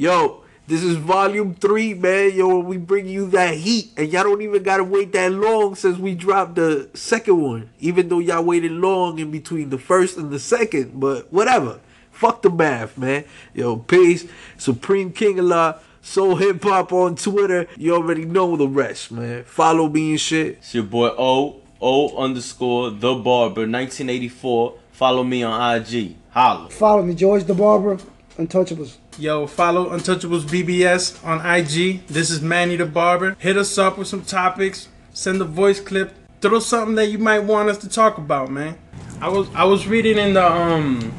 [0.00, 2.32] Yo, this is volume three, man.
[2.32, 5.98] Yo, we bring you that heat, and y'all don't even gotta wait that long since
[5.98, 7.68] we dropped the second one.
[7.80, 11.80] Even though y'all waited long in between the first and the second, but whatever.
[12.12, 13.24] Fuck the math, man.
[13.52, 14.24] Yo, peace.
[14.56, 15.80] Supreme King Allah.
[16.00, 17.66] Soul Hip Hop on Twitter.
[17.76, 19.42] You already know the rest, man.
[19.42, 20.58] Follow me and shit.
[20.58, 24.74] It's your boy O O underscore the barber 1984.
[24.92, 26.14] Follow me on IG.
[26.30, 26.70] Holla.
[26.70, 27.98] Follow me, George the Barber,
[28.36, 28.96] Untouchables.
[29.18, 32.06] Yo, follow Untouchables BBS on IG.
[32.06, 33.34] This is Manny the Barber.
[33.40, 34.86] Hit us up with some topics.
[35.12, 36.14] Send a voice clip.
[36.40, 38.78] Throw something that you might want us to talk about, man.
[39.20, 41.10] I was I was reading in the um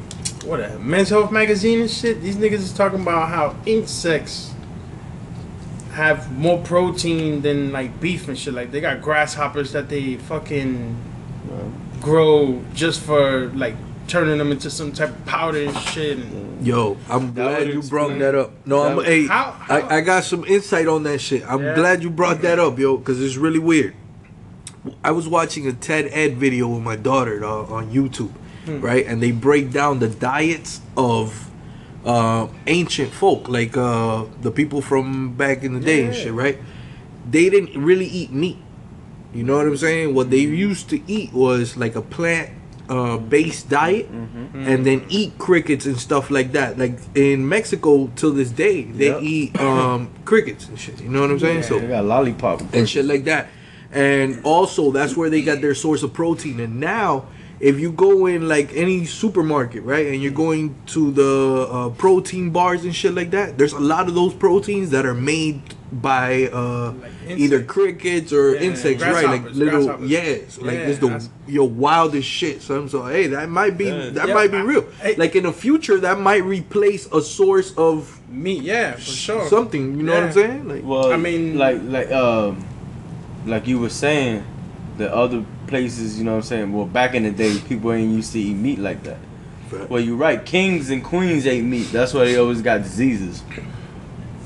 [0.46, 2.22] what a Men's Health magazine and shit.
[2.22, 4.54] These niggas is talking about how insects
[5.92, 8.54] have more protein than like beef and shit.
[8.54, 10.96] Like they got grasshoppers that they fucking
[12.00, 13.76] grow just for like
[14.10, 16.18] turning them into some type of powder and shit.
[16.18, 18.50] And Yo, I'm glad you brought that up.
[18.66, 21.44] No, that I'm hey, How- how- I, I got some insight on that shit.
[21.48, 21.74] I'm Yeah.
[21.76, 23.94] glad you brought that up, yo, because it's really weird.
[25.04, 28.32] I was watching a TED Ed video with my daughter uh, on YouTube,
[28.66, 28.80] Hmm.
[28.80, 29.06] right?
[29.06, 31.48] And they break down the diets of
[32.04, 36.58] uh, ancient folk, like uh, the people from back in the day and shit, right?
[37.30, 38.56] They didn't really eat meat.
[39.34, 40.14] You know what I'm saying?
[40.14, 42.50] What they used to eat was like a plant
[42.90, 46.76] uh, based diet and then eat crickets and stuff like that.
[46.76, 49.22] Like in Mexico till this day, they Yep.
[49.22, 51.00] eat um, crickets and shit.
[51.00, 51.60] You know what I'm saying?
[51.62, 52.62] They So they got lollipop.
[52.74, 53.48] and shit like that.
[53.92, 56.60] And also that's where they got their source of protein.
[56.60, 57.26] And now
[57.60, 62.50] if you go in like any supermarket, right, and you're going to the uh, protein
[62.50, 66.44] bars and shit like that, there's a lot of those proteins that are made by
[66.46, 66.94] uh,
[67.28, 69.24] either crickets or Yeah, insects, right?
[69.26, 70.10] Like little, grasshoppers.
[70.10, 70.20] yeah,
[70.64, 72.62] like Yeah, it's the your wildest shit.
[72.62, 74.10] So I'm so hey, that might be Yeah.
[74.10, 74.84] that Yeah, might be I- real.
[75.02, 79.48] hey- like in the future, that might replace a source of meat, yeah, for sure.
[79.48, 79.96] something.
[79.96, 80.68] You know what I'm saying?
[80.68, 82.64] Like Well, I mean- like like um,
[83.46, 84.44] like you were saying,
[84.96, 86.72] the other places, you know what I'm saying.
[86.72, 89.18] Well, back in the day, people ain't used to eat meat like that.
[89.88, 90.44] Well, you're right.
[90.44, 91.90] Kings and queens ate meat.
[91.92, 93.42] That's why they always got diseases.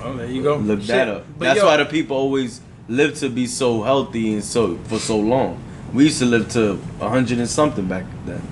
[0.04, 0.56] Oh, there you go.
[0.56, 0.88] Look Shit.
[0.88, 1.24] that up.
[1.38, 4.98] But That's yo, why the people always live to be so healthy and so for
[4.98, 5.62] so long.
[5.94, 8.42] We used to live to a hundred and something back then.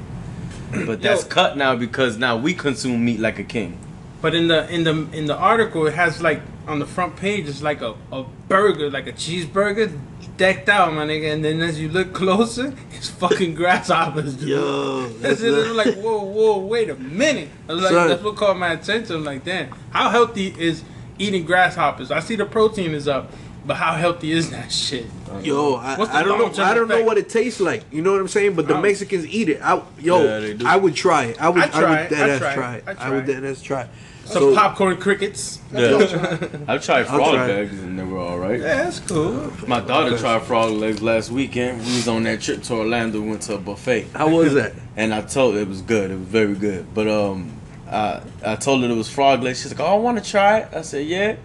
[0.86, 1.28] But that's Yo.
[1.28, 3.78] cut now because now we consume meat like a king.
[4.22, 7.48] But in the in the in the article, it has like on the front page,
[7.48, 9.98] it's like a, a burger, like a cheeseburger,
[10.36, 11.34] decked out, my nigga.
[11.34, 14.48] And then as you look closer, it's fucking grasshoppers, dude.
[14.50, 15.52] Yo, That's it.
[15.52, 17.48] It's like, whoa, whoa, wait a minute.
[17.68, 18.08] I was like, Son.
[18.08, 19.16] that's what caught my attention.
[19.16, 20.84] I'm like, damn, how healthy is
[21.22, 22.10] eating grasshoppers?
[22.10, 23.30] I see the protein is up,
[23.66, 25.06] but how healthy is that shit?
[25.42, 26.64] Yo, I, I don't know.
[26.64, 27.84] I don't know what it tastes like.
[27.90, 28.54] You know what I'm saying?
[28.54, 29.60] But the Mexicans eat it.
[29.62, 30.54] I, yo, Yeah.
[30.66, 31.40] I would try it.
[31.40, 31.62] I would.
[31.62, 32.10] I'd I try would it.
[32.10, 32.78] dead I'd ass try try it.
[32.78, 32.88] it.
[32.88, 33.82] I'd I would try dead ass try.
[33.82, 33.88] it.
[34.24, 35.58] Some So- popcorn crickets.
[35.72, 36.38] Yeah.
[36.68, 37.54] I've tried I'll frog try it.
[37.56, 38.60] legs and they were alright.
[38.60, 39.52] Yeah, that's cool.
[39.66, 41.78] My daughter tried frog legs last weekend.
[41.78, 44.08] We was on that trip to Orlando, went to a buffet.
[44.14, 44.74] How was that?
[44.96, 46.10] And I told it was good.
[46.12, 46.94] It was very good.
[46.94, 47.50] But um,
[47.92, 49.62] I I told her it was frog legs.
[49.62, 51.36] She's like, "Oh, I want to try it." I said, "Yeah,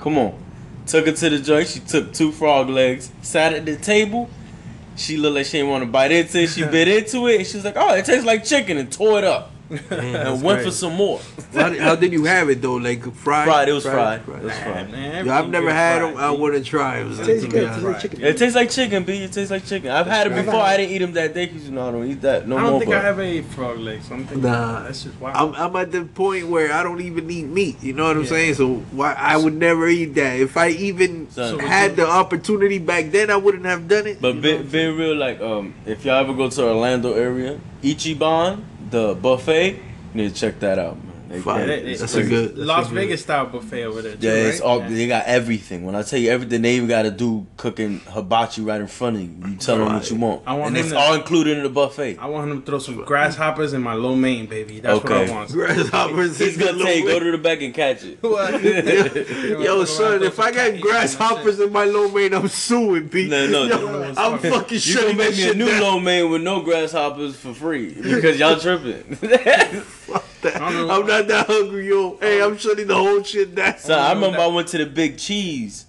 [0.00, 0.34] come on."
[0.86, 1.68] Took her to the joint.
[1.68, 4.28] She took two frog legs, sat at the table.
[4.96, 6.48] She looked like she didn't want to bite into it.
[6.48, 9.18] She bit into it, and she was like, "Oh, it tastes like chicken," and tore
[9.18, 9.49] it up.
[9.90, 11.20] And went for some more.
[11.54, 12.74] how, did, how did you have it though?
[12.74, 13.46] Like fried?
[13.46, 13.68] Fried.
[13.68, 14.20] It was fried.
[14.20, 14.90] It was Nah, fried.
[14.90, 16.20] man, Yo, I've never had fried, them.
[16.20, 16.40] I dude.
[16.40, 17.04] want to try it.
[17.04, 17.50] Tastes to good.
[17.50, 17.84] be Tastes honest.
[17.84, 18.24] like chicken.
[18.24, 19.12] It tastes like chicken, B.
[19.22, 19.90] It tastes like chicken.
[19.90, 20.44] I've had it right.
[20.44, 20.60] before.
[20.60, 22.58] I didn't eat them that day because you know I don't eat that no more.
[22.58, 22.80] I don't more.
[22.80, 24.08] think but I ever ate frog legs.
[24.08, 24.82] So I'm thinking, Nah.
[24.82, 25.32] that's just wow.
[25.34, 27.82] I'm, I'm at the point where I don't even eat meat.
[27.82, 28.28] You know what I'm Yeah.
[28.28, 28.54] saying?
[28.54, 30.40] So why I would never eat that.
[30.40, 34.20] If I even So- had the opportunity back then, I wouldn't have done it.
[34.20, 34.62] But You be, know?
[34.64, 39.82] being real, like um, if y'all ever go to Orlando area, Ichiban, the buffet, you
[40.14, 40.96] need to check that out,
[41.30, 41.38] man.
[41.38, 41.66] They- Fire.
[41.66, 44.16] they- That's it's a good- that's Las a good- Vegas style buffet over there.
[44.16, 44.66] Too, Yeah, it's right?
[44.66, 44.88] all Yeah.
[44.88, 45.84] they got everything.
[45.84, 49.16] When I tell you everything, they even got to do cooking hibachi right in front
[49.16, 49.30] of you.
[49.48, 51.68] You tell them what you want, I want and it's to- all included in the
[51.70, 52.18] buffet.
[52.20, 54.80] I want him to throw some grasshoppers in my lo mein, baby.
[54.80, 55.50] That's what I want.
[55.52, 56.38] grasshoppers.
[56.38, 58.18] He's gonna the tell you go to the back and catch it.
[59.64, 63.28] Yo, son, if I got grasshoppers in my lo mein, I'm suing, B.
[63.28, 64.14] No, no, Yo, no.
[64.16, 65.80] I'm fucking You shutting gonna make me a new down.
[65.80, 69.16] low man with no grasshoppers for free because y'all tripping.
[70.44, 72.16] I'm not that hungry, yo.
[72.16, 72.56] Hey, I'm oh.
[72.56, 73.78] shutting the whole shit down.
[73.78, 75.86] So I remember I went to the Big Cheese,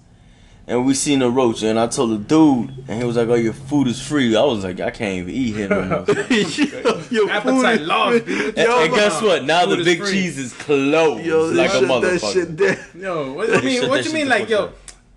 [0.67, 3.35] and we seen a roach, and I told the dude, and he was like, "Oh,
[3.35, 7.01] your food is free." I was like, "I can't even eat here no more." yo,
[7.09, 8.35] your Appetite food is- lost, B.
[8.35, 9.43] What and, Yo, and guess what?
[9.45, 10.11] Now the Big free.
[10.11, 12.93] Cheese is closed Yo, like a shut that shit motherfucker.
[12.93, 13.01] down.
[13.01, 13.89] Yo, what you mean?
[13.89, 14.29] What that you mean?
[14.29, 14.71] Like, yo.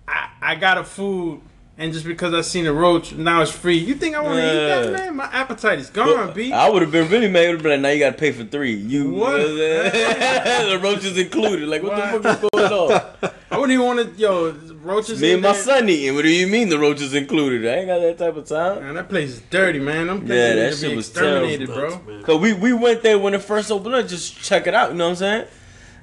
[0.07, 1.41] I, I got a food
[1.77, 3.77] and just because I seen a roach, now it's free.
[3.77, 5.15] You think I want to eat that, man?
[5.17, 6.51] My appetite is gone, B.
[6.53, 7.43] I would have been really mad.
[7.43, 8.73] I would have been like, now you got to pay for three.
[8.75, 9.31] You What?
[9.37, 11.67] the roaches included.
[11.67, 12.21] Like, what, What?
[12.23, 13.31] the fuck is going on?
[13.51, 14.51] I wouldn't even want to, yo,
[14.81, 15.21] roaches.
[15.21, 15.61] Me in and my there.
[15.63, 16.15] son eating.
[16.15, 17.65] What do you mean the roaches included?
[17.69, 18.81] I ain't got that type of time.
[18.83, 20.09] Man, that place is dirty, man.
[20.09, 21.97] I'm Yeah, thinking that shit was exterminated, terrible.
[21.99, 22.23] bro.
[22.23, 24.97] Cause we, we went there when it first opened up, just check it out, you
[24.97, 25.47] know what I'm saying?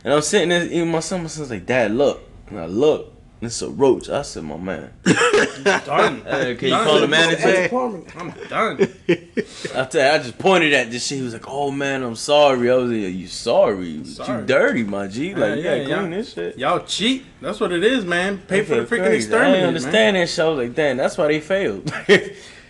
[0.04, 2.22] And I'm sitting there eating my son, my son's like, Dad, look.
[2.48, 4.08] And I look, and it's a roach.
[4.08, 4.92] I said, my man.
[5.04, 6.20] Done.
[6.22, 6.86] Hey, uh, can you Done.
[6.86, 7.40] call the manager?
[7.40, 7.68] Hey.
[8.16, 8.88] I'm done.
[9.74, 11.18] I tell you, I just pointed at this shit.
[11.18, 14.04] He was like, "Oh man, I'm sorry." I was like, "You sorry?
[14.04, 14.40] Sorry.
[14.40, 15.34] You dirty, my G?
[15.34, 16.56] Like, Yeah, yeah, clean this shit.
[16.58, 17.24] Y'all cheat.
[17.40, 18.38] That's what it is, man.
[18.38, 19.06] Pay for the freaking crazy.
[19.06, 19.68] I exterminate, didn't man.
[19.68, 20.38] understand that shit.
[20.44, 21.92] I was like, "Damn, that's why they failed."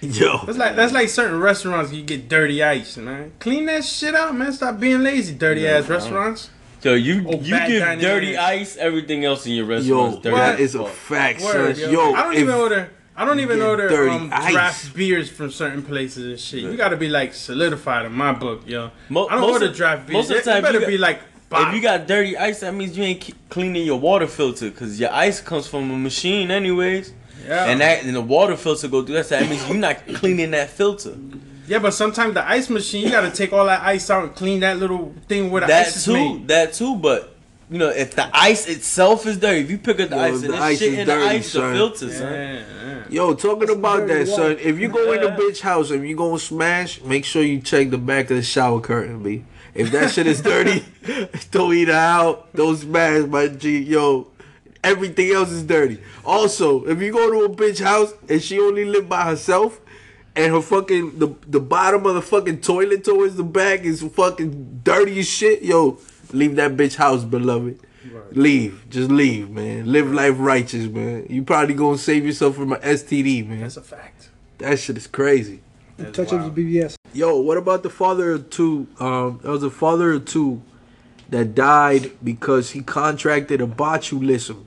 [0.00, 3.32] Yo, That's like that's like certain restaurants you get dirty ice, man.
[3.38, 4.52] Clean that shit out, man.
[4.52, 5.96] Stop being lazy, dirty Yeah, ass bro.
[5.96, 6.50] restaurants.
[6.82, 10.20] So you Oh, you give dining dirty ice, everything else in your yo, restaurant is
[10.22, 10.36] dirty.
[10.36, 10.60] that What?
[10.60, 11.90] is a fact, Word, son.
[11.92, 12.08] yo.
[12.10, 12.90] Yo, I don't even order.
[13.14, 14.52] I don't even get order dirty um, ice.
[14.52, 16.62] draft beers from certain places and shit.
[16.62, 18.90] You gotta be like solidified in my book, yo.
[19.08, 20.14] Mo- I don't most order of- draft beers.
[20.28, 21.20] most of the time it better you got- be like.
[21.54, 25.12] If you got dirty ice, that means you ain't cleaning your water filter, cause your
[25.12, 27.12] ice comes from a machine, anyways.
[27.46, 27.66] yeah.
[27.66, 29.26] And that and the water filter go through that.
[29.26, 31.14] So that means you're not cleaning that filter.
[31.66, 34.60] Yeah, but sometimes the ice machine, you gotta take all that ice out and clean
[34.60, 36.48] that little thing where the that ice is too, made.
[36.48, 36.96] that too.
[36.96, 37.34] But
[37.70, 40.42] you know, if the ice itself is dirty, if you pick up the Yo, ice
[40.42, 41.70] and the ice shit is in dirty, the ice, son.
[41.72, 42.32] the filter, son.
[42.32, 43.04] Yeah, yeah.
[43.08, 44.56] Yo, talking about dirty that, son.
[44.60, 47.90] If you go in the bitch house and you gonna smash, make sure you check
[47.90, 49.44] the back of the shower curtain, b.
[49.74, 50.84] If that shit is dirty,
[51.50, 52.54] don't eat it out.
[52.54, 53.78] Don't smash, my G.
[53.78, 54.26] Yo,
[54.84, 55.98] everything else is dirty.
[56.26, 59.80] Also, if you go to a bitch house and she only live by herself,
[60.34, 64.80] and her fucking the the bottom of the fucking toilet towards the back is fucking
[64.82, 65.98] dirty as shit, yo,
[66.32, 67.78] leave that bitch house, beloved.
[68.32, 69.90] Leave, just leave, man.
[69.90, 71.26] Live life righteous, man.
[71.28, 73.60] You probably gonna save yourself from an STD, man.
[73.60, 74.30] That's a fact.
[74.58, 75.60] That shit is crazy.
[76.12, 76.48] Touch wild.
[76.48, 76.96] of BBS.
[77.12, 78.88] Yo, what about the father of two?
[78.98, 80.62] Um, there was a father of two
[81.28, 84.66] that died because he contracted a botulism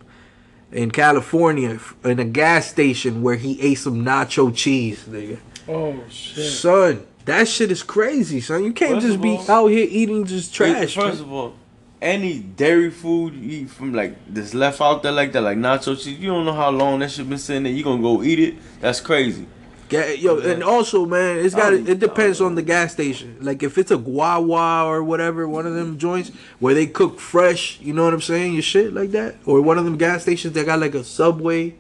[0.72, 5.40] in California in a gas station where he ate some nacho cheese, nigga.
[5.68, 6.52] Oh shit.
[6.52, 8.64] Son, that shit is crazy, son.
[8.64, 10.96] You can't First just be all- out here eating just trash.
[10.96, 11.28] First man.
[11.28, 11.54] of all,
[12.02, 15.96] any dairy food you eat from like this left out there like that, like nacho
[16.02, 17.72] cheese, you don't know how long that shit been sitting there.
[17.74, 18.56] You gonna go eat it?
[18.80, 19.48] That's crazy.
[19.88, 23.38] Ga- Yo, and also, man, it's got it depends on the gas station.
[23.42, 27.80] Like if it's a Wawa or whatever, one of them joints where they cook fresh,
[27.82, 28.54] you know what I'm saying?
[28.54, 31.76] Your shit like that, or one of them gas stations that got like a Subway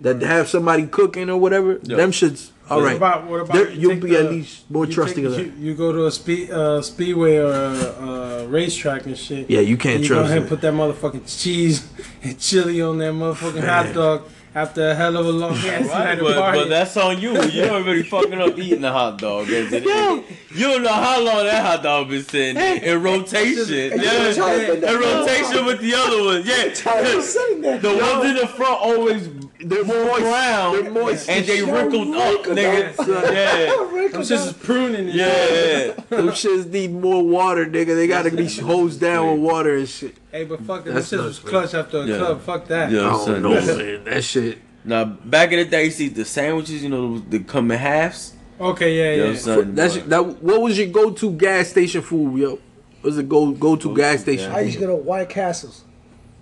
[0.00, 1.80] that have somebody cooking or whatever.
[1.82, 1.96] Yeah.
[1.96, 2.96] Them shits, all What right.
[2.96, 5.44] about what about There- you you'll be the- at least more trusting take- of that.
[5.58, 8.06] You, you go to a speed uh, speedway or a,
[8.44, 9.50] a racetrack and shit.
[9.50, 11.86] Yeah, you can't and you go ahead and put that motherfucking cheese
[12.22, 14.22] and chili on that motherfucking hot dog
[14.54, 17.32] after a hell of a long ass Right, night of but, but that's on you.
[17.42, 19.48] You already fucking up eating the hot dog.
[19.50, 19.82] is it?
[19.84, 20.22] You
[20.68, 23.66] don't know how long that hot dog been sitting in rotation.
[23.66, 24.28] Hey, Yeah,
[24.92, 26.46] in rotation with the other ones.
[26.46, 27.78] Yeah, Charlie was sitting there.
[27.78, 29.28] the ones in the front always
[29.68, 30.20] They're moist.
[30.20, 31.28] brown They're moist.
[31.28, 33.06] and they They're wrinkled up, nigga.
[33.06, 35.96] Yeah, Them shits is pruning and shit.
[35.96, 36.16] yeah.
[36.16, 37.94] Them shits need more water, nigga.
[37.96, 40.16] They gotta be hosed down with water and shit.
[40.30, 40.90] Hey, but fuck that.
[40.90, 42.18] Them That's shits was clutch after a Yeah.
[42.18, 42.42] club.
[42.42, 42.90] Fuck that.
[42.90, 43.00] Yeah.
[43.00, 43.42] I don't son.
[43.42, 44.04] know, man.
[44.04, 44.58] That shit.
[44.84, 46.82] Now back in the day, you see the sandwiches.
[46.82, 48.32] You know, they come in halves.
[48.60, 49.36] Okay, yeah, Yo, yeah.
[49.38, 50.04] son, That's boy.
[50.08, 50.22] that.
[50.42, 52.50] What was your go-to gas station food, yo?
[52.50, 52.60] What
[53.02, 54.52] was it go go to gas station?
[54.52, 55.83] I used to go to White Castles,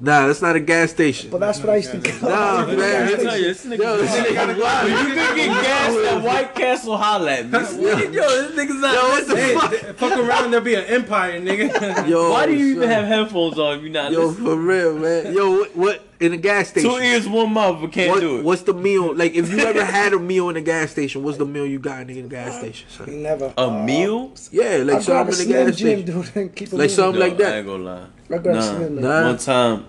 [0.05, 1.31] Nah, that's not a gas station.
[1.31, 2.11] but that's what I used to go.
[2.29, 3.07] Nah, man.
[3.07, 6.13] I tell you, this nigga, Yo, this nigga got a When you can get gas
[6.13, 7.53] at White Castle, holla at me.
[7.53, 9.97] Yo, this nigga's not Yo, what the fuck?
[9.99, 12.09] Fuck around, there'll be an empire, nigga.
[12.09, 14.45] Yo, Why do you even have headphones on if you're not Yo, listening?
[14.49, 15.33] for real, man.
[15.35, 16.91] Yo, what, what in a gas station?
[16.91, 18.45] Two ears, one mouth, but can't what, do it.
[18.45, 19.15] What's the meal?
[19.15, 21.79] Like, if you ever had a meal in a gas station, what's the meal you
[21.79, 22.89] got in a gas station?
[22.91, 23.23] Son?
[23.23, 23.55] Never.
[23.57, 24.33] A meal?
[24.35, 26.23] Uh, yeah, like I grab a something in a Slim gas Jim, station.
[26.23, 26.89] dude, and keep it Like moving.
[26.97, 27.55] something like that.
[27.55, 28.07] I ain't gonna lie.
[28.31, 28.89] I Nah.
[28.89, 29.27] Nah.
[29.27, 29.85] One time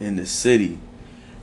[0.00, 0.78] in the city,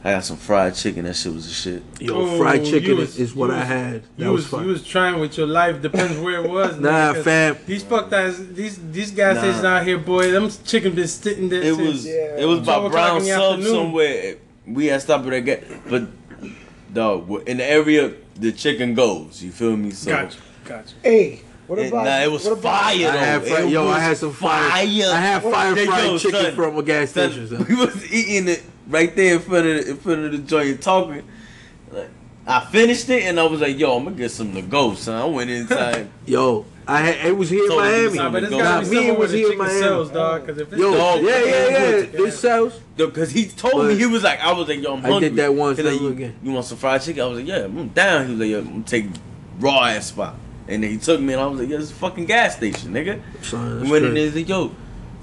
[0.03, 1.05] I got some fried chicken.
[1.05, 1.83] That shit was the shit.
[1.99, 4.03] Yo, Oh, fried chicken is, was- is what you I was- had.
[4.03, 4.63] That You was was, fun.
[4.65, 5.81] you was trying with your life.
[5.81, 6.77] Depends where it was.
[6.79, 7.57] Nah, fam.
[7.65, 9.41] These fuck guys, these these guys Nah.
[9.43, 10.31] stations out here, boy.
[10.31, 11.61] Them chicken been sitting there.
[11.61, 12.37] It since- was Yeah.
[12.37, 13.73] it was by 12 o'clock Brown in the Sub afternoon.
[13.73, 14.35] somewhere.
[14.67, 16.03] We had stopped at that gas, but
[16.93, 19.41] dog in the area the chicken goes.
[19.41, 19.91] You feel me?
[19.91, 20.93] So Gotcha, gotcha.
[21.01, 22.05] Hey, what it, about?
[22.05, 23.17] nah, it was what about, fire I though.
[23.19, 24.69] had fri- It yo, I had some fire.
[24.69, 24.81] fire.
[24.81, 24.85] I
[25.19, 27.47] had fire fried yo, chicken son, from a gas son, station.
[27.47, 27.65] son.
[27.69, 30.81] We was eating it right there in front of the, in front of the joint
[30.81, 31.23] talking.
[31.91, 32.09] Like,
[32.45, 35.15] I finished it and I was like, "Yo, I'm gonna get some to go, son."
[35.21, 36.09] I went inside.
[36.25, 38.17] Yo, I had, it was here in Told him to Miami.
[38.17, 38.57] Nah, but it's Go.
[38.57, 39.79] gotta Nah, be me, it somewhere where was the here in chicken Miami.
[39.79, 40.41] sells, dog.
[40.45, 41.69] Because if it's Yo, Dog, yeah, yeah, yeah.
[41.95, 42.01] Yeah.
[42.11, 42.79] This sells.
[42.97, 45.29] Because he told me he was like, I was like, yo, I'm I hungry.
[45.29, 46.35] did that once, He's like, never you, again.
[46.43, 47.21] you want some fried chicken?
[47.23, 48.25] I was like, yeah, I'm down.
[48.25, 49.05] He was like, yeah, I'm gonna take
[49.59, 50.35] raw ass spot.
[50.73, 52.91] And then he took me and I was like, yeah, it's a fucking gas station,
[52.93, 53.21] nigga.
[53.43, 54.71] Son, went in there, like, yo,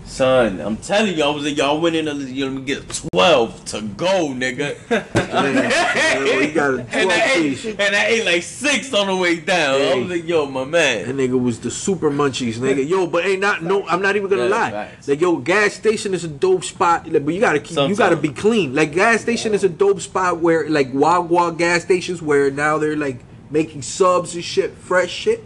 [0.05, 2.89] son, I'm telling you, I was like, y'all went in there, you let me get
[3.13, 4.77] 12 to go, nigga.
[5.31, 9.37] Yeah, got a and, I 12 ate, and I ate like six on the way
[9.37, 9.81] down.
[9.81, 11.07] I was like, yo, my man.
[11.07, 12.87] That nigga was the super munchies, nigga.
[12.89, 13.87] Yo, but ain't not no.
[13.87, 14.71] I'm not even gonna Yeah, lie.
[14.71, 15.07] facts.
[15.09, 17.79] Like yo, gas station is a dope spot, like, but you gotta keep.
[17.89, 18.75] You gotta be clean.
[18.75, 22.97] Like gas station is a dope spot where like Wawa gas stations where now they're
[22.97, 25.45] like making subs and shit, fresh shit.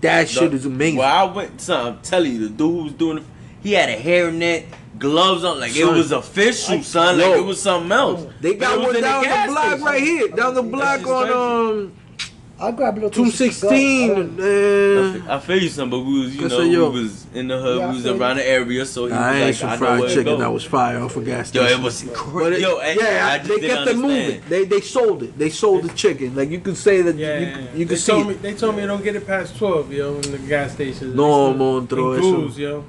[0.00, 0.98] That shit is amazing.
[0.98, 3.24] Well, I went, son, I'm telling you, the dude who was doing it,
[3.62, 4.66] he had a hairnet,
[4.98, 7.18] gloves on, like it was official, son.
[7.18, 7.30] Yo.
[7.30, 8.26] like it was something else.
[8.40, 9.84] They got one down the gas block station.
[9.84, 11.92] right here, down the block on um
[12.58, 14.10] I'll grab a little two sixteen.
[14.40, 16.90] I Uh, I feel you, son, but we was, you Cause know, of yo.
[16.90, 18.22] we was in the hood, Yeah, I we was feel you.
[18.22, 20.14] around the area, so he was I ate like, some I know fried where to
[20.14, 20.38] chicken go.
[20.38, 21.68] that was fire off a gas station.
[21.68, 21.80] Yo, station.
[21.80, 22.54] it was But crazy.
[22.54, 24.10] it- Yo, I, yeah, I just they didn't kept it moving.
[24.16, 24.42] understand.
[24.48, 25.38] They they sold it.
[25.38, 26.34] They sold the chicken.
[26.34, 27.64] Like you could say that Yeah, you, yeah, yeah.
[27.74, 28.12] you they could see.
[28.12, 28.28] told it.
[28.28, 31.14] me they told me don't get it past twelve, yo, in the gas stations.
[31.14, 32.60] No, In monstro, Goose, eso.
[32.60, 32.84] yo.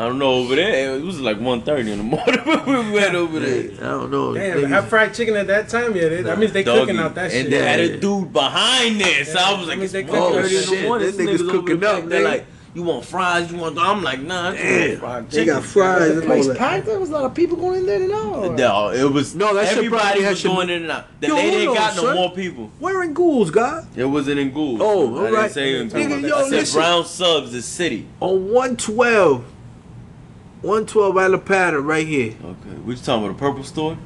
[0.00, 0.96] I don't know over there.
[0.96, 3.62] It was like 1.30 in the morning when we went over there.
[3.70, 4.32] Hey, I don't know.
[4.32, 6.08] Damn, Niggas- have fried chicken at that time, yeah.
[6.08, 6.80] They, that means they Doggy.
[6.80, 7.50] cooking out that and shit.
[7.50, 7.64] they Yeah.
[7.70, 10.70] had a dude behind there, so I was like, I mean, they oh shit, this
[11.16, 12.06] nigga's, niggas cooking up.
[12.06, 13.50] They're like, you want fries?
[13.52, 13.76] You want?
[13.78, 15.54] I'm like, nah, I just want Damn, fried they chicken.
[15.54, 16.56] got fries The and all place that.
[16.56, 16.86] packed.
[16.86, 18.48] There was a lot of people going in there now.
[18.54, 21.20] No, it was No, that shit probably everybody was going in and out.
[21.20, 22.14] The Yo, lady hold ain't got no son.
[22.16, 22.70] more people.
[22.78, 23.86] Where in Ghouls, God?
[23.96, 24.80] It wasn't in Gould.
[24.80, 25.52] Oh, I alright.
[25.52, 26.22] didn't say in Nigga, Gould.
[26.22, 26.80] yo, I said listen.
[26.80, 28.06] Brown Subs the city.
[28.20, 28.50] On
[30.62, 31.14] 112.
[31.14, 32.34] 112 Alapata right here.
[32.42, 33.96] Okay, we just talking about the purple store.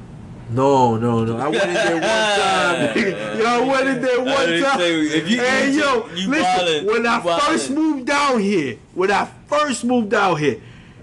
[0.50, 1.38] No, no, no.
[1.38, 2.98] I went in there one time.
[3.38, 4.80] yo, I went in there one time.
[4.80, 6.44] if you- hey, you- yo, you listen.
[6.44, 7.40] wildin', when I wildin'.
[7.40, 10.60] first moved down here, when I first moved out here,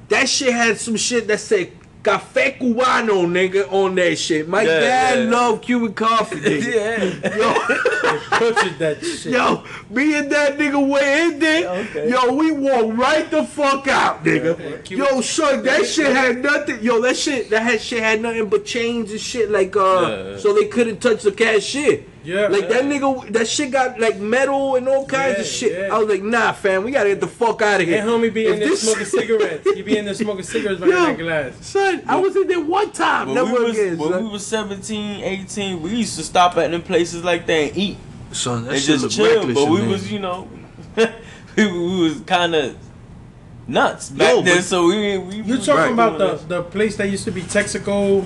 [0.10, 1.72] that shit had some shit that said
[2.03, 4.48] Cafe Cubano, nigga, on that shit.
[4.48, 5.38] My Yeah, dad yeah.
[5.38, 7.22] loved Cuban coffee, nigga.
[7.22, 7.36] yeah.
[7.38, 7.53] Yo.
[8.39, 9.34] Butchered that shit.
[9.34, 11.70] Yo, me and that nigga went in there.
[11.70, 12.10] Okay.
[12.10, 14.89] Yo, we walked right the fuck out, nigga.
[14.89, 16.81] Yo, son, that shit had nothing.
[16.81, 19.81] Yo, that shit, that had shit had nothing but chains and shit, like uh,
[20.31, 20.38] Yeah.
[20.39, 22.03] so they couldn't touch the cashier.
[22.23, 22.47] Yeah.
[22.47, 25.71] like that nigga, that shit got like metal and all kinds Yeah, of shit.
[25.87, 25.95] yeah.
[25.95, 27.99] I was like, nah, fam, we gotta get the fuck out of here.
[27.99, 29.69] And homie be in there this- smoking cigarettes.
[29.73, 31.25] He be in there smoking cigarettes behind Yo.
[31.25, 31.65] that glass.
[31.65, 33.27] Son, I was in there one time.
[33.27, 34.23] When, Never we was, again, when son.
[34.23, 37.97] we was 17, 18, we used to stop at them places like that and eat
[38.31, 39.37] son, that and shit just look chill.
[39.37, 39.89] reckless But we there.
[39.89, 40.47] was, you know,
[40.95, 41.07] we,
[41.71, 42.75] we was kind of
[43.67, 44.61] nuts back Yo, then.
[44.61, 46.13] So we we You was talking Right.
[46.15, 48.25] about the, the place that used to be Texaco,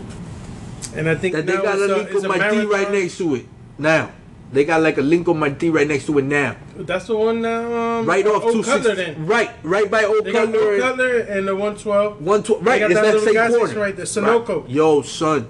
[0.96, 2.66] and I think that they now got it's a a, link it's a my D
[2.66, 3.46] right next to it.
[3.78, 4.12] Now.
[4.54, 6.56] They got like a link on my D right next to it now.
[6.78, 8.00] That's the one now.
[8.00, 9.26] Um, Right off Old two Cutler then.
[9.26, 10.60] Right, right by Old They got Cutler.
[10.62, 12.22] Old and Cutler and the one twelve.
[12.22, 12.66] One twelve.
[12.66, 13.80] right, it's that that same corner.
[13.80, 14.62] right there, Sunoco.
[14.62, 14.70] Right.
[14.70, 15.48] Yo, son,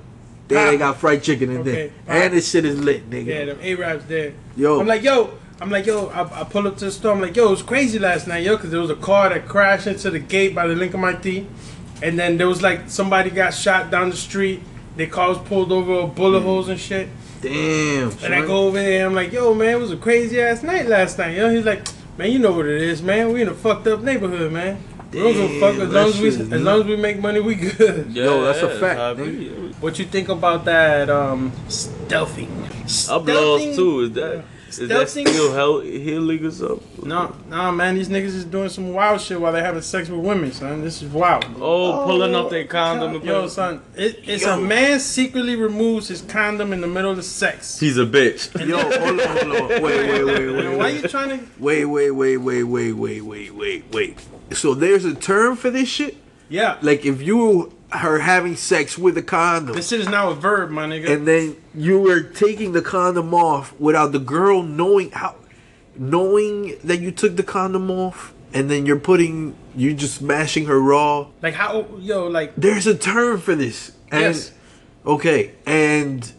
[0.47, 0.69] they Ah.
[0.69, 1.71] ain't got fried chicken in Okay.
[1.71, 2.11] there, Ah.
[2.13, 3.25] and this shit is lit, nigga.
[3.27, 4.31] Yeah, them Arabs there.
[4.55, 4.79] Yo.
[4.79, 7.11] I'm like, yo, I'm like, yo, I, I pull up to the store.
[7.11, 9.45] I'm like, yo, it was crazy last night, yo, because there was a car that
[9.47, 11.45] crashed into the gate by the Lincoln Marti,
[12.01, 14.61] and then there was like somebody got shot down the street.
[14.95, 17.09] Their car was pulled over, bullet holes and shit.
[17.45, 18.11] Damn.
[18.23, 20.63] And I go over there, and I'm like, yo, man, it was a crazy ass
[20.63, 21.49] night last night, yo.
[21.49, 21.87] He's like,
[22.17, 23.31] man, you know what it is, man.
[23.31, 24.83] We in a fucked up neighborhood, man.
[25.11, 27.19] We don't give a fuck as that long as we as long as we make
[27.19, 28.11] money, we good.
[28.15, 32.49] Yo, that's a fact, how it What you think about that um stealthing?
[33.09, 34.01] I'm lost too.
[34.01, 34.43] Is that
[34.79, 37.07] is that Stealthing- still hell illegal or something?
[37.09, 40.19] No, no, man, these niggas is doing some wild shit while they having sex with
[40.19, 40.81] women, son.
[40.83, 41.45] This is wild.
[41.61, 43.15] Oh, pulling Oh, off their condom.
[43.15, 44.57] and Yo, son, it, it's Yo.
[44.57, 47.79] a man secretly removes his condom in the middle of sex.
[47.79, 48.49] He's a bitch.
[48.67, 49.81] Yo, hold on, hold on.
[49.81, 51.01] Wait, wait, wait, Man, wait, why wait.
[51.03, 51.45] you trying to?
[51.59, 54.17] Wait, wait, wait, wait, wait, wait, wait, wait, wait.
[54.53, 56.17] So there's a term for this shit?
[56.49, 60.69] Yeah, Like if you are having sex with a condom this is now a verb,
[60.69, 61.09] my nigga.
[61.09, 65.35] and then you were taking the condom off without the girl knowing how
[65.97, 70.79] knowing that you took the condom off and then you're putting you just smashing her
[70.79, 71.27] raw.
[71.41, 73.91] like how, yo, like There's a term for this.
[74.11, 74.51] And Yes.
[75.05, 76.31] okay, and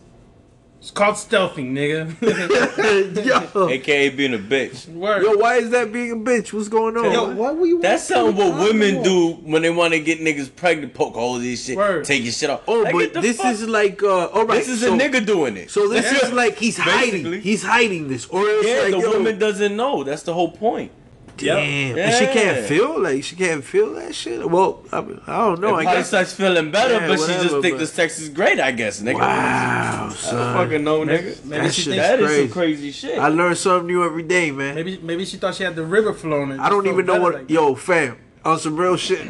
[0.87, 2.07] it's called stealthing, nigga.
[3.57, 4.87] yo, AKA being a bitch.
[4.87, 5.25] Word.
[5.25, 6.53] yo, why is that being a bitch?
[6.53, 7.11] What's going on?
[7.11, 7.81] Yo, Why were you?
[7.81, 11.43] That's something what women condom do when they want to get niggas pregnant, poke holes
[11.43, 12.05] in shit, Word.
[12.05, 12.63] take your shit off.
[12.69, 14.59] oh, Like, but this fuck- is like uh all right.
[14.59, 15.73] this is so, a nigga doing it.
[15.73, 16.29] So this Yeah.
[16.29, 17.41] is like he's hiding.
[17.41, 20.05] He's hiding this, or it's yeah, like the yo, woman doesn't know.
[20.05, 20.93] That's the whole point.
[21.37, 21.99] Damn.
[21.99, 24.49] And she can't feel like she can't feel that shit.
[24.51, 25.71] Well, I, mean, I don't know.
[25.71, 26.09] No, I I guess.
[26.09, 28.59] starts feeling better, Yeah, but she just think but- the sex is great.
[28.61, 29.15] I guess, nigga.
[29.21, 30.55] Wow, I don't son.
[30.57, 31.45] fucking know, nigga.
[31.45, 32.43] Maybe That she shit thinks That is crazy.
[32.49, 33.19] some crazy shit.
[33.19, 34.75] I learn something new every day, man.
[34.75, 36.53] Maybe maybe she thought she had the river flowing.
[36.53, 37.35] and I don't even know what.
[37.35, 39.27] like yo, fam, on some real shit.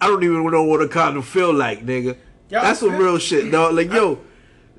[0.00, 2.16] I don't even know what a condom feel like, nigga.
[2.50, 3.74] Yo, That's some real shit, dog.
[3.74, 4.18] Like, yo,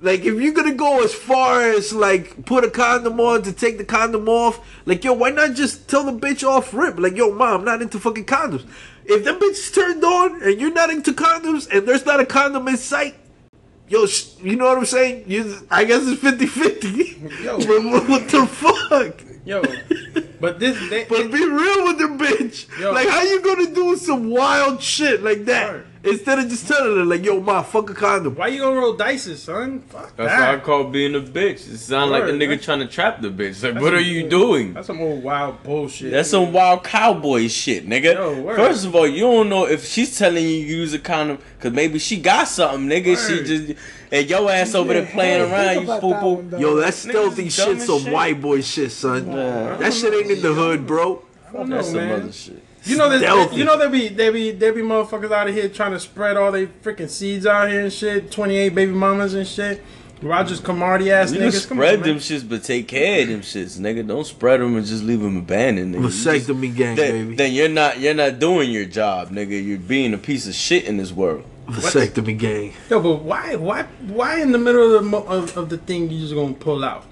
[0.05, 3.79] like if you're gonna go as far as like put a condom on to take
[3.79, 6.99] the condom off, like yo, why not just tell the bitch off rip?
[6.99, 8.67] Like, yo, mom, I'm not into fucking condoms.
[9.05, 12.25] If the bitch is turned on and you're not into condoms and there's not a
[12.25, 13.15] condom in sight,
[13.87, 14.05] yo,
[14.43, 15.23] you know what I'm saying?
[15.25, 17.43] You, I guess it's 50-50.
[17.43, 17.57] Yo.
[17.59, 19.23] but what, the fuck?
[19.43, 19.63] Yo,
[20.39, 22.79] but this they, But be real with the bitch.
[22.79, 22.91] Yo.
[22.91, 25.83] Like, how you gonna do some wild shit like that.
[26.05, 28.35] Instead of just telling her, like, yo, ma, fuck a condom?
[28.35, 29.81] why you gonna roll dice, son?
[29.81, 30.39] Fuck That's that.
[30.49, 31.71] why I call being a bitch.
[31.73, 33.63] It sounds like a nigga trying to trap the bitch.
[33.63, 34.73] Like, what are some- you doing?
[34.73, 36.11] That's some old wild bullshit.
[36.11, 38.13] That's some wild cowboy shit, nigga.
[38.13, 38.55] Yo.
[38.55, 41.73] First of all, you don't know if she's telling you you use a condom because
[41.73, 43.15] maybe she got something, nigga.
[43.27, 43.79] She just
[44.11, 46.33] and your ass over there playing hey, around, you about poo that poo.
[46.35, 46.57] one, though.
[46.59, 48.13] Yo, that Niggas stealthy is shit, some shit.
[48.13, 49.31] white boy shit, son.
[49.31, 49.75] Yeah.
[49.77, 51.23] That shit ain't in the hood, bro.
[51.49, 52.11] I don't know, That's some man.
[52.21, 52.63] other shit.
[52.85, 53.49] You know, Stealthy.
[53.49, 55.99] that, you know there be there be there be motherfuckers out of here trying to
[55.99, 58.31] spread all they freaking seeds out here and shit.
[58.31, 59.83] Twenty eight baby mamas and shit.
[60.21, 61.67] Rogers Camardi ass You can niggas.
[61.67, 64.07] Come spread on, them shits, but take care of them shits, nigga.
[64.07, 66.01] Don't spread them and just leave them abandoned, nigga.
[66.03, 67.35] You just- Vasectomy gang, then, baby.
[67.35, 69.63] then you're not you're not doing your job, nigga.
[69.63, 71.43] You're being a piece of shit in this world.
[71.67, 72.73] Vasectomy gang.
[72.89, 76.09] Yo, but why why why in the middle of the mo- of, of the thing
[76.09, 77.03] you just gonna pull out,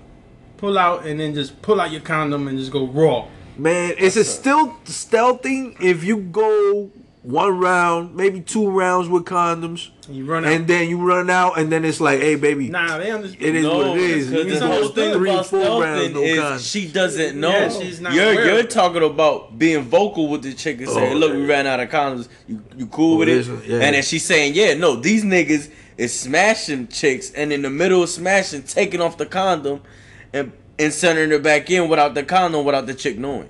[0.58, 3.28] pull out and then just pull out your condom and just go raw?
[3.58, 6.90] Man, is it still stealthy if you go
[7.22, 10.52] one round, maybe two rounds with condoms, And you run out.
[10.52, 13.42] and then you run out, and then it's like, hey, baby, nah, they understand.
[13.46, 14.30] it is what it is.
[14.30, 16.72] because You the can whole go thing three, about four rounds, no is condoms.
[16.72, 17.50] she doesn't know.
[17.52, 21.14] Yeah, she's not you're aware you're talking about being vocal with the chick and saying,
[21.14, 22.28] Oh, "Look, we ran out of condoms.
[22.48, 23.76] You you cool Oh, with it it?" yeah.
[23.80, 28.04] And then she's saying, "Yeah, no, these niggas is smashing chicks, and in the middle
[28.04, 29.80] of smashing, taking off the condom
[30.34, 33.50] and inserting her back in without the condom, without the chick knowing."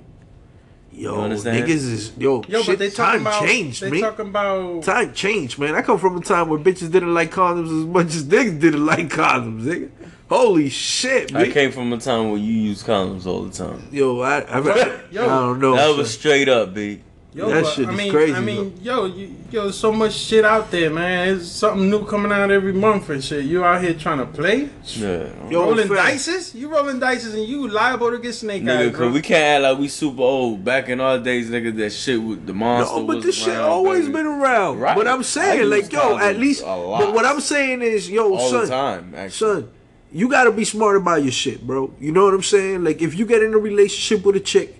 [0.96, 1.64] Yo, You understand?
[1.66, 4.02] niggas is yo, Yo, shit, but they talking time about changed, they man.
[4.02, 5.74] talking about Time changed, man.
[5.74, 8.86] I come from a time where bitches didn't like condoms as much as niggas didn't
[8.86, 9.90] like condoms, nigga.
[10.30, 13.88] Holy shit, I came from a time where you use condoms all the time.
[13.92, 15.76] Yo, I, I, I, Yo, don't know.
[15.76, 17.02] that was straight up, b.
[17.36, 20.14] Yo, That shit I is mean, crazy, I mean, yo, you, yo, there's so much
[20.14, 21.30] shit out there, man.
[21.30, 23.46] There's something new coming out every month and shit.
[23.46, 25.30] You out here trying to play, Yeah.
[25.50, 25.98] Yo, rolling fam.
[25.98, 26.54] dices.
[26.54, 29.12] You rolling dices and you liable to get snake Nigga, eyes, cause bro.
[29.12, 30.64] we can't act like we super old.
[30.64, 32.96] Back in our days, nigga, that shit with the monster.
[33.00, 34.14] No, but was this shit always baby.
[34.14, 34.80] been around.
[34.80, 34.96] Right.
[34.96, 36.62] But I'm saying, use like, yo, at least.
[36.62, 37.00] a lot.
[37.02, 39.14] But what I'm saying is, yo, all son, the time.
[39.16, 39.72] Actually, son,
[40.12, 41.92] you gotta be smart about your shit, bro.
[42.00, 42.84] You know what I'm saying?
[42.84, 44.78] Like, if you get in a relationship with a chick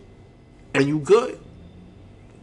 [0.76, 1.40] and you good,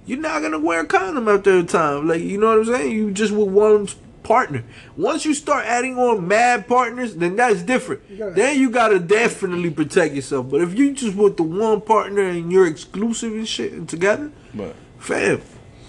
[0.06, 2.08] you're not gonna wear a condom after a time.
[2.08, 2.92] Like, you know what I'm saying?
[2.92, 3.88] You just with one
[4.22, 4.62] partner.
[4.96, 8.02] Once you start adding on mad partners, then that's different.
[8.18, 10.50] gotta- then you gotta definitely protect yourself.
[10.50, 14.30] But if you just with the one partner and you're exclusive and shit and together,
[14.54, 15.40] but Fam,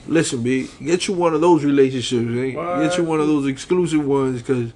[0.08, 2.54] listen, B, get you one of those relationships, man.
[2.82, 4.72] Get you one of those exclusive ones, cause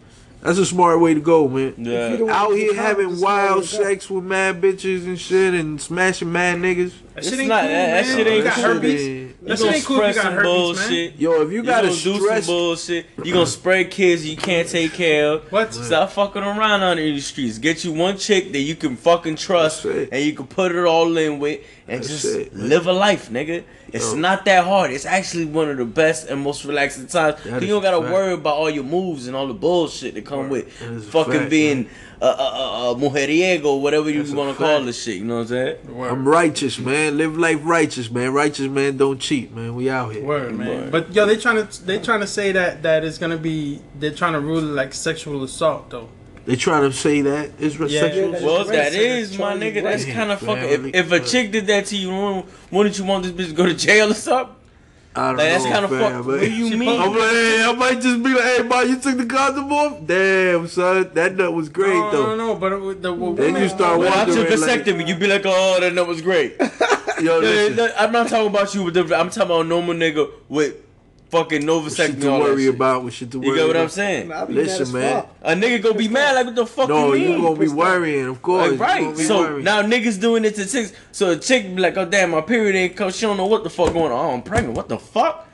[0.45, 1.73] that's a smart way to go, man.
[1.77, 5.81] yeah, Out here It's having wild just like sex with mad bitches and shit, and
[5.81, 6.91] smashing mad niggas.
[7.15, 8.63] that shit ain't cool, that- that shit ain't you got cool.
[8.63, 9.01] herpes.
[9.05, 10.55] You That you shit gonna ain't cool if you got some herpes, man.
[10.55, 11.19] bullshit.
[11.19, 13.05] Yo, if you You gotta gonna do stress, some bullshit.
[13.23, 15.51] You gonna spread kids you can't take care of.
[15.51, 15.73] What?
[15.73, 17.57] Stop fucking around on these streets.
[17.57, 21.15] Get you one chick that you can fucking trust and you can put it all
[21.17, 23.63] in with and That's just it, live a life, nigga.
[23.95, 24.19] It's Yo.
[24.19, 24.91] not that hard.
[24.91, 27.35] It's actually one of the best and most relaxing times.
[27.43, 28.13] That 'Cause is you don't gotta fact.
[28.13, 31.33] worry about all your moves and all the bullshit that come with That is fucking
[31.33, 31.87] fact, being
[32.21, 34.85] a, a, a, a mujeriego, whatever you That's wanna call fact.
[34.87, 35.15] this shit.
[35.15, 35.77] You know what I'm saying?
[36.09, 37.17] I'm righteous, man.
[37.17, 38.33] Live life righteous, man.
[38.33, 39.75] Righteous man don't cheat, man.
[39.75, 40.23] We out here.
[40.25, 40.67] Word, man.
[40.67, 40.91] Word.
[40.91, 44.11] But yo, they trying to they trying to say that that it's gonna be they're
[44.11, 46.09] trying to rule it like sexual assault though.
[46.45, 47.87] They try to say that it's Yeah.
[48.01, 48.31] sexual.
[48.33, 49.17] Yeah, Well, That's that racist.
[49.17, 49.81] is my nigga.
[49.83, 50.15] That's Brown.
[50.15, 50.89] kind of fucking.
[50.89, 53.55] If, if a chick did that to you, wouldn't- wouldn't you want this bitch to
[53.55, 54.55] go to jail or something?
[55.17, 56.13] I don't Like, that's kind of fam, fuck.
[56.25, 57.01] but- What do you mean?
[57.01, 60.05] I'm like, hey, I might just be like, hey, ma, you took the condom off?
[60.05, 62.35] Damn, son, that nut was great no, though.
[62.35, 65.07] no, no, but it, the well, Then women- you start Well, after wondering, like, vasectomy,
[65.07, 66.55] you'd be like, oh, that nut was great.
[67.21, 69.01] yo, Yeah, listen, I'm not talking about you with the.
[69.17, 70.75] I'm talking about a normal nigga with
[71.35, 72.21] fucking no shit vasectomy.
[72.21, 72.75] to all that worry shit.
[72.75, 74.27] about, what shit to worry You get what I'm saying?
[74.29, 75.25] Nah, Listen, man.
[75.41, 77.41] A nigga gonna be mad like what the fuck No, you you mean?
[77.43, 78.71] gonna be worrying, of course.
[78.71, 79.17] Like, You right.
[79.17, 79.63] be So worrying.
[79.63, 80.93] now niggas doing it to chicks.
[81.11, 83.11] So a chick be like, oh damn, my period ain't come.
[83.11, 84.25] She don't know what the fuck going on.
[84.25, 84.75] Oh, I'm pregnant.
[84.75, 85.47] What the fuck?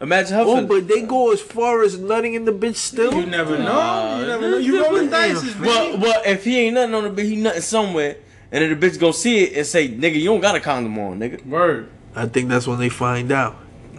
[0.00, 0.44] Imagine her.
[0.46, 3.14] Oh, but they go as far as nutting in the bitch still.
[3.14, 3.64] You never know.
[3.64, 4.56] Nah, you never know.
[4.58, 5.34] You rolling Damn.
[5.34, 5.62] dice, man.
[5.62, 8.16] Well, well, if he ain't nothing on the bitch, he nothing somewhere,
[8.52, 10.98] and then the bitch gonna see it and say, "Nigga, you don't got a condom
[10.98, 11.88] on, nigga." Word.
[12.14, 13.56] I think that's when they find out.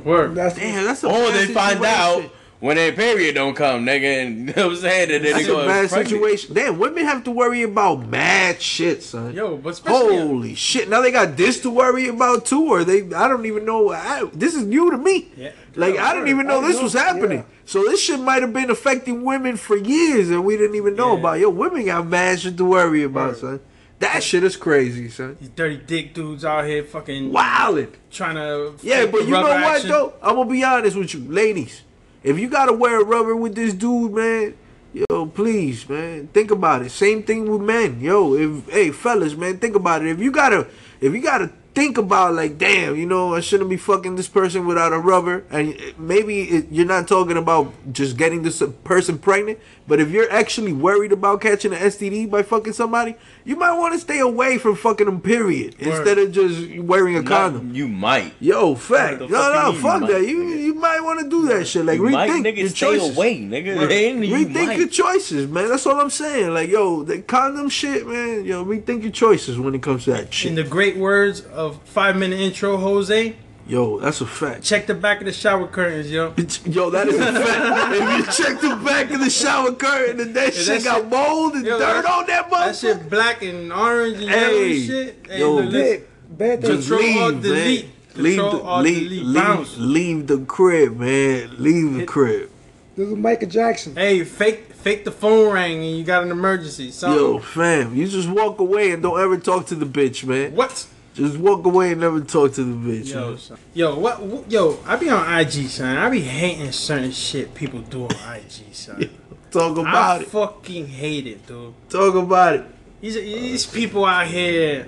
[0.08, 0.36] Word.
[0.36, 2.24] That's Damn, that's a Or they find out
[2.60, 5.12] when their period don't come, nigga, and you know what I'm saying?
[5.12, 6.10] And then they That's go a bad pregnant.
[6.10, 6.56] situation.
[6.56, 9.34] Damn, women have to worry about mad shit, son.
[9.34, 10.90] Yo, but especially Holy shit!
[10.90, 13.04] Now they got this to worry about too, or they?
[13.14, 13.92] I don't even know.
[13.92, 15.28] I, this is new to me.
[15.38, 15.52] Yeah.
[15.76, 17.40] Like Yeah, I didn't even know I this know, was happening.
[17.40, 17.44] yeah.
[17.66, 21.14] So this shit might have been affecting women for years, and we didn't even know
[21.14, 21.20] Yeah.
[21.20, 21.40] about.
[21.40, 23.38] Yo, women got mad shit to worry about, Word.
[23.38, 23.60] son.
[24.00, 25.38] That shit is crazy, son.
[25.40, 27.94] these dirty dick dudes out here fucking Wildin'.
[28.12, 28.74] trying to.
[28.84, 29.90] Yeah, but you know what action.
[29.90, 30.14] though?
[30.22, 31.82] I'm gonna be honest with you, ladies.
[32.24, 34.56] If you gotta wear a rubber with this dude, man,
[34.94, 36.92] yo, please, man, think about it.
[36.92, 38.36] Same thing with men, yo.
[38.36, 40.10] If hey, fellas, man, think about it.
[40.10, 40.68] If you gotta,
[41.02, 44.66] if you gotta think about like, damn, you know, I shouldn't be fucking this person
[44.66, 49.60] without a rubber, and maybe it, you're not talking about just getting this person pregnant,
[49.88, 53.94] but if you're actually worried about catching an STD by fucking somebody, you might want
[53.94, 55.22] to stay away from fucking them.
[55.22, 57.74] Period, instead of just wearing a Not- condom.
[57.74, 58.34] You might.
[58.40, 59.22] Yo, fact.
[59.22, 60.14] No, fuck you no, mean, fuck you that.
[60.22, 60.64] might, You nigga?
[60.64, 61.86] you might want to do that shit.
[61.86, 63.18] Like You rethink might, your nigga, stay choices.
[63.18, 63.90] away, nigga.
[63.92, 64.78] Ain't you Rethink might.
[64.78, 65.70] your choices, man.
[65.70, 66.54] That's all I'm saying.
[66.54, 68.46] Like, yo, the condom shit, man.
[68.46, 70.50] Yo, rethink your choices when it comes to that shit.
[70.50, 73.36] In the great words of five minute intro, Jose,
[73.68, 74.64] Yo, that's a fact.
[74.64, 76.34] check the back of the shower curtains, yo.
[76.66, 77.94] Yo, that is a fact.
[77.96, 81.02] if you check the back of the shower curtain and that Yeah, shit that got
[81.02, 84.86] shit- mold and Yo, dirt on that That shit black and orange and yellow and
[84.86, 85.26] shit.
[85.30, 86.02] Hey, yo, look, bad,
[86.38, 86.72] bad thing.
[86.78, 87.42] just Control, leave, Alt, man.
[87.42, 87.86] delete.
[88.16, 89.26] Leave Control, the, Alt, leave, delete.
[89.26, 91.56] leave, leave the crib, man.
[91.62, 92.50] Leave the Hit- crib.
[92.96, 93.96] This is Michael Jackson.
[93.96, 96.90] Hey, fake fake the phone rang and you got an emergency.
[96.90, 97.20] Something.
[97.20, 100.56] Yo, fam, you just walk away and don't ever talk to the bitch, man.
[100.56, 100.88] What?
[101.18, 103.12] Just walk away and never talk to the bitch.
[103.12, 103.58] Yo, son.
[103.74, 104.52] yo, what, what?
[104.52, 105.98] Yo, I be on IG, son.
[105.98, 109.10] I be hating certain shit people do on IG, son.
[109.52, 110.28] Talk I about it.
[110.28, 111.74] I fucking hate it, dude.
[111.90, 112.66] Talk about it.
[113.02, 114.88] These these people out here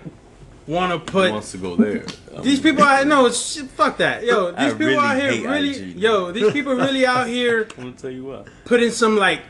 [0.67, 2.05] want to He put wants to go there.
[2.43, 2.83] these people.
[2.83, 4.23] out no, shit, fuck that.
[4.23, 5.69] Yo, I these people really out here really.
[5.69, 5.97] IG.
[5.97, 8.47] Yo, these people really out here I'm gonna tell you what.
[8.65, 9.41] putting some like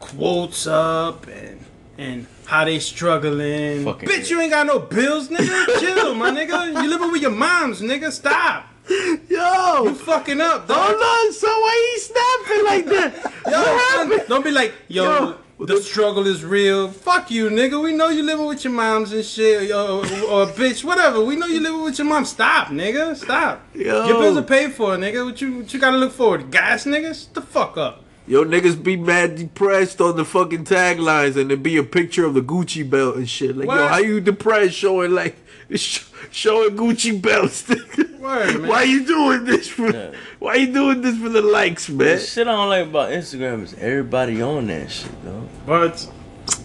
[0.00, 1.55] quotes up and
[1.98, 3.84] and how they struggling.
[3.84, 5.66] Fucking Bitch, you ain't got no bills, nigga.
[5.80, 6.82] Chill, my nigga.
[6.82, 8.12] You living with your moms, nigga.
[8.12, 8.66] Stop.
[8.88, 10.78] Yo, you fucking up, dog.
[10.78, 11.32] hold on.
[11.32, 13.32] So why he snapping like that?
[13.50, 14.28] Yo, what happened?
[14.28, 15.66] don't be like, yo, Yo.
[15.66, 16.88] the struggle is real.
[16.88, 17.82] Fuck you, nigga.
[17.82, 21.24] We know you living with your moms and shit, yo, or, bitch, whatever.
[21.24, 22.24] We know you living with your mom.
[22.24, 23.16] Stop, nigga.
[23.16, 23.60] Stop.
[23.74, 24.06] Yo.
[24.06, 25.24] Your bills are paid for, nigga.
[25.24, 26.46] What you what you gotta look forward to?
[26.46, 27.12] Gas, nigga.
[27.12, 28.04] Shut the fuck up.
[28.28, 32.34] Yo, niggas be mad depressed on the fucking taglines and there be a picture of
[32.34, 33.56] the Gucci belt and shit.
[33.56, 35.36] Like, yo, how you depressed showing like
[35.74, 37.62] sh- showing Gucci belts?
[37.62, 38.18] nigga?
[38.26, 38.68] Word, man.
[38.68, 39.92] Why you doing this for?
[39.92, 40.10] Yeah.
[40.40, 41.98] Why you doing this for the likes, man?
[41.98, 45.48] The shit I don't like about Instagram is everybody on that shit, though.
[45.64, 46.10] But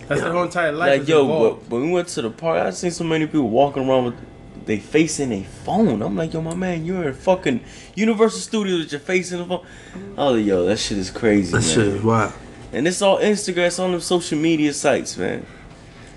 [0.07, 0.99] that's the whole entire life.
[0.99, 1.69] Like, yo, involved.
[1.69, 4.15] but when we went to the park, I seen so many people walking around with
[4.65, 6.01] they facing a phone.
[6.01, 7.61] I'm like, yo, my man, you're in fucking
[7.95, 9.65] Universal Studios with your face in the phone.
[10.17, 11.69] Oh, yo, that shit is crazy, That man.
[11.69, 12.33] shit is wild.
[12.73, 15.45] And it's all Instagram, it's on them social media sites, man.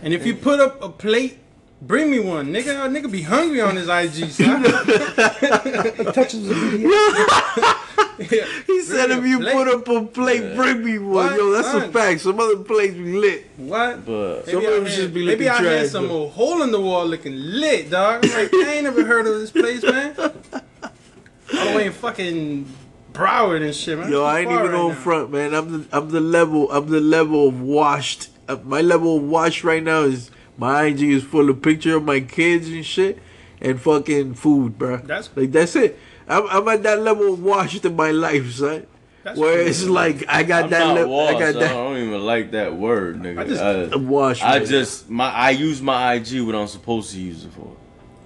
[0.03, 1.39] And if you put up a plate,
[1.83, 2.89] bring me one, nigga.
[2.89, 4.63] Nigga be hungry on his IG, son.
[6.13, 7.77] touches the
[8.19, 8.47] BBS.
[8.67, 9.53] He said if you plate.
[9.55, 11.27] put up a plate, bring me one.
[11.27, 11.37] What?
[11.37, 12.21] Yo, that's a fact.
[12.21, 13.47] Some other plates be lit.
[13.57, 14.05] What?
[14.07, 16.11] But Some Maybe of out them here, just be maybe looking out here trash, some
[16.11, 18.25] old hole in the wall looking lit, dog.
[18.25, 20.15] I'm like, I ain't never heard of this place, man.
[20.19, 22.67] All the way in fucking
[23.13, 24.11] Broward and shit, man.
[24.11, 24.95] Yo, I ain't even right on now.
[24.95, 25.55] front, man.
[25.55, 28.29] I'm the I'm the level I'm the level of washed.
[28.49, 32.05] Uh, my level of washed right now is my IG is full of picture of
[32.05, 33.19] my kids and shit
[33.61, 34.97] and fucking food, bro.
[34.99, 35.99] That's- like that's it.
[36.29, 38.87] I'm, I'm at that level of washed in my life, son.
[39.23, 39.67] That's Where cool.
[39.69, 41.37] it's like I got I'm that not washed.
[41.37, 43.39] I got I don't even like that word, nigga.
[43.41, 44.45] I just- I, I'm washed.
[44.45, 47.75] I right just my I use my IG what I'm supposed to use it for.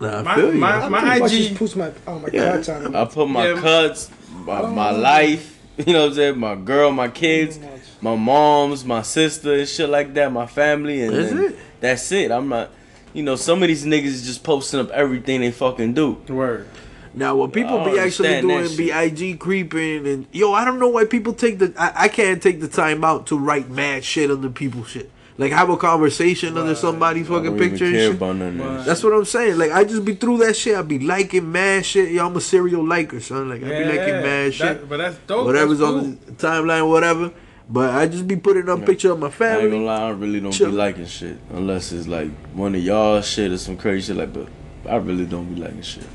[0.01, 0.61] Nah, I My- feel you.
[0.61, 2.53] my- I my pretty much IG just puts my oh my Yeah.
[2.53, 2.95] cuts on it.
[2.97, 3.61] I put my Yeah.
[3.61, 4.11] cuts,
[4.45, 4.67] my, oh.
[4.73, 7.61] my life, you know what I'm saying, my girl, my kids,
[8.01, 11.57] my moms, my sister, and shit like that, my family, and That's it.
[11.81, 12.31] that's it.
[12.33, 12.71] I'm not,
[13.13, 16.13] you know, some of these niggas is just posting up everything they fucking do.
[16.29, 16.69] Word.
[17.15, 20.89] Now, what people be actually doing that be IG creeping and yo, I don't know
[20.89, 24.31] why people take the I, I can't take the time out to write mad shit
[24.31, 25.11] under people's shit.
[25.37, 28.17] Like have a conversation under somebody's fucking picture and care shit.
[28.17, 28.85] about none of that Right.
[28.87, 29.57] That's what I'm saying.
[29.57, 30.77] Like I just be through that shit.
[30.77, 32.11] I be liking mad shit.
[32.11, 33.49] Yo, I'm a serial liker, son.
[33.49, 34.89] Like I be liking mad that- shit.
[34.89, 35.47] But that's dope.
[35.47, 35.99] Whatever's that's cool.
[36.01, 37.33] on the timeline, whatever.
[37.71, 39.79] But I just be putting up picture of my I ain't gonna family.
[39.81, 40.71] lie, I really don't Chill.
[40.71, 44.33] be liking shit unless it's like one of y'all shit or some crazy shit like.
[44.33, 44.49] But
[44.91, 46.07] I really don't be liking shit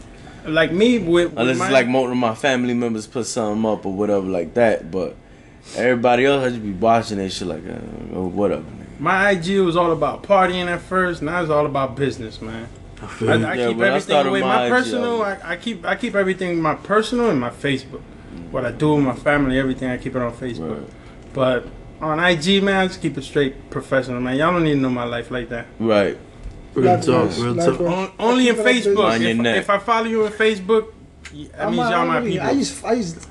[0.45, 3.65] Like me with, with unless my, it's like most of my family members put something
[3.65, 4.91] up or whatever like that.
[4.91, 5.15] But
[5.75, 7.79] everybody else, I just be watching that shit like, uh,
[8.13, 8.63] oh, whatever.
[8.63, 8.99] Nigga.
[8.99, 11.21] my IG was all about partying at first.
[11.21, 12.67] Now it's all about business, man.
[13.01, 13.06] I.
[13.25, 14.41] I Yeah, keep when I everything away.
[14.41, 18.01] my My personal, I I, I keep I keep everything my personal and my Facebook.
[18.51, 20.79] What I do with my family, everything I keep it on Facebook.
[20.79, 20.89] Right.
[21.34, 21.67] But
[22.01, 24.38] on IG, man, I just keep it straight professional, man.
[24.38, 25.65] Y'all don't need to know my life like that.
[25.79, 26.17] Right.
[26.75, 27.77] Real Like talk, real like talk.
[27.79, 27.88] this.
[27.88, 28.88] On, only in keep it like this.
[28.88, 29.05] Facebook.
[29.13, 29.57] On your If, neck.
[29.57, 30.93] if I follow you on Facebook,
[31.33, 32.47] that I'm means y'all I my people.
[32.47, 33.29] I just I just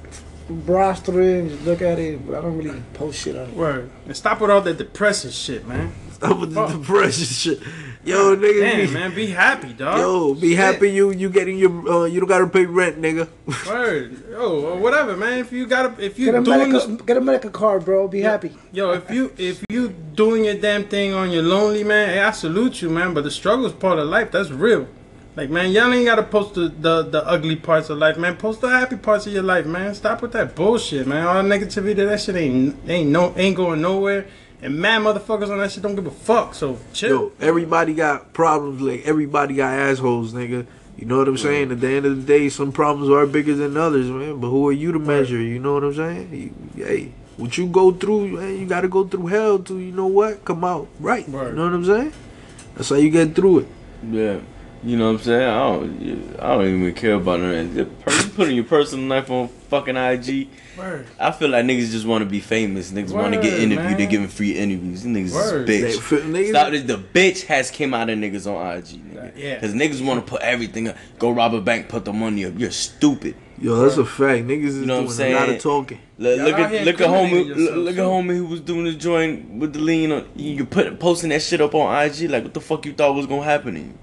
[0.49, 3.49] browse through it and just look at it, but I don't really post shit on
[3.51, 3.55] it.
[3.55, 3.91] Word.
[4.07, 5.93] And stop with all that depressing shit, man.
[6.13, 6.73] Stop with the Fuck.
[6.81, 7.61] depression shit.
[8.05, 8.61] Yo, nigga.
[8.61, 9.99] Damn, be, man, be happy, dog.
[9.99, 13.29] Yo, be happy you you getting your uh, you don't gotta pay rent, nigga.
[13.69, 14.29] Word.
[14.29, 15.39] Yo, or whatever, man.
[15.39, 18.09] If you gotta, if you Get a doing medical, this, get a medical card, bro.
[18.09, 18.57] Be happy.
[18.73, 22.33] yo, if you if you doing your damn thing on your lonely, man, hey, I
[22.33, 23.15] salute you, man.
[23.15, 24.33] But the struggle is part of life.
[24.33, 24.89] That's real.
[25.35, 28.37] Like, man, y'all ain't gotta post the, the the ugly parts of life, man.
[28.37, 29.95] Post the happy parts of your life, man.
[29.95, 31.25] Stop with that bullshit, man.
[31.25, 34.27] All the negativity, that shit ain't ain't no ain't going nowhere.
[34.63, 36.55] And mad motherfuckers on that shit don't give a fuck.
[36.55, 37.11] So chill.
[37.11, 38.81] Yo, everybody got problems.
[38.81, 40.67] Like everybody got assholes, nigga.
[40.97, 41.73] You know what I'm saying?
[41.73, 44.39] At the end of the day, some problems are bigger than others, man.
[44.39, 45.41] But who are you to measure?
[45.41, 46.55] You know what I'm saying?
[46.77, 50.07] You, hey, what you go through, man, you gotta go through hell to, you know
[50.07, 51.27] what, come out right.
[51.27, 52.13] You know what I'm saying?
[52.75, 53.69] That's how you get through it.
[54.11, 54.41] Yeah.
[54.85, 55.49] You know what I'm saying?
[55.49, 56.41] I don't.
[56.41, 58.25] I don't even care about none of that.
[58.25, 60.49] You putting your personal life on fucking IG.
[60.77, 61.07] Word.
[61.19, 62.93] I feel like niggas just want to be famous.
[62.93, 63.99] Niggas want to get Word, interviewed.
[63.99, 64.11] They man.
[64.11, 65.03] giving free interviews.
[65.03, 65.69] These niggas Word.
[65.69, 66.13] Is bitch.
[66.19, 66.83] f- niggas, Stop this.
[66.85, 69.33] The bitch has came out of niggas on IG, nigga.
[69.37, 69.61] Yeah.
[69.61, 70.97] Cause niggas want to put everything up.
[71.19, 72.55] Go rob a bank, put the money up.
[72.57, 73.37] You're stupid.
[73.59, 74.45] Yo, that's a fact.
[74.47, 76.01] Niggas is You know what I'm doing a lot of talking.
[76.19, 78.85] Look, look at look at homie incriminating look, yourself, look at homie who was doing
[78.85, 80.29] the joint with the lean on.
[80.35, 82.29] You put posting that shit up on IG.
[82.31, 83.99] Like what the fuck you thought was gonna happen to you?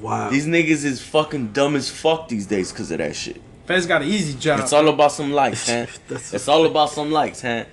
[0.00, 0.30] Wow.
[0.30, 3.40] These niggas is fucking dumb as fuck these days because of that shit.
[3.72, 4.60] Feds got an easy job.
[4.60, 5.88] It's all about some likes, man.
[6.10, 7.66] It's all about some likes, man.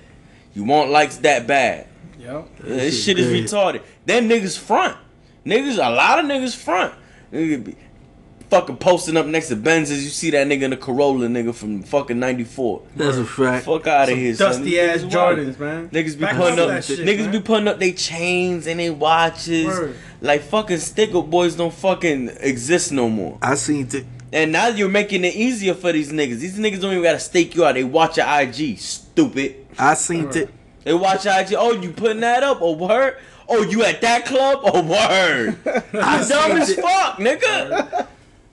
[0.54, 1.86] You want likes that bad.
[2.18, 2.48] Yo.
[2.60, 3.44] this shit shit is crazy.
[3.56, 3.82] retarded.
[4.06, 4.96] Them niggas front.
[5.44, 6.94] Niggas, a lot of niggas front.
[7.32, 7.76] Nigga be
[8.50, 10.02] fucking posting up next to Benzes.
[10.02, 12.82] You see that nigga in the Corolla, nigga from fucking 94.
[12.96, 13.64] That's a fact.
[13.64, 14.48] Fuck out of here, son.
[14.52, 15.02] Dusty These ass.
[15.02, 15.88] Jordans, man.
[15.90, 17.32] Niggas be Back putting up, that shit, niggas man.
[17.32, 19.66] be putting up their chains and their watches.
[19.66, 19.96] Word.
[20.20, 23.38] Like fucking sticker boys don't fucking exist no more.
[23.40, 24.04] I seen it.
[24.32, 26.38] And now you're making it easier for these niggas.
[26.38, 27.74] These niggas don't even gotta stake you out.
[27.74, 29.66] They watch your IG, stupid.
[29.78, 30.50] I seen it.
[30.84, 31.54] They watch your IG.
[31.56, 32.58] Oh, you putting that up?
[32.60, 33.16] Oh, word?
[33.48, 34.60] Oh, you at that club?
[34.62, 35.58] Oh, word.
[35.92, 38.06] You dumb as fuck, nigga.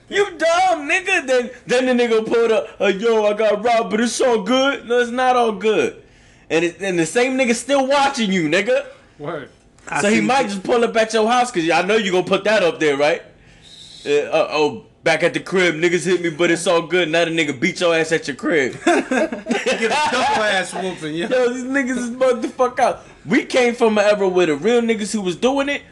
[0.10, 1.28] You dumb, nigga.
[1.28, 4.88] Then then the nigga pulled up, uh, yo, I got robbed, but it's all good.
[4.88, 6.02] No, it's not all good.
[6.50, 8.88] And, it, and the same nigga still watching you, nigga.
[9.20, 9.50] Word.
[9.88, 10.50] I So he might it.
[10.50, 12.98] just pull up at your house because I know you gonna put that up there,
[12.98, 13.22] right?
[14.06, 17.08] Uh, uh, oh, back at the crib, niggas hit me, but it's all good.
[17.08, 18.74] Now the nigga beat your ass at your crib.
[18.84, 21.30] Get a double ass whooping, yo.
[21.30, 23.06] Yo, these niggas is about the fuck out.
[23.26, 25.84] We came from an era where the real niggas who was doing it,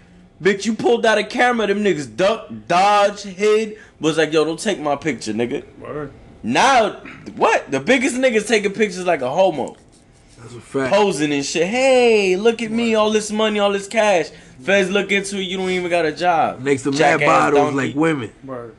[0.43, 4.59] bitch, you pulled out a camera, them niggas duck, dodge, hid, was like, yo, don't
[4.59, 5.63] take my picture, nigga.
[5.79, 6.11] Word.
[6.43, 6.95] Now,
[7.37, 7.71] what?
[7.71, 9.77] The biggest niggas taking pictures like a homo.
[10.39, 10.93] That's a fact.
[10.93, 11.67] Posing and shit.
[11.67, 14.29] Hey, look at me, all this money, all this cash.
[14.59, 16.59] Feds look into it, you don't even got a job.
[16.59, 17.87] Next to mad Jackass bottles donkey.
[17.87, 18.33] like women.
[18.43, 18.75] Word.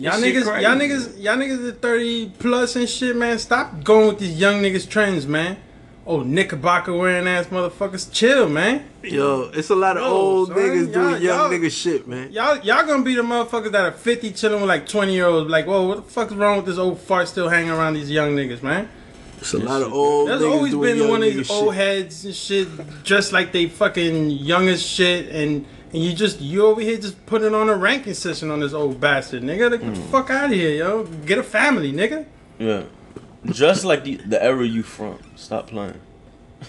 [0.00, 0.62] Y'all niggas, crazy.
[0.62, 3.38] y'all niggas, y'all niggas at 30 plus and shit, man.
[3.38, 5.56] Stop going with these young niggas trends, man.
[6.06, 8.10] Oh, knickerbocker wearing ass motherfuckers.
[8.12, 8.84] Chill, man.
[9.02, 12.08] Yo, it's a lot of Yo, old son, niggas y'all- doing young y'all- nigga shit,
[12.08, 12.32] man.
[12.32, 15.50] Y'all, y'all gonna be the motherfuckers that are 50 chilling with like 20 year olds.
[15.50, 18.10] Like, whoa, what the fuck is wrong with this old fart still hanging around these
[18.10, 18.88] young niggas, man?
[19.38, 21.46] It's a lot of old There's niggas always doing been young one of nigga these
[21.46, 21.56] shit.
[21.56, 26.40] old heads and shit, dressed like they fucking young as shit, and and you just
[26.40, 29.70] you over here just putting on a ranking system on this old bastard, nigga.
[29.70, 30.10] Like, Get the hmm.
[30.10, 31.04] fuck out of here, yo.
[31.04, 32.26] Get a family, nigga.
[32.58, 32.84] Yeah.
[33.46, 35.18] Just like the, the era you from.
[35.34, 36.00] Stop playing.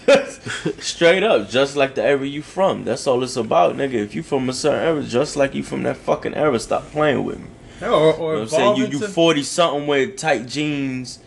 [0.78, 2.84] Straight up, just like the era you from.
[2.84, 3.94] That's all it's about, nigga.
[3.94, 7.24] If you from a certain era, just like you from that fucking era, stop playing
[7.24, 7.46] with me.
[7.82, 8.76] Or, or You know what I'm saying?
[8.76, 11.18] You you forty something with tight jeans,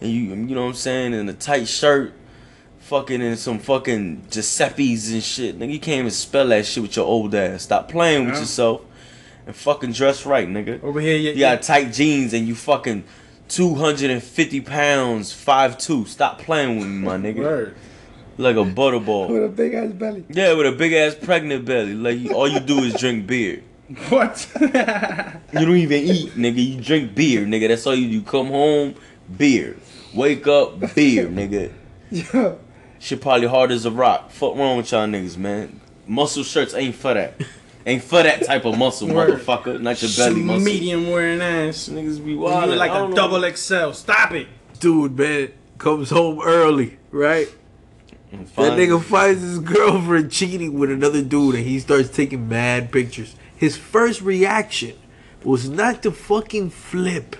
[0.00, 2.12] and you you know what I'm saying, and a tight shirt,
[2.90, 5.56] fucking in some fucking Giuseppe's and shit.
[5.56, 7.62] Nigga, you can't even spell that shit with your old ass.
[7.62, 8.40] Stop playing with Yeah.
[8.40, 8.80] yourself,
[9.46, 10.82] and fucking dress right, nigga.
[10.82, 11.16] over here.
[11.16, 13.04] You, You got tight jeans and you fucking
[13.48, 16.04] 250 pounds, 5'2.
[16.08, 17.38] Stop playing with me, my nigga.
[17.38, 17.74] Word.
[18.38, 19.28] Like a butterball.
[19.28, 20.24] With a big ass belly.
[20.28, 21.94] Yeah, with a big ass pregnant belly.
[21.94, 23.62] Like you, all you do is drink beer.
[24.08, 24.34] What?
[25.52, 26.64] You don't even eat, nigga.
[26.74, 27.68] You drink beer, nigga.
[27.68, 28.22] That's all you do.
[28.22, 28.94] Come home,
[29.36, 29.76] beer.
[30.14, 31.72] Wake up, beer, nigga.
[32.10, 32.54] Yeah.
[33.00, 34.30] Shit probably hard as a rock.
[34.30, 35.80] Fuck wrong with y'all niggas, man.
[36.06, 37.34] Muscle shirts ain't for that.
[37.86, 39.40] Ain't for that type of muscle, Word.
[39.40, 39.80] motherfucker.
[39.80, 40.64] Not your belly muscle.
[40.64, 41.88] medium wearing ass.
[41.88, 42.70] Niggas be You wild.
[42.76, 43.92] like a double XL.
[43.92, 44.46] Stop it.
[44.80, 47.48] Dude, man, comes home early, right?
[48.32, 53.34] That nigga finds his girlfriend cheating with another dude and he starts taking mad pictures.
[53.56, 54.96] His first reaction
[55.42, 57.34] was not to fucking flip.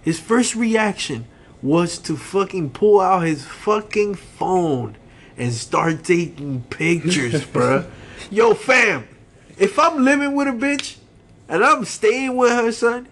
[0.00, 1.26] His first reaction
[1.60, 4.96] was to fucking pull out his fucking phone
[5.38, 7.88] and start taking pictures, bruh.
[8.30, 9.06] Yo, fam,
[9.56, 10.96] if I'm living with a bitch
[11.48, 13.08] and I'm staying with her, son,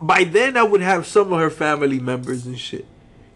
[0.00, 2.86] by then I would have some of her family members and shit.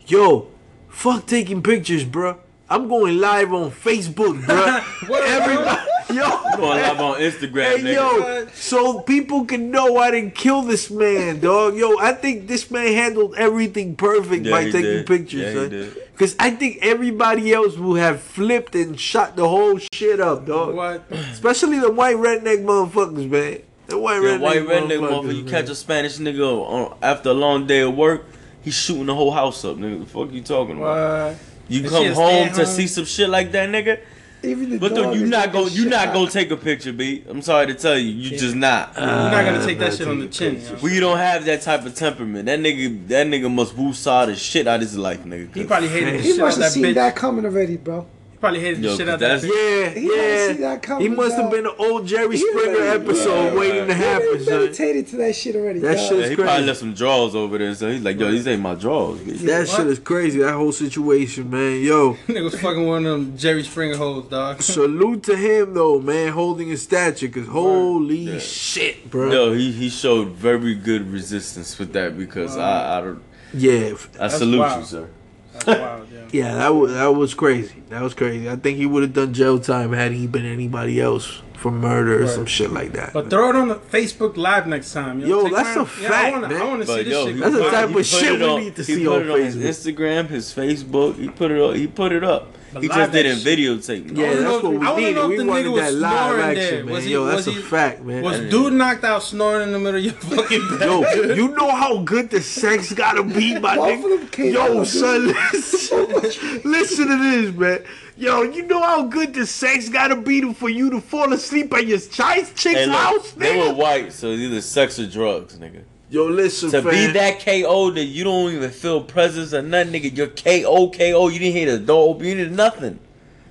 [0.07, 0.49] Yo,
[0.89, 2.39] fuck taking pictures, bruh.
[2.69, 5.11] I'm going live on Facebook, bruh.
[5.11, 7.95] Everybody, yo, Going live on Instagram, Hey nigga.
[7.95, 11.77] yo, so people can know I didn't kill this man, dog.
[11.77, 15.07] Yo, I think this man handled everything perfect Yeah, by he taking did.
[15.07, 15.69] pictures, Yeah, he son.
[15.71, 15.97] did.
[16.19, 20.75] Cause I think everybody else will have flipped and shot the whole shit up, dog.
[20.75, 21.05] What?
[21.11, 23.61] Especially the white redneck motherfuckers, man.
[23.87, 25.37] The white Yeah, redneck white redneck motherfuckers, motherfucker.
[25.37, 25.51] You man.
[25.51, 28.27] catch a Spanish nigga on, after a long day of work,
[28.63, 30.01] he's shooting the whole house up, nigga.
[30.01, 31.29] The fuck you talking about?
[31.31, 31.39] What?
[31.69, 32.67] You come home to home.
[32.67, 34.01] see some shit like that, nigga.
[34.43, 36.15] Even the But though dog you is not taking go, you not out.
[36.15, 37.25] go take a picture, B.
[37.29, 38.95] I'm sorry to tell you, you just not.
[38.97, 40.61] You're not gonna take that shit on the chin.
[40.61, 40.77] yo.
[40.83, 42.47] we don't have that type of temperament.
[42.47, 45.55] That nigga, that nigga must woo saw the shit out of his life, nigga.
[45.55, 46.95] He probably hated the He must have seen bitch.
[46.95, 48.07] that coming already, bro.
[48.41, 49.49] He probably hated Yo, the shit 'cause out of that.
[49.95, 50.53] Yeah, He yeah.
[50.71, 53.93] that coming, He must have been an old Jerry Springer really- episode Right, waiting to
[53.93, 54.61] happen, He son.
[54.61, 55.81] meditated to that shit already.
[55.81, 56.09] That dog.
[56.09, 58.47] shit Yeah, is he probably left some drawers over there, so he's like, yo, these
[58.49, 59.41] ain't my drawers, bitch.
[59.41, 59.77] That What?
[59.77, 60.39] shit is crazy.
[60.39, 61.83] That whole situation, man.
[61.83, 64.63] Yo, Nigga was fucking one of them Jerry Springer hoes, dog.
[64.63, 67.29] salute to him though, man, holding his stature.
[67.29, 68.39] Cause holy Yeah.
[68.39, 69.31] shit, bro.
[69.31, 73.21] Yo, he, he showed very good resistance with that because I I, don't,
[73.53, 74.81] Yeah, I That's salute wild.
[74.81, 75.09] you, sir.
[75.53, 76.10] That's wild, yeah.
[76.33, 77.83] Yeah, that was that was crazy.
[77.91, 78.49] That was crazy.
[78.49, 82.17] I think he would have done jail time had he been anybody else for murder
[82.19, 82.31] or Right.
[82.31, 83.13] some shit like that.
[83.13, 85.21] But throw it on the Facebook Live next time.
[85.21, 86.63] Yo, Take that's my- a yeah, fact, I wanna, man.
[86.63, 87.35] I want to see this yo, shit.
[87.35, 89.15] he, That's the type of put shit it we on- need to he see put
[89.17, 91.17] on it on his Instagram, his Facebook.
[91.17, 91.75] He put it on.
[91.75, 92.55] He put it up.
[92.73, 93.59] But he just didn't shit.
[93.59, 94.17] videotape.
[94.17, 95.15] Yeah, I that's what we I needed.
[95.17, 96.85] know if We the wanted nigga was that live action, there.
[96.85, 96.95] man.
[96.95, 98.23] Was he- Yo, that's was a he- fact, man.
[98.23, 98.51] Was Yeah.
[98.51, 100.87] dude knocked out snoring in the middle of your fucking bed?
[100.87, 104.53] Yo, you know how good the sex gotta be, my Both of them nigga.
[104.53, 107.81] Yo, out, son, listen, listen to this, man.
[108.17, 111.73] Yo, you know how good the sex gotta be to, for you to fall asleep
[111.75, 115.57] at your chick's chick's Hey, look, house, they were white, so either sex or drugs,
[115.57, 115.83] nigga.
[116.11, 116.91] Yo, listen, To fam.
[116.91, 120.17] be that KO that you don't even feel presence or nothing, nigga.
[120.17, 121.29] You're KO, KO.
[121.29, 122.27] You didn't hear the door open.
[122.27, 122.99] You did nothing.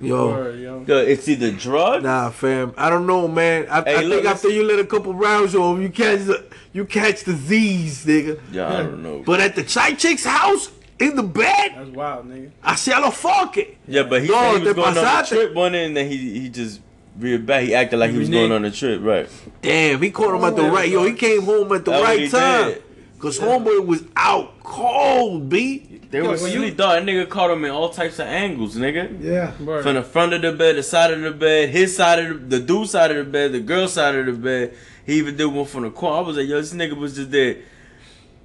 [0.02, 0.84] Yo, Word, yo.
[0.86, 2.02] Yo, It's either drugs.
[2.04, 2.72] nah, fam.
[2.76, 3.66] I don't know, man.
[3.70, 6.44] I, Hey, I look, think after you let a couple rounds on, you catch the
[6.72, 8.40] you catch the Z's, nigga.
[8.52, 9.22] Yeah, I don't know.
[9.26, 12.50] But at the chick chick's house in the bed, That's wild, nigga.
[12.62, 13.76] I lo fuck it.
[13.86, 16.10] Yeah, but he No, said he was going on a trip one day, and then
[16.10, 16.80] he he just
[17.20, 17.64] reared back.
[17.64, 18.32] He acted like he was Reneged.
[18.32, 19.28] going on a trip, right?
[19.62, 20.88] Damn, he caught him at the Oh, right.
[20.88, 22.68] Yo, he came home at the That's right time.
[22.72, 22.82] did.
[23.18, 26.00] Cause homeboy was out cold, b.
[26.10, 27.04] They Yo, were when you- sleep, dog.
[27.04, 29.22] That nigga caught him in all types of angles, nigga.
[29.22, 29.52] Yeah.
[29.62, 29.82] Word.
[29.82, 32.58] From the front of the bed, the side of the bed, his side of the,
[32.58, 34.74] the dude side of the bed, the girl side of the bed.
[35.04, 36.16] He even did one from the corner.
[36.16, 37.56] I was like, yo, this nigga was just there.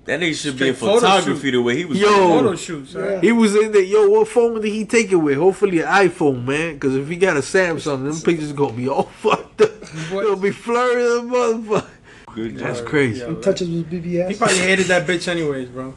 [0.05, 1.99] That nigga should be in Straight photo photography the way he was.
[1.99, 2.07] Yo.
[2.07, 3.21] Photo shoots, Yeah.
[3.21, 3.81] He was in there.
[3.81, 5.37] Yo, what phone did he take it with?
[5.37, 6.77] Hopefully an iPhone, man.
[6.79, 9.71] Cause if he got a Samsung, them pictures gonna be all fucked up.
[10.11, 10.23] What?
[10.25, 11.87] It'll be blurry as a motherfucker.
[12.35, 12.87] Good That's job.
[12.89, 13.21] crazy.
[13.21, 13.29] Yeah.
[13.29, 14.29] He touches with BBS.
[14.29, 15.93] He probably hated that bitch anyways, bro.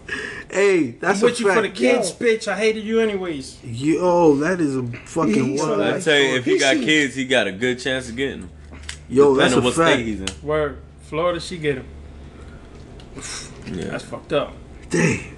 [0.51, 2.27] Hey, that's I'm a with you for the kids, Yo.
[2.27, 2.49] bitch.
[2.49, 3.59] I hated you anyways.
[3.64, 5.81] Yo, that is a fucking He's wild.
[5.83, 8.16] I tell you, if he He got seen- kids, he got a good chance of
[8.16, 8.51] getting them.
[9.09, 10.01] Yo, that's Depending a on what state fact.
[10.01, 10.47] he's in.
[10.49, 10.79] Word.
[11.03, 11.87] Florida, she get him.
[13.72, 13.85] Yeah.
[13.85, 14.52] That's fucked up.
[14.90, 15.37] Damn.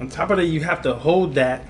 [0.00, 1.64] On top of that, you have to hold that.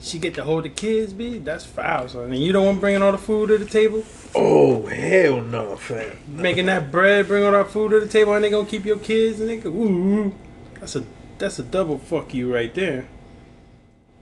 [0.00, 1.38] She get to hold the kids, B.
[1.38, 2.32] That's foul, son.
[2.32, 4.04] And you don't want bringing all the food to the table.
[4.34, 6.16] Oh hell no, fam.
[6.28, 8.98] Making that bread, bring all that food to the table, and they gonna keep your
[8.98, 10.34] kids, and they go, ooh,
[10.78, 11.04] that's a
[11.38, 13.08] that's a double fuck you right there.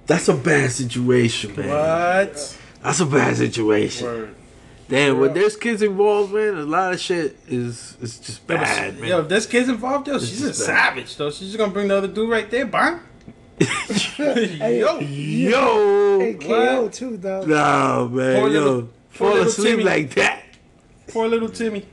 [0.06, 1.68] That's a bad situation, man.
[1.68, 2.58] What?
[2.82, 4.06] That's a bad situation.
[4.06, 4.34] Word.
[4.88, 9.00] Damn, when there's kids involved, man, a lot of shit is is just bad, she-
[9.00, 9.08] man.
[9.10, 10.54] Yo, if there's kids involved, yo, she's a bad.
[10.54, 11.30] savage, though.
[11.30, 13.00] She's just gonna bring the other dude right there, bang.
[14.16, 16.92] Hey, yo, Yo, Hey, KO What?
[16.92, 17.44] too, though.
[17.44, 19.84] nah, man, Poor yo, little- fall little asleep Timmy.
[19.84, 20.42] like that.
[21.08, 21.84] poor little Timmy.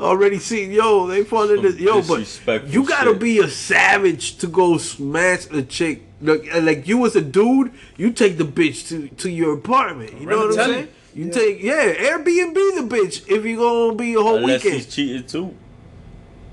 [0.00, 3.20] Already seen, yo, they fall into Some yo, but you gotta shit.
[3.20, 6.02] be a savage to go smash a chick.
[6.20, 10.20] Like, like you as a dude, you take the bitch to to your apartment.
[10.20, 10.72] You know what I'm saying?
[10.72, 10.88] telly.
[11.14, 11.30] You Yeah.
[11.32, 14.82] take yeah, Airbnb the bitch if you gonna be a whole Unless weekend.
[14.82, 15.54] he's cheated too.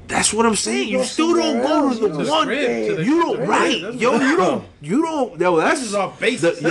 [0.08, 0.90] That's what I'm saying.
[0.90, 2.48] You You still don't go to the you one.
[2.48, 4.14] To the- You don't to right, that's yo.
[4.20, 4.64] You don't.
[4.82, 5.40] You don't.
[5.40, 6.62] Yo, that's This is all the, basic.
[6.62, 6.70] yo,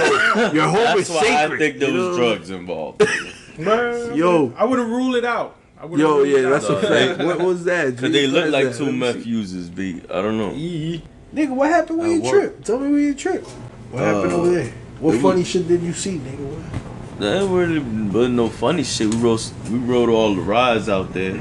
[0.52, 1.54] your home That's is why sacred.
[1.54, 2.16] I think there was know?
[2.16, 3.06] drugs involved.
[3.58, 4.52] Man, Yo.
[4.56, 5.56] I wouldn't rule it out.
[5.80, 6.50] I wouldn't Yo, rule it yeah, out.
[6.50, 7.24] that's a fact.
[7.24, 7.96] What was that?
[7.96, 8.76] Cause they look like that?
[8.76, 9.30] two Let me meth see.
[9.30, 10.00] users, B.
[10.12, 10.52] I don't know.
[10.52, 11.02] Yee.
[11.34, 12.64] Nigga, what happened with At your trip?
[12.64, 13.44] Tell me where your trip.
[13.92, 14.72] What happened Uh, over there?
[15.00, 16.38] What funny shit did you see, nigga?
[16.38, 16.80] What?
[17.18, 19.12] There really wasn't no funny shit.
[19.12, 19.40] We rode
[19.70, 21.36] we rode all the rides out there.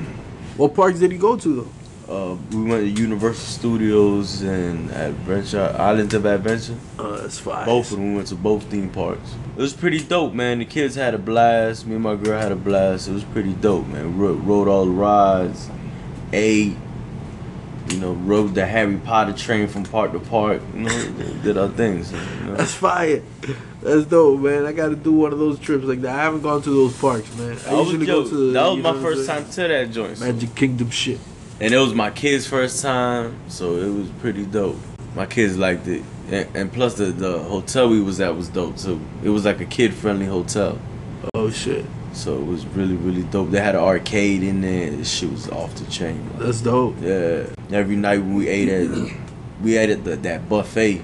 [0.57, 1.71] What parks did he go to though?
[2.09, 6.77] Uh, we went to Universal Studios and Adventure Islands of Adventure.
[6.97, 7.65] Uh, that's fine.
[7.65, 9.35] Both of them we went to both theme parks.
[9.55, 10.59] It was pretty dope, man.
[10.59, 11.85] The kids had a blast.
[11.85, 13.07] Me and my girl had a blast.
[13.07, 14.17] It was pretty dope, man.
[14.17, 15.69] We rode, rode all the rides,
[16.33, 16.75] ate.
[17.89, 20.61] You know, rode the Harry Potter train from park to park.
[20.73, 21.11] You know,
[21.43, 22.11] did our things.
[22.11, 22.55] You know?
[22.55, 23.21] That's fire.
[23.81, 24.65] That's dope, man.
[24.65, 26.17] I got to do one of those trips like that.
[26.17, 27.57] I haven't gone to those parks, man.
[27.67, 28.51] I I usually go to.
[28.53, 30.17] that was my know what I'm first time to that joint.
[30.17, 31.19] so- Magic Kingdom shit.
[31.59, 34.77] And it was my kids' first time, so it was pretty dope.
[35.15, 36.03] My kids liked it.
[36.29, 38.99] And, and plus, the, the hotel we was at was dope, too.
[39.23, 40.77] It was like a kid friendly hotel.
[41.33, 43.49] Oh shit, So it was really, really dope.
[43.49, 44.91] They had an arcade in there.
[44.91, 46.17] This shit was off the chain.
[46.29, 46.39] man.
[46.45, 46.95] that's dope.
[47.01, 47.47] Yeah.
[47.71, 49.11] Every night when we ate at,
[49.63, 51.01] we ate at the, that buffet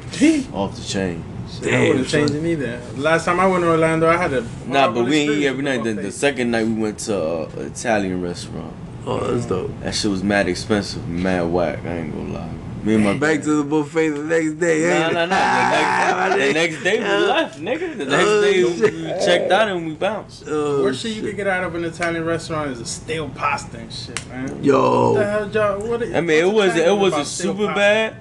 [0.53, 1.23] off the chain.
[1.61, 2.27] I wouldn't son.
[2.27, 2.81] change it either.
[2.95, 5.63] Last time I went to Orlando, I had a Nah, but we ain't eat every
[5.63, 5.81] night.
[5.83, 8.73] with The, the second night we went to uh, an Italian restaurant.
[9.05, 9.71] Oh, that's dope.
[9.81, 11.79] That shit was mad expensive, mad whack.
[11.85, 12.49] I ain't gonna lie.
[12.83, 14.81] Me and my Back to the buffet the next day.
[14.89, 15.29] Nah, ain't nah, it?
[15.29, 16.29] nah.
[16.29, 17.97] The next, the next day we left, nigga.
[17.97, 20.43] The next Oh, day we checked out and we bounced.
[20.47, 23.77] Oh, Worst shit you could get out of an Italian restaurant is a stale pasta
[23.77, 24.61] and shit, man.
[24.63, 25.49] Yo, what the hell,
[25.79, 25.87] y'all?
[25.89, 27.73] What I mean, it wasn't it wasn't super pasta?
[27.75, 28.15] bad,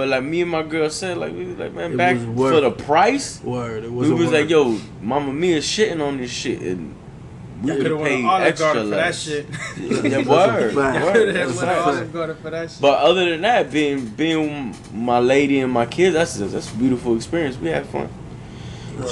[0.00, 2.52] but like me and my girl said, like we was like, man, It back was
[2.54, 3.84] for the price, word.
[3.84, 4.20] It we was.
[4.22, 6.94] was like, yo, Mama Mia shitting on this shit, and
[7.62, 9.46] we Y'all would could have have went paid extra for that shit.
[9.76, 11.86] Yeah, word, word, could have that's went a to fact.
[11.86, 12.80] Olive Garden for that shit.
[12.80, 17.14] But other than that, being being my lady and my kids, that's that's a beautiful
[17.14, 17.58] experience.
[17.58, 18.08] We had fun.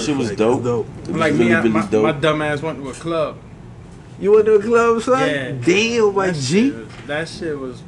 [0.00, 0.64] Shit was Like, dope.
[0.64, 0.86] dope.
[1.00, 2.02] Was like really, me, really my, dope.
[2.04, 3.36] my dumb ass went to a club.
[4.18, 5.28] You went to a club, son?
[5.28, 5.52] Yeah.
[5.52, 6.70] Damn, my That G.
[6.70, 7.82] shit was- That shit was.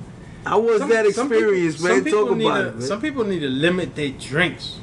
[0.44, 2.04] How was Some- that some people- experience, some man?
[2.04, 2.82] people Talk about to- it, man.
[2.82, 4.76] Some people need to limit their drinks,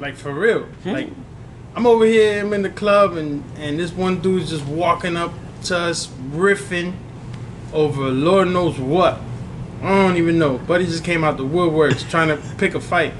[0.00, 0.64] like for real.
[0.82, 0.90] Hmm.
[0.90, 1.10] Like
[1.76, 5.32] I'm over here, I'm in the club, and and this one dude's just walking up
[5.64, 6.92] to us, riffing
[7.72, 9.20] over Lord knows what.
[9.82, 10.58] I don't even know.
[10.58, 13.12] Buddy just came out the woodworks trying to pick a fight.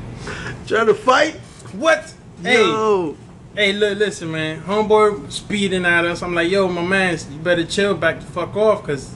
[0.67, 1.35] Trying to fight?
[1.73, 2.13] What?
[2.43, 3.17] Hey, Yo.
[3.55, 4.63] hey, look, listen, man.
[4.63, 6.23] Homeboy speeding at us.
[6.23, 9.15] I'm like, yo, my man, you better chill, back the fuck off, cause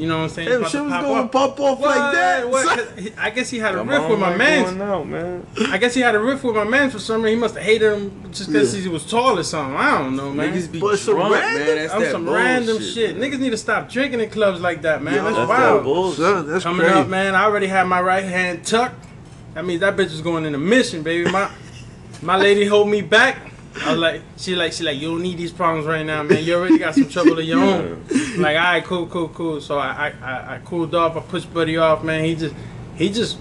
[0.00, 0.48] you know what I'm saying.
[0.48, 1.96] Damn, It's shit was going to pop pop off What?
[1.96, 2.48] like that.
[2.50, 2.98] What?
[2.98, 4.78] he- I guess he had a Come riff on, with my man, man.
[4.78, 5.46] going out, man.
[5.70, 7.36] I guess he had a riff with my man for some reason.
[7.36, 8.80] He must have hated him just because Yeah.
[8.82, 9.76] he was tall or something.
[9.76, 10.52] I don't know, man.
[10.54, 11.76] Niggas be But some drunk, random- man.
[11.76, 13.16] That's I'm that some bullshit, random shit.
[13.18, 13.30] man.
[13.30, 15.14] Niggas need to stop drinking in clubs like that, man.
[15.14, 15.78] Yo, that's, That's wild.
[15.80, 16.18] that bullshit.
[16.18, 16.94] Son, that's Coming crazy.
[17.00, 17.34] up, man.
[17.34, 19.06] I already had my right hand tucked.
[19.54, 21.30] That means that bitch is going in a mission, baby.
[21.30, 21.50] My
[22.22, 23.36] my lady hold me back.
[23.82, 26.42] I was like, she like, she like, you don't need these problems right now, man.
[26.44, 28.04] You already got some trouble of your own.
[28.36, 29.60] Like, all right, cool, cool, cool.
[29.60, 31.16] So I, I, I, cooled off.
[31.16, 32.24] I pushed Buddy off, man.
[32.24, 32.54] He just,
[32.96, 33.38] he just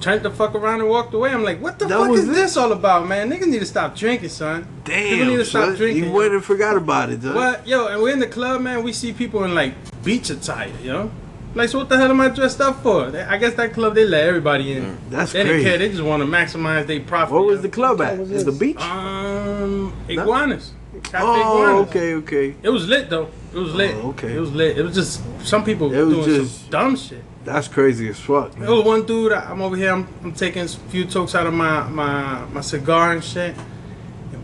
[0.00, 1.30] turned the fuck around and walked away.
[1.30, 2.32] I'm like, what the That fuck is it?
[2.32, 3.30] this all about, man?
[3.30, 4.66] Niggas need to stop drinking, son.
[4.84, 5.76] People need Damn, to stop son.
[5.76, 6.04] drinking.
[6.04, 7.34] You went and forgot about it, son.
[7.34, 7.66] What?
[7.66, 8.82] Yo, and we're in the club, man.
[8.82, 11.10] We see people in like beach attire, you know?
[11.56, 13.06] Like, so what the hell am I dressed up for?
[13.16, 14.98] I guess that club, they let everybody in.
[15.08, 15.78] That's They didn't care.
[15.78, 17.34] They just want to maximize their profit.
[17.34, 18.18] What was the club at?
[18.18, 18.76] was Is the beach?
[18.78, 20.72] Um, iguanas.
[21.02, 21.88] Cafe Oh, iguanas.
[21.88, 22.54] okay, okay.
[22.62, 23.28] It was lit though.
[23.54, 23.94] It was lit.
[23.96, 24.36] Oh, okay.
[24.36, 24.76] It was lit.
[24.76, 27.22] It was just some people It was doing just- some dumb shit.
[27.46, 28.52] That's crazy as fuck.
[28.56, 29.32] There was one dude.
[29.32, 29.92] I- I'm over here.
[29.92, 33.54] I'm, I'm taking a few tokes out of my my my cigar and shit.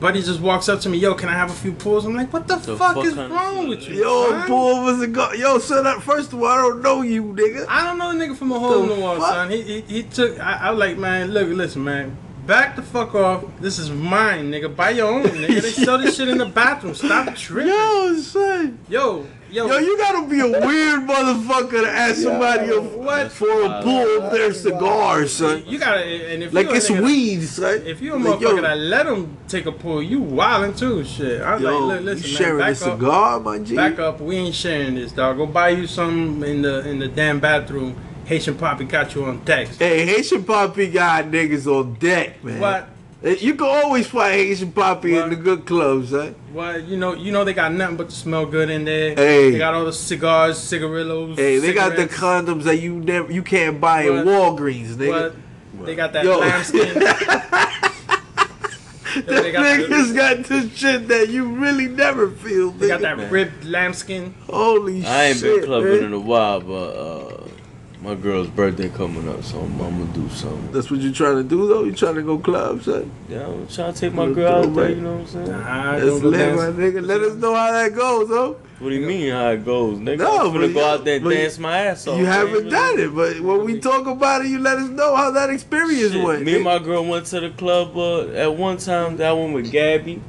[0.03, 0.99] Buddy just walks up to me.
[0.99, 2.05] Yo, can I have a few pulls?
[2.05, 4.03] I'm like, what the, The fuck, fuck is wrong with you?
[4.03, 4.47] Yo, son?
[4.49, 5.33] pull was a go.
[5.33, 5.85] Yo, son.
[5.85, 7.65] that- First of all, I don't know you, nigga.
[7.69, 9.51] I don't know the nigga from a hole in The wall, son.
[9.51, 10.39] He, he he took.
[10.41, 12.17] I, I was like, man, look, listen, man.
[12.47, 13.45] Back the fuck off.
[13.61, 14.75] This is mine, nigga.
[14.75, 15.63] Buy your own, nigga.
[15.63, 16.95] They sell this shit in the bathroom.
[16.97, 17.69] Stop tripping.
[17.73, 18.79] Yo, son.
[18.89, 19.67] Yo, yo.
[19.69, 23.31] Yo, you gotta be a weird motherfucker to ask somebody Yo, if- what?
[23.33, 25.63] for a pull of their cigar, son.
[25.67, 27.83] You gotta, and if Like you a it's nigga- weed, son.
[27.87, 31.05] If you a Like, motherfucker yo, that let him take a pull, you wildin' too,
[31.05, 31.41] shit.
[31.43, 33.77] I was yo, like, look, listen, you man, sharing a back up, cigar, my G?
[33.77, 34.21] back up.
[34.21, 35.37] We ain't sharing this, dog.
[35.37, 37.95] Go buy you some in the in the damn bathroom.
[38.25, 39.81] Haitian Poppy got you on text.
[39.81, 42.61] Hey, Haitian Poppy got niggas on deck, man.
[42.61, 42.89] What?
[43.25, 45.25] Eh, You can always find Haitian Poppy What?
[45.25, 46.35] in the good clubs, son.
[46.53, 49.15] Well, you know, you know they got nothing but to smell good in there.
[49.15, 49.53] Hey.
[49.53, 51.39] They got all the cigars, cigarillos.
[51.39, 55.35] Hey, they got the condoms that you never you can't buy in Walgreens, nigga.
[55.77, 55.87] What?
[55.87, 56.39] They got that Yo.
[56.39, 56.89] lambskin.
[59.15, 62.89] Yo, That they got niggas the- got this shit that you really never feel, They
[62.89, 64.35] got that ribbed lambskin.
[64.51, 65.11] Holy shit.
[65.11, 66.05] I ain't been clubbing man.
[66.05, 67.42] in a while, but uh,
[68.03, 70.73] My girl's birthday coming up, so I'm, I'm gonna do something.
[70.73, 71.85] That's what you're trying to do though.
[71.85, 73.09] You trying to go club, son?
[73.29, 74.91] Yeah, I'm trying to take my Little girl out there.
[74.91, 75.51] You know what I'm saying?
[75.53, 77.07] Nah, That's don't go lit, my nigga.
[77.07, 78.57] Let us know how that goes, though.
[78.81, 80.19] What do you mean how it goes, nigga?
[80.19, 82.19] No, I'm gonna but go you- out there and dance my ass off.
[82.19, 85.31] you haven't done it, but when we talk about it, you let us know how
[85.31, 86.43] that experience Shit, went.
[86.43, 89.17] Me and my girl went to the club uh, at one time.
[89.19, 90.21] That one with Gabby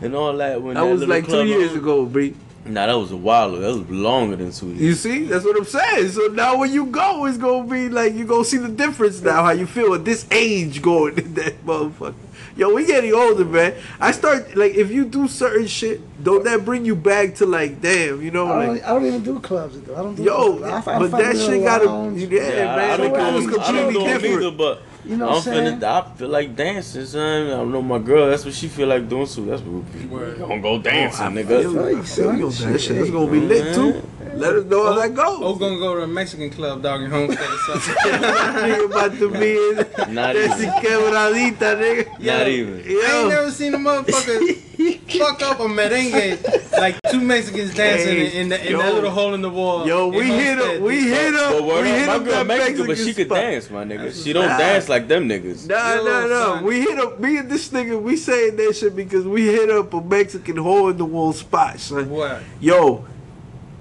[0.00, 0.62] and all that.
[0.62, 1.82] When that was like two years opened.
[1.82, 2.34] ago, B.
[2.64, 3.60] Nah, that was a while ago.
[3.72, 4.80] That was longer than two years.
[4.80, 6.08] You see, that's what I'm saying.
[6.10, 9.42] So now when you go, it's gonna be like you gonna see the difference now.
[9.42, 12.14] How you feel at this age going in that motherfucker.
[12.56, 13.74] Yo, we getting older, man.
[13.98, 17.80] I start like if you do certain shit, don't that bring you back to like,
[17.80, 18.82] damn, you know, I like.
[18.82, 19.80] don't, I don't even do clubs.
[19.80, 19.96] Though.
[19.96, 20.86] I don't do Yo, clubs.
[20.86, 22.20] I, I but that shit in a gotta, lounge.
[22.22, 23.00] yeah, Yeah, I, I man.
[23.00, 24.34] don't That was do I don't completely different.
[24.44, 25.80] either, but You know I'm what I'm saying?
[25.80, 27.46] finna, I feel like dancing, son.
[27.48, 28.30] I don't know my girl.
[28.30, 30.38] That's what she feel like doing, so that's what we Word.
[30.38, 31.48] gonna go oh, dancing, I nigga.
[31.48, 32.72] feel feel you, you, I feel you on son.
[32.72, 32.96] that shit.
[32.98, 34.02] That's gonna be lit too.
[34.34, 35.58] Let us know how that Oh, goes.
[35.58, 37.94] gonna go to a Mexican club, dog, in Homestead or something.
[37.94, 40.70] Nigga about to be in Not That's even.
[40.74, 42.18] quebradita, nigga.
[42.24, 42.74] Not even.
[42.80, 44.71] I ain't never seen a motherfucker
[45.18, 48.78] fuck up a merengue like two Mexicans dancing in, in, the, in Yo.
[48.78, 49.86] that little hole in the wall.
[49.86, 52.46] yo, we hit Homestead, up, we hit up, we up, hit my up girl that
[52.46, 53.36] Mexican, but she could spot.
[53.38, 54.24] dance, my nigga.
[54.24, 54.58] She don't Nah.
[54.58, 55.68] dance like them niggas.
[55.68, 56.54] Nah, Yo, nah, nah.
[56.56, 56.64] son.
[56.64, 58.00] We hit up me and this nigga.
[58.00, 61.78] We saying that shit because we hit up a Mexican hole in the wall spot,
[61.78, 62.08] son.
[62.10, 62.40] What?
[62.60, 63.04] Yo,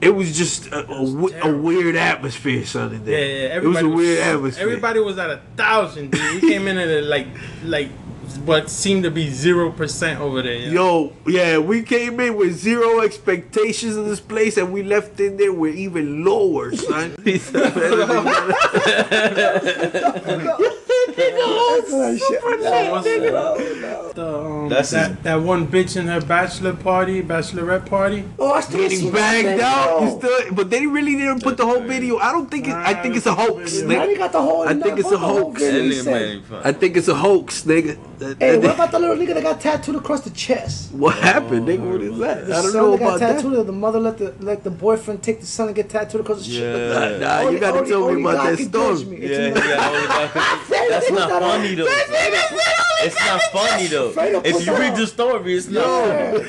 [0.02, 2.92] it was just a, a, was a weird atmosphere, son.
[2.94, 3.20] In Yeah, there.
[3.50, 3.56] yeah.
[3.58, 4.64] it was Everybody a weird atmosphere.
[4.64, 6.42] Everybody was at a thousand, dude.
[6.42, 7.28] We came in at like
[7.64, 7.90] like
[8.40, 10.56] what seemed to be zero percent over there.
[10.56, 11.14] you know?
[11.26, 15.38] Yo, yeah, we came in with zero expectations of this place, and we left in
[15.38, 17.16] there with even lower, son.
[21.92, 22.42] Like, shit.
[24.14, 28.24] The, That's that, that one bitch in her bachelor party, bachelorette party.
[28.40, 31.66] Oh, I still Getting see bagged out, you still, but they really didn't put the
[31.66, 32.18] whole video.
[32.18, 32.74] I don't think it.
[32.74, 33.88] I think it's a hoax, yo.
[33.88, 34.18] Now you nigga.
[34.20, 34.68] got the whole.
[34.68, 35.62] I think it's a hoax.
[35.62, 36.36] That Video, he nigga said.
[36.36, 36.62] made fun.
[36.64, 37.98] I think it's a hoax, nigga.
[38.22, 40.92] That- Hey, that- what about the little nigga that got tattooed across the chest?
[40.92, 41.92] what happened, nigga?
[41.92, 42.46] What is that?
[42.48, 43.36] The I don't son know that got about that.
[43.42, 46.40] tattooed, the mother let the let the boyfriend take the son and get tattooed across
[46.40, 46.60] the chest.
[46.60, 47.18] Yeah.
[47.18, 49.06] Nah, you gotta only- tell me about that story.
[49.06, 49.18] me.
[49.18, 51.86] It's Yeah, yeah, that's not funny though.
[53.04, 54.12] It's not funny though.
[54.46, 55.84] If you read the story, it's not.
[55.84, 56.44] Funny.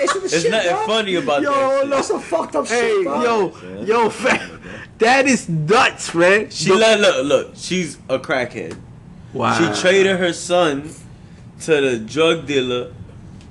[0.00, 1.80] It's, some There's shit, nothing funny about Yo, that.
[1.82, 1.90] shit.
[1.90, 3.22] That's some fucked up shit, bro.
[3.22, 4.60] yo, yo, fam,
[4.98, 6.48] that is nuts, man.
[6.50, 7.50] She let look look.
[7.56, 8.76] She's a crackhead.
[9.34, 9.74] Wow.
[9.74, 10.90] She traded her son
[11.62, 12.92] to the drug dealer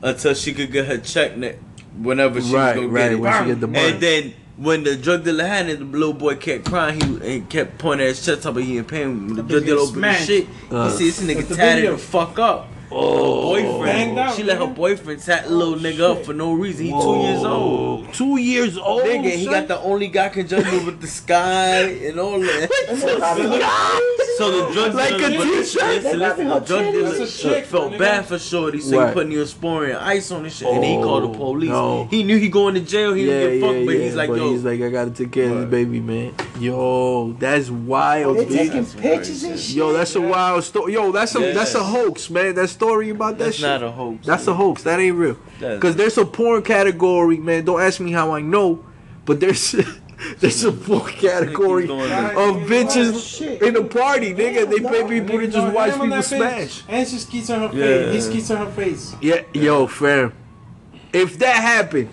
[0.01, 1.57] until she could get her check ne-
[1.97, 3.19] whenever she Right, was gonna right, get it.
[3.19, 3.89] when she get the money.
[3.91, 6.99] And then when the drug dealer had it, the little boy kept crying.
[7.21, 9.27] He and kept pointing at his chest, talking about he in pain.
[9.27, 10.89] When the drug dealer opened the shit, Uh.
[10.89, 11.91] he see this nigga tatted video.
[11.93, 12.67] the fuck up.
[12.95, 16.85] Oh, Boyfriend, out, she let her boyfriend tat the little nigga up for no reason.
[16.85, 18.13] He two years old.
[18.13, 19.03] Two years old.
[19.03, 22.69] Nigga, he got the only guy can judge with the sky and all that.
[24.37, 25.83] So the drug Like dealer, a but t-shirt?
[26.03, 27.99] listen, listen, the drug dealer chick, felt nigga.
[27.99, 29.09] bad for Shorty, so Right.
[29.09, 31.69] he put Neosporin and ice on his shit, and he called the Oh, police.
[31.69, 32.07] no.
[32.09, 33.13] He knew he going to jail.
[33.13, 34.89] He yeah, didn't give a yeah, fuck, but he's like, but yo, he's like, I
[34.89, 36.33] gotta take care of this baby, man.
[36.59, 38.57] Yo, that's wild, They dude.
[38.57, 39.75] taking pictures and shit.
[39.75, 40.93] Yo, that's a wild story.
[40.93, 42.55] Yo, that's a that's a hoax, man.
[42.55, 43.65] That story about that that's shit.
[43.65, 44.25] not a hoax.
[44.25, 44.83] That's a hoax.
[44.83, 45.37] That ain't real.
[45.79, 47.65] Cause there's a porn category, man.
[47.65, 48.83] Don't ask me how I know,
[49.25, 49.71] but there's
[50.39, 54.69] there's a porn category of bitches in a party, nigga.
[54.69, 56.83] They Yeah, pay people to just watch on people that smash.
[56.87, 58.11] And she skeets on her Yeah.
[58.11, 58.13] face.
[58.25, 59.15] He skeets on her face.
[59.21, 60.33] Yeah, yo, fam.
[61.13, 62.09] If that happened,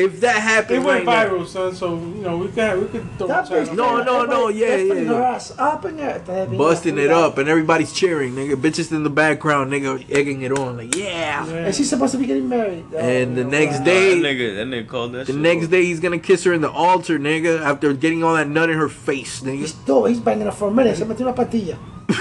[0.00, 1.74] if that happened, It went right now, viral, son.
[1.74, 4.94] So you know we could we could throw That bitch, No, no, no, yeah, yeah,
[4.94, 5.04] yeah.
[5.04, 6.18] her ass up in there.
[6.18, 8.54] They busting enough it up and everybody's cheering, nigga.
[8.54, 11.44] Bitches in the background, nigga, egging it on, like yeah.
[11.44, 11.66] that.
[11.66, 12.84] And she's supposed to be getting married.
[12.92, 15.64] Oh, And the next Nah, day- that nigga, that nigga called that The shit next
[15.66, 15.70] off.
[15.70, 18.76] day he's gonna kiss her in the altar, nigga, after getting all that nut in
[18.78, 19.58] her face, nigga.
[19.58, 20.96] He's, no, he's banging her for a minute.
[20.96, 21.76] Se metió una patilla.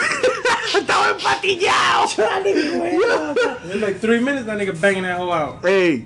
[0.69, 2.15] Estaba empatillado.
[2.17, 3.71] That nigga, güey.
[3.73, 5.61] In like three minutes, that nigga banging that hoe out.
[5.61, 6.05] Hey,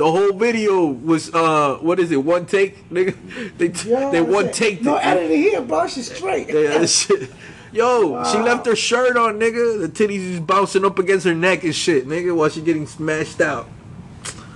[0.00, 2.16] the whole video was uh, what is it?
[2.16, 3.12] One take, nigga.
[3.58, 4.80] They Yo, they one take.
[4.82, 5.86] No editing here, bro.
[5.86, 6.48] She's straight.
[6.48, 7.30] Yeah, that shit.
[7.72, 9.78] Yo, she left her shirt on, nigga.
[9.82, 13.42] The titties is bouncing up against her neck and shit, nigga, while she getting smashed
[13.42, 13.68] out.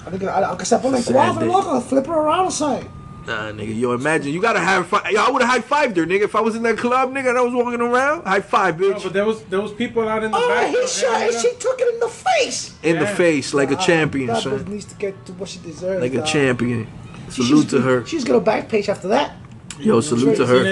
[0.07, 1.47] I think I- aunque se pone en Sad cuatro, day.
[1.47, 2.90] loco, flip her around or something.
[3.26, 5.10] Nah, nigga, yo, imagine you gotta high five.
[5.10, 6.22] Yo, I would have high fived her, nigga.
[6.24, 8.92] If I was in that club, nigga, and I was walking around, high five, No,
[8.92, 10.68] bitch, but there was there was people out in the Oh, back.
[10.68, 12.74] he shot and she took it in the face.
[12.82, 15.58] in the face like a champion, That bitch son, needs to get to what she
[15.60, 16.02] deserves.
[16.02, 16.26] like a dog.
[16.26, 16.86] champion.
[17.30, 18.06] Salute she's- to her.
[18.06, 19.32] She's gonna back page after that.
[19.80, 20.62] Yo, salute to her.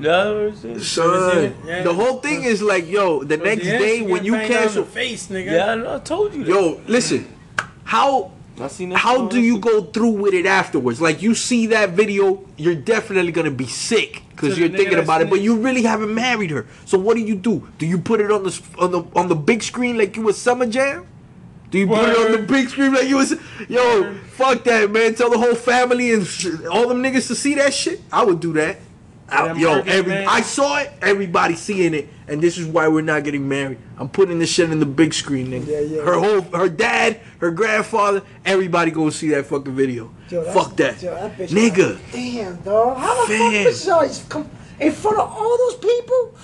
[0.00, 1.82] No, it's- Son, Yeah.
[1.82, 5.50] the whole thing is like, yo, the next day when you cancel, face, nigga.
[5.52, 6.50] yeah, I, know, I told you that.
[6.50, 7.26] yo, listen,
[7.84, 8.37] how I seen that
[8.96, 11.00] how shit on do you go through with it afterwards?
[11.00, 15.22] Like you see that video, you're definitely gonna be sick because To you're thinking about
[15.22, 16.66] it, but you really haven't married her.
[16.84, 17.66] So what do you do?
[17.78, 20.36] Do you put it on the on the on the big screen like you was
[20.40, 21.06] Summer Jam?
[21.70, 23.34] Do you put it on the big screen like you was?
[23.68, 25.14] Yo, fuck that, man.
[25.14, 28.00] Tell the whole family and sh- all them niggas to see that shit.
[28.10, 28.78] I would do that.
[29.28, 30.26] I- yo, market, every man.
[30.28, 30.90] I saw it.
[31.02, 33.78] Everybody seeing it, and this is why we're not getting married.
[33.96, 35.66] I'm putting this shit in the big screen, nigga.
[35.66, 36.02] Yeah, yeah.
[36.02, 40.10] Her whole, her dad, her grandfather, everybody go see that fucking video.
[40.28, 41.98] Yo, Fuck that, yo, that nigga.
[42.12, 42.98] Damn, dog.
[42.98, 43.72] How the Fam.
[43.72, 44.50] fuck always come
[44.80, 46.34] in front of all those people?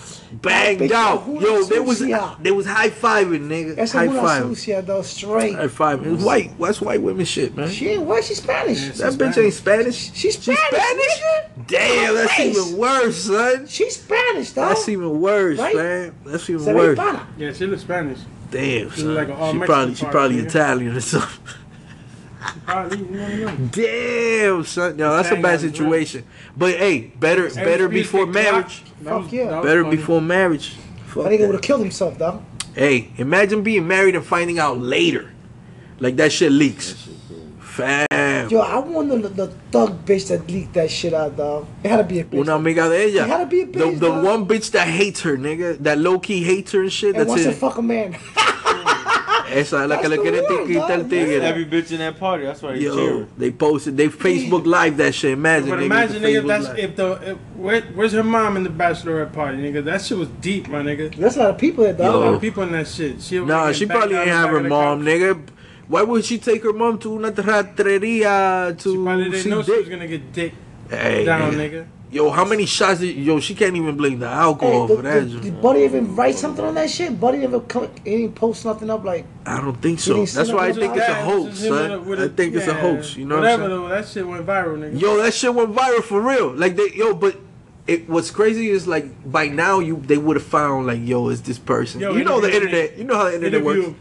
[0.43, 1.59] Banged Bitch, out, yo.
[1.59, 2.37] is They was sucia?
[2.41, 3.79] they was high fiving, nigga.
[3.79, 5.55] Esa High es una five, sucia, though, straight.
[5.55, 6.05] high five.
[6.05, 6.59] It's white.
[6.59, 7.69] That's white women shit, man.
[7.71, 8.81] She ain't white, she's Spanish.
[8.81, 10.13] Yeah, that she's bitch ain't Spanish.
[10.13, 11.67] She's Spanish, nigga.
[11.69, 12.57] Damn, that's Face.
[12.59, 13.67] even worse, son.
[13.69, 14.71] She's Spanish, dog.
[14.71, 15.77] That's even worse, Right?
[15.77, 16.15] man.
[16.27, 16.99] That's even Se worse.
[17.39, 18.19] Yeah, she looks Spanish.
[18.51, 19.15] Damn, She son.
[19.15, 20.39] like she probably she probably.
[20.41, 21.29] Italian or something.
[21.31, 22.34] Probably, you never know.
[23.71, 24.97] Damn, son.
[24.97, 26.25] No, that's a bad situation.
[26.57, 28.83] But hey, better better before marriage.
[28.85, 29.61] clock, that was- Fuck yeah.
[29.63, 30.75] Better before marriage.
[31.07, 32.43] Fuck That nigga would have killed himself, though.
[32.75, 35.31] Hey, imagine being married and finding out later.
[36.01, 37.09] Like that shit leaks.
[37.61, 38.49] Fam.
[38.51, 41.67] Yo, I wonder the, the thug bitch that leaked that shit out, dog.
[41.83, 42.39] It had to be a bitch.
[42.41, 43.25] Una amiga de ella.
[43.25, 44.25] It had to be a the bitch, the dog.
[44.25, 45.79] one bitch that hates her, nigga.
[45.79, 47.11] That low key hates her and shit.
[47.17, 48.17] and That's wants to fuck a man.
[49.51, 51.43] Esa es la que le That's the quiere word, quitar tigre.
[51.43, 52.45] Every bitch in that party.
[52.45, 53.29] That's why they Yo, cheering.
[53.37, 55.33] they posted, they Facebook live that shit.
[55.33, 56.79] Imagine, But nigga, imagine, nigga, if Facebook that's Live.
[56.79, 59.85] if the if, where, where's her mom in the bachelorette party, nigga?
[59.85, 61.15] That shit was deep, my nigga.
[61.17, 63.21] That's a lot of people there, A lot of people in that shit.
[63.21, 65.09] She Nah, she probably down ain't have her mom, couch.
[65.09, 65.43] nigga.
[65.89, 69.63] Why would she take her mom to una rateria to She probably didn't see know
[69.63, 70.55] she was gonna get dick
[70.91, 71.87] Hey, down, nigga.
[72.15, 72.17] Nigga.
[72.17, 73.01] Yo, how many shots?
[73.01, 75.21] Did, yo, she can't even blame the alcohol Hey, for that.
[75.31, 77.19] the, did Buddy even write something on that shit?
[77.19, 79.27] Buddy never come, he didn't post nothing up like.
[79.47, 80.25] I don't think so.
[80.25, 81.91] That's why I think it's a hoax, was just him with son.
[81.93, 83.17] a- with I a- think it's a hoax.
[83.17, 83.69] You know what I'm saying?
[83.71, 83.89] though.
[83.89, 85.01] That shit went viral, nigga.
[85.01, 86.53] Yo, that shit went viral for real.
[86.55, 87.37] Like they, yo, but
[87.87, 91.43] it what's crazy is like by now you they would have found like yo, is
[91.43, 92.01] this person?
[92.01, 92.97] Yo, you know the internet.
[92.97, 93.99] You know how the internet Interview works.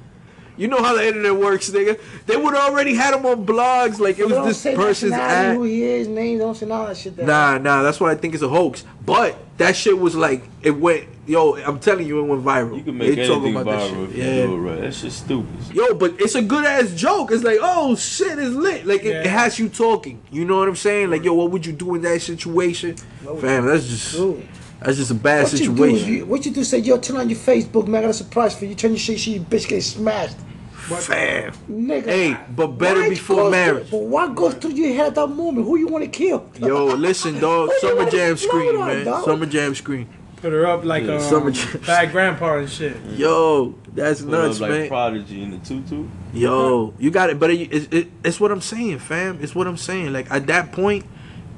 [0.55, 0.61] Him.
[0.61, 1.99] You know how the internet works, nigga.
[2.25, 5.49] They would already had him on blogs like it was don't this say person's nationality,
[5.49, 5.55] ad.
[5.55, 7.25] who he is, name, don't say none of that shit there.
[7.25, 8.83] Nah, nah, that's why I think it's a hoax.
[9.05, 11.07] But that shit was like it went.
[11.25, 12.75] Yo, I'm telling you, it went viral.
[12.77, 14.17] You can make They anything about that viral if shit.
[14.17, 14.45] you Yeah.
[14.45, 14.81] do it right.
[14.81, 15.73] That shit's stupid.
[15.73, 17.31] Yo, but it's a good ass joke.
[17.31, 18.85] It's like, oh shit, it's lit.
[18.85, 20.21] Like it, it has you talking.
[20.31, 21.11] You know what I'm saying?
[21.11, 22.97] Like, yo, what would you do in that situation?
[23.39, 24.45] Fam, that's just Dude,
[24.83, 25.65] that's just a bad what you do?
[25.75, 26.13] Situation.
[26.13, 26.63] you, what you do?
[26.63, 27.99] Say, yo, turn on your Facebook, man.
[27.99, 28.75] I got a surprise for you.
[28.75, 30.37] Turn your shit, shit, you bitch get smashed,
[30.73, 31.53] Fam.
[31.69, 32.05] nigga.
[32.05, 33.89] Hey, but better before goes marriage.
[33.89, 35.65] Through, but what goes through your head at that moment?
[35.65, 36.49] Who you want to kill?
[36.59, 37.69] Yo, listen, dog.
[37.79, 39.05] Summer Jam explode screen, on, man.
[39.05, 39.25] dog?
[39.25, 40.09] Summer Jam screen.
[40.37, 41.75] Put her up like Yeah, um, summer jams.
[41.87, 42.97] bad grandpa and shit.
[43.15, 44.87] Yo, that's Put nuts, up like man.
[44.89, 46.05] Prodigy in the tutu.
[46.33, 49.39] Yo, you got it, but it, it, it, it's what I'm saying, fam.
[49.41, 50.11] It's what I'm saying.
[50.11, 51.05] Like at that point,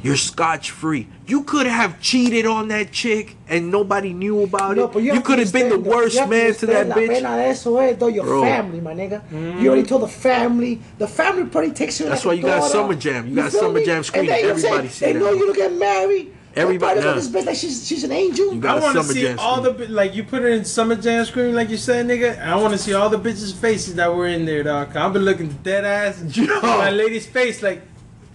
[0.05, 1.07] you're scotch free.
[1.27, 4.93] You could have cheated on that chick and nobody knew about No, it.
[4.93, 7.07] but You, could have been the worst you man to that La bitch.
[7.07, 8.41] pena de eso es, though, your Bro.
[8.43, 9.21] family, my nigga.
[9.61, 10.79] You already told the family.
[10.99, 12.71] The family probably takes you That's like why a you got daughter.
[12.71, 13.27] Summer Jam.
[13.27, 13.85] You got Summer me?
[13.85, 14.29] Jam And screen.
[14.29, 15.19] Everybody say, see They that.
[15.19, 16.31] know you to get married.
[16.57, 17.11] Everybody- Everybody look nah.
[17.11, 18.53] at this bitch like she's, she's an angel.
[18.53, 19.77] You got I a want to Summer see Jam all screen.
[19.77, 22.39] the bi- like you put her in summer jam screen like you said, nigga.
[22.39, 24.87] And I want to see all the bitches' faces that were in there, dog.
[24.87, 26.45] 'Cause I've been looking dead ass Yo.
[26.61, 27.81] my lady's face like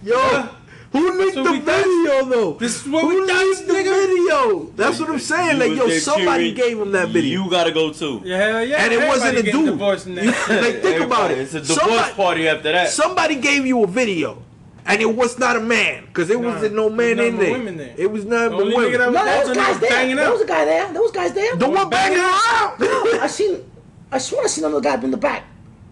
[0.03, 0.49] Yo, Yeah.
[0.91, 1.83] Who leaked what the we done.
[1.83, 2.53] video though?
[2.53, 4.07] This is what who we done, leaked the nigga.
[4.07, 4.71] video?
[4.75, 5.61] That's what I'm saying.
[5.61, 6.69] You Like, yo, somebody cheering.
[6.71, 7.43] gave him that video.
[7.43, 8.21] You gotta go too.
[8.25, 8.83] yeah, yeah.
[8.83, 9.69] And it wasn't a getting dude.
[9.71, 10.61] divorced in that You- shit.
[10.61, 11.37] like, think about it.
[11.39, 12.89] It's a divorce Somebody- party after that.
[12.89, 14.37] Somebody gave you a video,
[14.85, 17.51] and it was not a man, because there Nah, wasn't no man in there.
[17.51, 17.93] women there.
[17.97, 18.73] It was not but women.
[18.73, 20.15] nigga no, there was when guys there.
[20.15, 20.91] There was a guy there.
[20.91, 21.55] There was guys there.
[21.55, 22.75] the one banging her out.
[23.21, 23.63] I seen.
[24.11, 25.43] I swear I seen another guy in the back.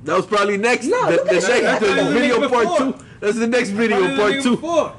[0.03, 0.87] that was probably next.
[0.87, 1.49] No, the, look the at that.
[1.63, 2.77] next That's the the video part before.
[2.77, 2.95] two.
[3.19, 4.55] That's the next video What did the part two.
[4.55, 4.93] before?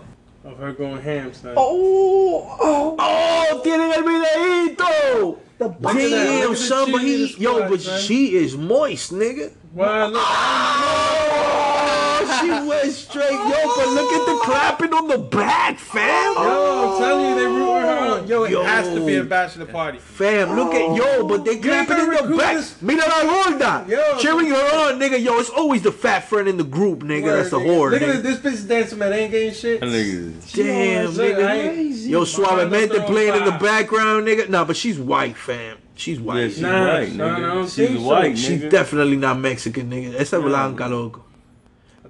[0.45, 1.55] Of her going ham, son.
[1.57, 2.97] Oh, oh.
[2.99, 5.39] Oh, tienen el videito.
[5.59, 5.93] The Look at that.
[5.95, 7.35] Look Damn, at the somebody.
[7.39, 9.53] Yo, but she is moist, nigga.
[9.75, 10.23] Wow, look.
[10.25, 11.90] Oh.
[12.33, 13.31] Oh, she went straight.
[13.33, 14.43] Yo, but look at the oh.
[14.45, 16.35] clapping on the back, fam.
[16.35, 18.29] Yo, I'm telling you, they rooting her on.
[18.29, 18.63] Yo, it Yo.
[18.63, 19.99] has to be a bachelor party.
[19.99, 22.57] Fam, look at yo, but they clapping in gonna the recruit back.
[22.57, 23.85] this- Mira la gorda.
[23.89, 24.19] Yo.
[24.19, 25.23] Cheering her on, nigga.
[25.23, 27.37] Yo, it's always the fat friend in the group, nigga.
[27.37, 28.17] That's the Word, whore, Look nigga.
[28.17, 29.81] at this, this bitch dancing merengue and shit.
[29.81, 30.55] That nigga.
[30.55, 32.09] Damn, Yo, look, I ain't- nigga.
[32.09, 34.49] Yo, Suavemente Mama, playing in the background, nigga.
[34.49, 35.79] Nah, but she's white, fam.
[35.95, 36.49] She's Yeah, white.
[36.51, 37.55] she's Nah, white, son, I nigga.
[37.55, 38.05] don't She's think so.
[38.07, 40.15] white, She's definitely not Mexican, nigga.
[40.19, 41.25] Esa es blanca, loco.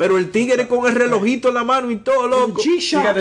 [0.00, 2.58] Pero el tigre con el relojito en la mano y todo, loco.
[2.62, 3.16] G-Shot.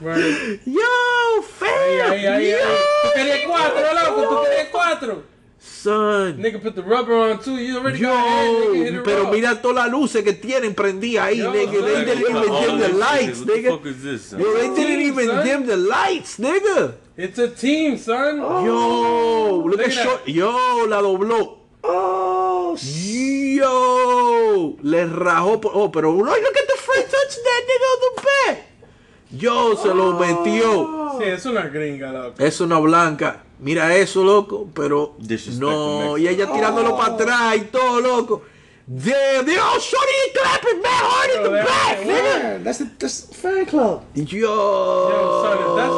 [0.00, 0.60] Right.
[0.64, 1.68] Yo, fam.
[2.12, 2.56] Ahí, ahí, yo.
[3.02, 4.28] Tú querías cuatro, loco.
[4.36, 5.22] Tú querías cuatro.
[5.58, 6.40] Son.
[6.40, 7.56] Nigga put the rubber on too.
[7.56, 8.84] You already got head, nigga.
[8.84, 9.32] Hit Yo, it pero raw.
[9.32, 11.72] mira todas las luces que tienen prendidas ahí, Yo, nigga.
[11.72, 13.70] They didn't even dim the lights, shit, What the nigga.
[13.70, 14.22] fuck is this?
[14.26, 14.40] son?
[14.40, 15.44] Yo, they didn't even son.
[15.44, 16.94] dim the lights, nigga.
[17.16, 18.36] It's a team, son.
[18.38, 20.28] Yo, look, Look at at.
[20.28, 21.61] Yo, la dobló.
[21.82, 23.58] Oh, shit.
[23.58, 25.60] Yo, le rajó.
[25.60, 28.66] por- Oh, pero look at the free touch that nigga on the back.
[29.30, 31.18] Yo, se lo metió.
[31.18, 32.42] Sí, es una gringa, loco.
[32.42, 33.44] Es una blanca.
[33.60, 34.68] Mira eso, loco.
[34.74, 35.16] Pero
[35.58, 38.42] no, y ella tirándolo para atrás y todo, loco.
[38.84, 42.64] Damn, they all shorty and clapping mad hard in the back, nigga.
[42.64, 44.02] That's the that's fan club.
[44.14, 45.94] Yo, Yo, son, that's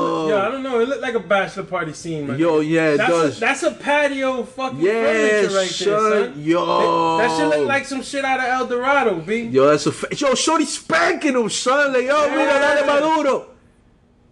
[0.85, 2.39] It looked like a bachelor party scene, man.
[2.39, 3.37] Yo, yeah, it that's does.
[3.39, 6.11] A, that's a patio fucking Yes, furniture right son.
[6.11, 6.43] there, son.
[6.45, 7.19] Yo.
[7.19, 9.43] That, that shit look like some shit out of El Dorado, B.
[9.45, 11.93] Yo, that's a fa- Yo, Shorty spanking him, son.
[11.93, 13.47] Like, yo, mira, dale maduro.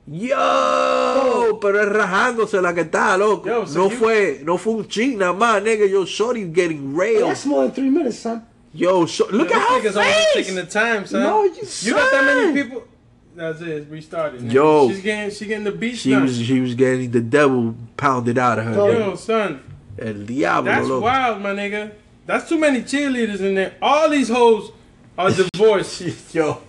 [0.07, 1.59] Yo, oh.
[1.61, 3.49] pero es rajándose la que está, loco.
[3.49, 5.87] Yo, so no you- fue, no fue un ching nada más, nigga.
[5.89, 7.31] Yo, Shorty getting railed.
[7.31, 8.45] That's more than three minutes, son.
[8.75, 11.23] Yo, so, look Yo, at her this nigga's always taking the time, son.
[11.23, 12.27] No, you- you got that Son.
[12.53, 12.85] many people.
[13.35, 13.69] That's it.
[13.69, 14.41] It's restarted.
[14.43, 14.53] nigga.
[14.53, 14.89] Yo.
[14.91, 16.23] she's getting she getting the beach She done.
[16.25, 18.73] was, she was getting the devil pounded out of her.
[18.75, 18.87] Yo.
[18.87, 18.99] nigga.
[18.99, 19.63] Yo, son,
[19.99, 21.05] El diablo, that's loco.
[21.05, 21.93] wild, my nigga.
[22.27, 23.75] That's too many cheerleaders in there.
[23.83, 24.71] All these hoes
[25.19, 26.35] are divorced.
[26.35, 26.63] Yo,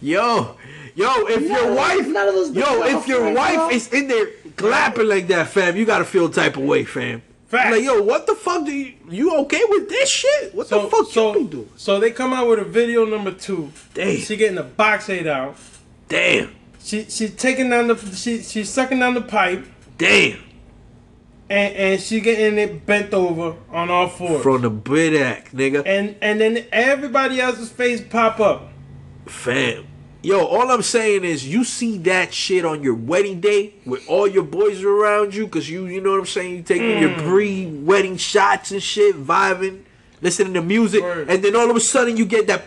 [0.00, 0.56] yo,
[0.94, 3.72] yo, if your None of- wife, none of those yo, if your are wife fine,
[3.72, 4.26] is in there
[4.56, 7.22] clapping like that, fam, you gotta feel type of way, fam.
[7.48, 7.76] Facts.
[7.76, 10.52] Like, yo, what the fuck do you, you okay with this shit?
[10.54, 11.68] What the fuck so, you be doing?
[11.76, 13.70] so they come out with a video number two.
[13.94, 14.16] Damn.
[14.18, 15.56] She getting the box head out.
[16.08, 19.64] Damn, She she taking down the she she's sucking down the pipe
[19.98, 20.38] damn.
[21.50, 24.42] and and she getting it bent over on all fours.
[24.42, 25.82] From the Bridak, nigga.
[25.84, 28.68] and and then everybody else's face pop up.
[29.26, 29.86] Fam.
[30.22, 34.26] Yo, all I'm saying is you see that shit on your wedding day with all
[34.26, 37.28] your boys around you, cause you you know what I'm saying, you taking your Mm.
[37.28, 39.82] pre-wedding shots and shit, vibing,
[40.22, 41.28] listening to music, Word.
[41.30, 42.62] and then all of a sudden you get that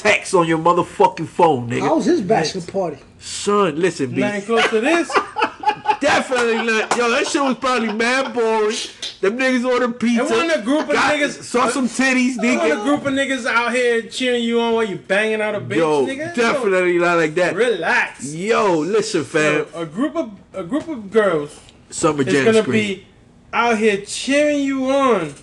[0.00, 1.80] text on your motherfucking phone, nigga.
[1.80, 2.98] How was his bachelor party?
[3.18, 4.20] Son, listen, B.
[4.20, 5.10] Nothing close to this.
[6.00, 6.96] Definitely not.
[6.96, 8.74] Yo, that shit was probably mad boring.
[9.20, 10.24] Them niggas ordered pizza.
[10.24, 13.12] It wasn't a group of got- niggas- Saw some titties, You want a group of
[13.12, 16.34] niggas out here cheering you on while you banging out a bitch, Yo, nigga?
[16.34, 17.54] definitely not like that.
[17.54, 18.32] relax.
[18.34, 19.66] Yo, listen, fam.
[19.74, 22.96] Yo, a group of a group of girls Summer is Jam gonna screen.
[22.96, 23.06] be
[23.52, 25.34] out here cheering you on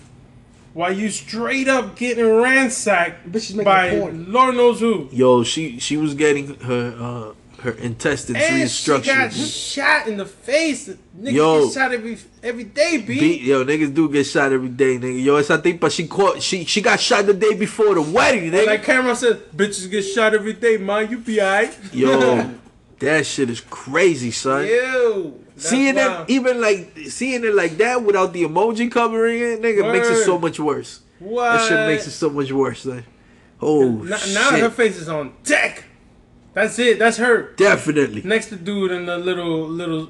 [0.78, 4.32] while you straight up getting ransacked Bitches making by porn.
[4.32, 5.08] Lord knows who.
[5.10, 10.24] Yo, she she was getting her uh her intestines And she got shot in the
[10.24, 10.88] face.
[10.88, 11.64] Niggas Yo.
[11.64, 13.18] get shot every every day, B.
[13.18, 15.20] Beat, yo, niggas do get shot every day, nigga.
[15.20, 18.66] Yo, esa but she caught, she she got shot the day before the wedding, nigga.
[18.66, 21.10] Like Cameron said, bitches get shot every day, man.
[21.10, 21.76] You be alright.
[21.92, 22.54] Yo,
[23.00, 24.66] that shit is crazy, son.
[24.66, 25.44] Ew.
[25.56, 26.28] Seeing wild.
[26.28, 30.24] it even like seeing it like that without the emoji covering it, nigga, makes it
[30.24, 31.00] so much worse.
[31.18, 31.52] What?
[31.52, 33.04] That shit makes it so much worse, son.
[33.60, 34.34] Oh now, shit.
[34.34, 35.84] now her face is on deck.
[36.54, 36.98] That's it.
[36.98, 37.54] That's her.
[37.56, 38.22] Definitely.
[38.22, 40.08] Next to dude in the little little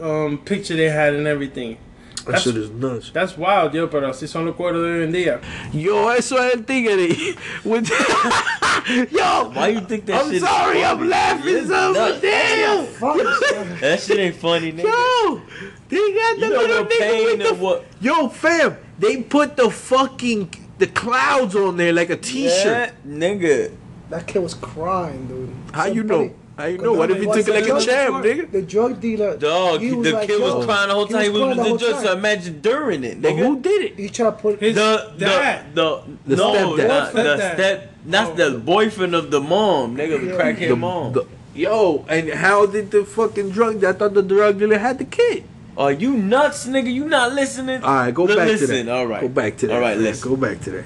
[0.00, 1.78] um picture they had and everything.
[2.26, 3.10] That That's- shit is nuts.
[3.12, 5.40] That's wild, yo, pero así son los cuerdos de hoy en día.
[5.72, 7.08] Yo, eso es el tigre.
[7.64, 7.88] With
[9.12, 10.42] Yo, Why you think that I'm shit?
[10.42, 12.86] sorry, is I'm laughing, So son, damn.
[12.86, 13.80] Fuck.
[13.80, 14.84] That shit ain't funny, nigga.
[14.84, 15.40] Yo,
[15.88, 17.84] they got the You know little what nigga pain with the what?
[18.00, 22.92] Yo, fam, they put the fucking the clouds on there like a t-shirt.
[22.92, 23.72] Yeah, nigga.
[24.10, 25.54] That kid was crying, dude.
[25.74, 26.30] How you know?
[26.56, 26.94] How you know?
[26.94, 28.50] What if he What's took it like a the champ, drug- nigga?
[28.52, 29.36] The drug dealer.
[29.36, 31.56] Dog, he the was like, kid yo, was crying the whole time he was crying
[31.58, 32.04] with the the judge.
[32.06, 33.38] So imagine during it, But nigga.
[33.38, 33.98] who did it?
[33.98, 35.74] He tried to put His The the dad.
[35.74, 37.12] the, The no stepdad.
[37.12, 41.12] the, the step that's the boyfriend of the mom, nigga, the crackhead The- mom.
[41.12, 43.84] the- yo, and how did the fucking drug?
[43.84, 45.44] I thought the drug dealer had the kid.
[45.76, 46.90] Are you nuts, nigga?
[46.90, 47.82] You not listening?
[47.82, 48.88] All right, go back listen, to that.
[48.96, 49.74] All right, go back to that.
[49.74, 50.04] All right, man.
[50.04, 50.30] listen.
[50.30, 50.84] Go back to that.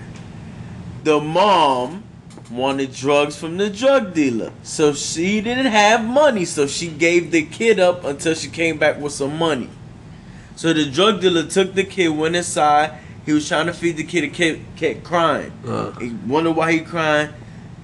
[1.04, 2.02] The mom
[2.50, 7.42] wanted drugs from the drug dealer, so she didn't have money, so she gave the
[7.42, 9.70] kid up until she came back with some money.
[10.56, 12.98] So the drug dealer took the kid, went inside.
[13.24, 14.22] He was trying to feed the kid.
[14.22, 15.52] The kid kept crying.
[15.66, 15.92] Uh.
[15.92, 17.30] He wondered why he crying.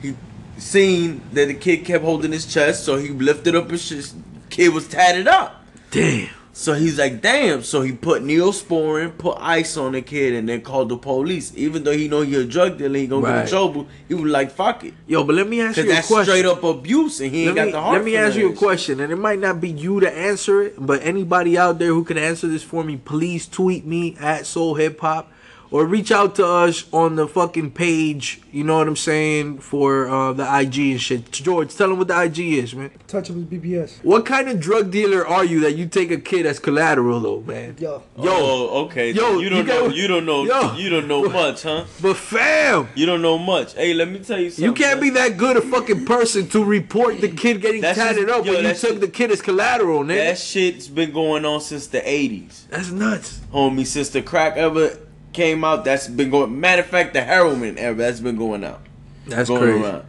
[0.02, 0.14] He
[0.58, 4.16] seen that the kid kept holding his chest, so he lifted up his chest.
[4.50, 5.64] Kid was tatted up.
[5.90, 6.28] Damn.
[6.58, 7.62] So he's like, damn.
[7.62, 11.52] So he put neosporin, put ice on the kid, and then called the police.
[11.54, 13.86] Even though he know he a drug dealer, he gonna get in trouble.
[14.08, 16.24] He was like, fuck it, Yo, but let me ask you a that's question.
[16.24, 17.92] straight up abuse, and he ain't let got me, the heart.
[17.96, 20.74] let me ask you a question, and it might not be you to answer it,
[20.78, 24.76] but anybody out there who can answer this for me, please tweet me at Soul
[24.76, 25.30] Hip Hop.
[25.70, 28.40] Or reach out to us on the fucking page.
[28.52, 31.30] You know what I'm saying for uh, the IG and shit.
[31.32, 32.90] George, tell them what the IG is, man.
[33.08, 34.02] Touchables BBS.
[34.04, 37.40] What kind of drug dealer are you that you take a kid as collateral, though,
[37.40, 37.76] man?
[37.78, 39.10] Yo, Yo, oh, okay.
[39.10, 39.86] yo, you don't you know.
[39.88, 40.44] got- You don't know.
[40.44, 40.74] yo.
[40.76, 41.84] you don't know much, huh?
[42.00, 43.74] but fam, You don't know much.
[43.74, 44.64] Hey, let me tell you something.
[44.64, 48.26] you can't be that good a fucking person to report the kid getting That's tatted
[48.28, 50.16] just- up yo, when you took just- the kid as collateral, nigga.
[50.26, 53.40] That shit's been going on since the '80s, That's nuts.
[53.52, 53.84] homie.
[53.86, 54.98] Since the crack ever
[55.36, 56.58] came out, that's been going.
[56.58, 58.80] Matter of fact, the heroin ever that's been going out.
[59.26, 59.84] That's going crazy.
[59.84, 60.04] around.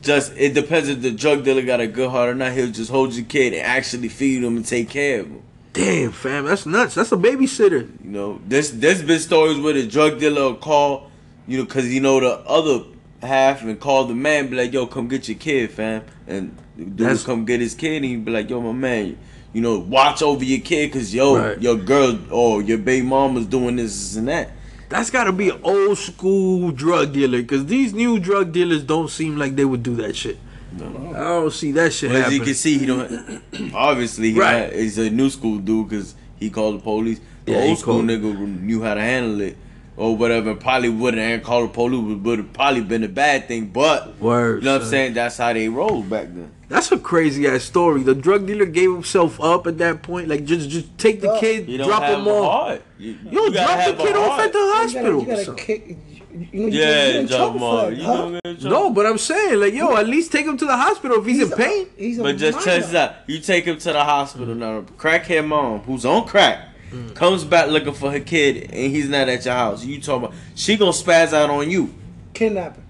[0.00, 2.52] Just it depends if the drug dealer got a good heart or not.
[2.52, 5.42] He'll just hold your kid and actually feed him and take care of him.
[5.72, 6.94] Damn, fam, that's nuts.
[6.94, 7.88] That's a babysitter.
[8.04, 11.10] You know, this there's been stories where the drug dealer will call,
[11.46, 12.84] you know, cause you know the other
[13.22, 16.96] half and call the man, be like, "Yo, come get your kid, fam," and dude
[16.96, 19.18] That's- come get his kid, and he be like, "Yo, my man."
[19.52, 21.60] You know, watch over your kid, cause yo, Right.
[21.60, 24.50] your girl or your baby mama's doing this and that.
[24.88, 29.36] That's gotta be an old school drug dealer, cause these new drug dealers don't seem
[29.36, 30.38] like they would do that shit.
[30.76, 33.42] I don't see that shit But as you can see, he don't.
[33.74, 34.64] Obviously, he Right.
[34.64, 37.20] not, he's a new school dude because he called the police.
[37.46, 39.56] The Yeah, old school nigga knew how to handle it
[39.96, 40.54] or whatever.
[40.54, 43.66] Probably wouldn't have called the police, would have probably been a bad thing.
[43.66, 45.14] But Word, you know what I'm saying?
[45.14, 46.50] That's how they rolled back then.
[46.68, 48.02] That's a crazy ass story.
[48.02, 50.28] The drug dealer gave himself up at that point.
[50.28, 52.52] Like just just take the kid, You drop him off.
[52.52, 52.82] heart.
[52.98, 55.12] You, Yo, you gotta drop the kid off at the you hospital.
[55.12, 55.56] gotta, you gotta son.
[55.56, 55.96] kick.
[56.30, 57.98] You know, you Yeah, get in drop trouble him for off.
[57.98, 58.16] You huh?
[58.16, 58.70] don't get in.
[58.70, 61.40] No, but I'm saying like, yo, at least take him to the hospital if he's,
[61.42, 61.86] in a- pain.
[61.96, 62.64] He's a But just minor.
[62.70, 63.14] check this out.
[63.26, 64.82] You take him to the hospital now.
[64.98, 67.14] Crackhead mom, who's on crack, Mm.
[67.14, 69.84] comes back looking for her kid, and he's not at your house.
[69.84, 71.92] You talking about she gonna spaz out on you,
[72.34, 72.84] Kidnapping.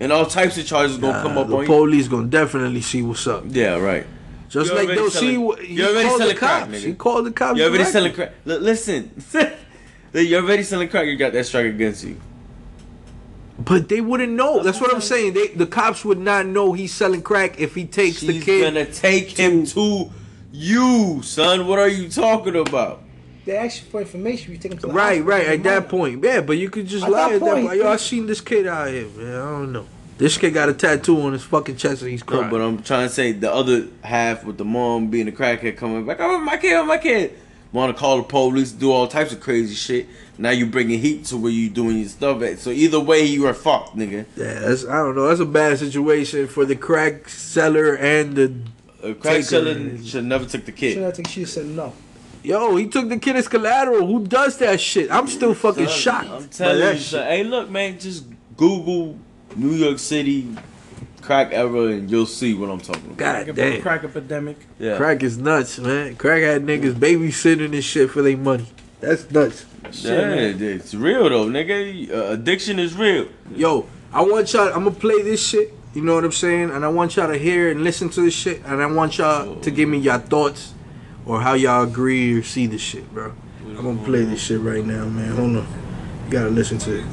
[0.00, 1.66] And all types of charges gonna come up the on you.
[1.68, 3.44] police gonna definitely see what's up.
[3.48, 4.06] Yeah, right.
[4.48, 5.18] Just You like already they'll see.
[5.20, 6.72] selling- what- you He already called the selling crack, cops.
[6.72, 6.86] nigga.
[6.86, 7.56] He called the cops.
[7.58, 7.92] You already directly.
[7.92, 8.32] selling crack.
[8.44, 9.10] Look, listen,
[10.14, 11.06] you're already selling crack.
[11.06, 12.16] You got that strike against you.
[13.64, 14.62] But they wouldn't know.
[14.62, 15.34] That's what I'm saying.
[15.34, 18.34] They the cops would not know he's selling crack if he takes the kid.
[18.36, 18.62] She's kid.
[18.74, 20.10] gonna take him to
[20.50, 21.66] you, son.
[21.66, 23.02] What are you talking about?
[23.50, 24.52] They ask you for information.
[24.52, 25.44] You take them to the Right, right.
[25.44, 26.40] At that point, yeah.
[26.40, 27.80] But you could just At lie that at that point, point.
[27.80, 29.26] Yo, I seen this kid out here, man.
[29.34, 29.86] I don't know.
[30.18, 32.50] This kid got a tattoo on his fucking chest and he's No, crying.
[32.50, 36.06] but I'm trying to say the other half with the mom being a crackhead coming
[36.06, 36.18] back.
[36.20, 37.36] Oh, my kid, oh, my kid.
[37.72, 40.06] Want to call the police, do all types of crazy shit.
[40.38, 42.60] Now you bringing heat to where you doing your stuff at.
[42.60, 44.26] So either way, you are fucked, nigga.
[44.36, 45.26] yeah, that's I don't know.
[45.26, 48.54] That's a bad situation for the crack seller and the.
[49.02, 50.92] A crack Take seller should never took the kid.
[50.92, 51.08] Should kid.
[51.08, 51.92] I think she said no?
[52.42, 54.06] Yo, he took the kid as collateral.
[54.06, 55.10] Who does that shit?
[55.10, 56.28] I'm still fucking Son, shocked.
[56.28, 57.02] I'm telling you, shit.
[57.02, 58.24] son, hey, look, man, just
[58.56, 59.18] Google
[59.56, 60.48] New York City
[61.20, 63.16] crack era and you'll see what I'm talking about.
[63.18, 63.82] God Crack, damn.
[63.82, 64.56] crack epidemic.
[64.78, 64.96] Yeah.
[64.96, 66.16] Crack is nuts, man.
[66.16, 68.66] Crack had niggas babysitting and shit for their money.
[69.00, 69.64] That's nuts.
[69.92, 72.10] Yeah, it's real though, nigga.
[72.10, 73.28] Uh, addiction is real.
[73.54, 74.68] Yo, I want y'all.
[74.68, 75.72] I'm gonna play this shit.
[75.94, 76.70] You know what I'm saying?
[76.70, 78.62] And I want y'all to hear and listen to this shit.
[78.64, 80.74] And I want y'all to give me your thoughts
[81.26, 83.32] or how y'all agree or see this shit, bro.
[83.66, 85.32] I'm gonna play this shit right now, man.
[85.36, 85.66] Hold on.
[86.26, 87.04] You gotta listen to it.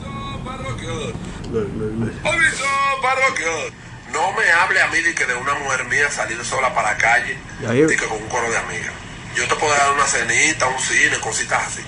[1.51, 2.13] Look, look, look.
[2.23, 2.67] Aviso
[3.01, 3.71] parroquial.
[4.11, 6.97] No me hable a mí de que de una mujer mía salir sola para la
[6.97, 8.93] calle y que con un coro de amigas.
[9.35, 11.81] Yo te puedo dar una cenita, un cine, cositas así.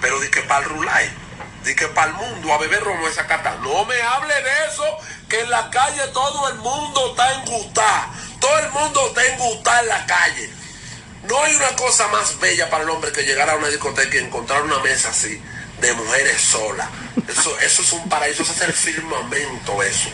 [0.00, 1.08] Pero di que para el rulay,
[1.64, 3.56] di que para el mundo a beber romo esa cata.
[3.62, 4.84] No me hable de eso,
[5.28, 8.08] que en la calle todo el mundo está en gustar.
[8.40, 10.50] Todo el mundo está en gustar en la calle.
[11.28, 14.18] No hay una cosa más bella para el hombre que llegar a una discoteca y
[14.18, 15.40] encontrar una mesa así
[15.80, 16.88] de mujeres solas.
[17.28, 20.08] Eso, eso es un paraíso, eso es el firmamento eso.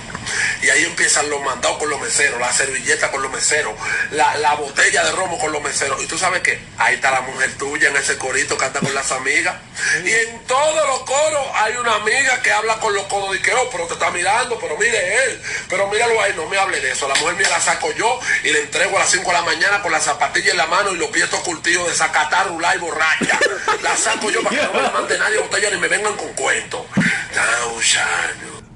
[0.62, 3.74] Y ahí empiezan los mandados con los meseros, la servilleta con los meseros,
[4.12, 6.02] la, la botella de romo con los meseros.
[6.02, 8.94] Y tú sabes qué, ahí está la mujer tuya en ese corito que anda con
[8.94, 9.56] las amigas.
[10.04, 13.52] Y en todos los coros hay una amiga que habla con los codos y que,
[13.52, 16.92] oh, pero te está mirando, pero mire él, pero míralo ahí, no me hable de
[16.92, 17.08] eso.
[17.08, 19.82] La mujer mía la saco yo y le entrego a las 5 de la mañana
[19.82, 23.38] con la zapatilla en la mano y los pies curtidos de sacatar, rulay, borracha.
[23.82, 26.32] La saco yo para que no me la mande nadie botella ni me vengan con
[26.34, 26.86] cuentos.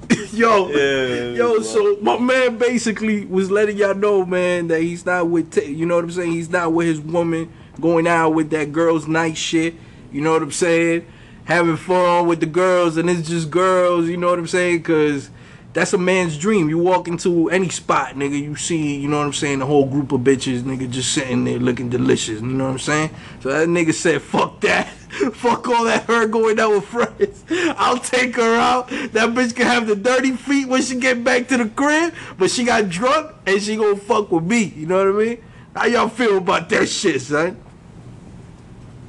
[0.33, 1.61] Yo, Yeah, yo.
[1.61, 5.51] So my man basically was letting y'all know, man, that he's not with.
[5.51, 6.31] T- you know what I'm saying?
[6.31, 7.51] He's not with his woman
[7.81, 9.75] going out with that girls' night shit.
[10.11, 11.05] You know what I'm saying?
[11.45, 14.07] Having fun with the girls, and it's just girls.
[14.07, 14.83] You know what I'm saying?
[14.83, 15.29] Cause
[15.73, 16.69] that's a man's dream.
[16.69, 19.85] You walk into any spot, nigga, you see, you know what I'm saying, the whole
[19.85, 22.41] group of bitches, nigga, just sitting there looking delicious.
[22.41, 23.09] You know what I'm saying?
[23.41, 24.87] So that nigga said, "Fuck that."
[25.33, 27.45] Fuck all that her going out with friends.
[27.49, 28.89] I'll take her out.
[28.89, 32.51] That bitch can have the dirty feet when she get back to the crib, but
[32.51, 34.65] she got drunk and she gonna fuck with me.
[34.75, 35.43] You know what I mean?
[35.75, 37.57] How y'all feel about that shit, son?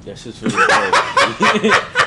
[0.05, 1.95] That shit's really bad.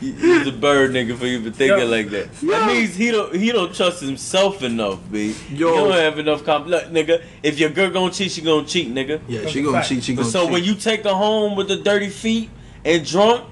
[0.00, 1.86] He's a bird nigga for you even thinking Yo.
[1.86, 2.28] like that.
[2.42, 2.50] Yo.
[2.50, 5.34] That means he don't he don't trust himself enough, b.
[5.50, 5.70] Yo.
[5.70, 6.66] He don't have enough comp.
[6.66, 9.20] Look, nigga, if your girl gonna cheat, she gonna cheat, nigga.
[9.26, 9.88] Yeah, she gonna fact.
[9.88, 10.04] cheat.
[10.04, 10.32] She gonna cheat.
[10.32, 10.52] so cheat.
[10.52, 12.50] when you take her home with the dirty feet
[12.86, 13.44] and drunk,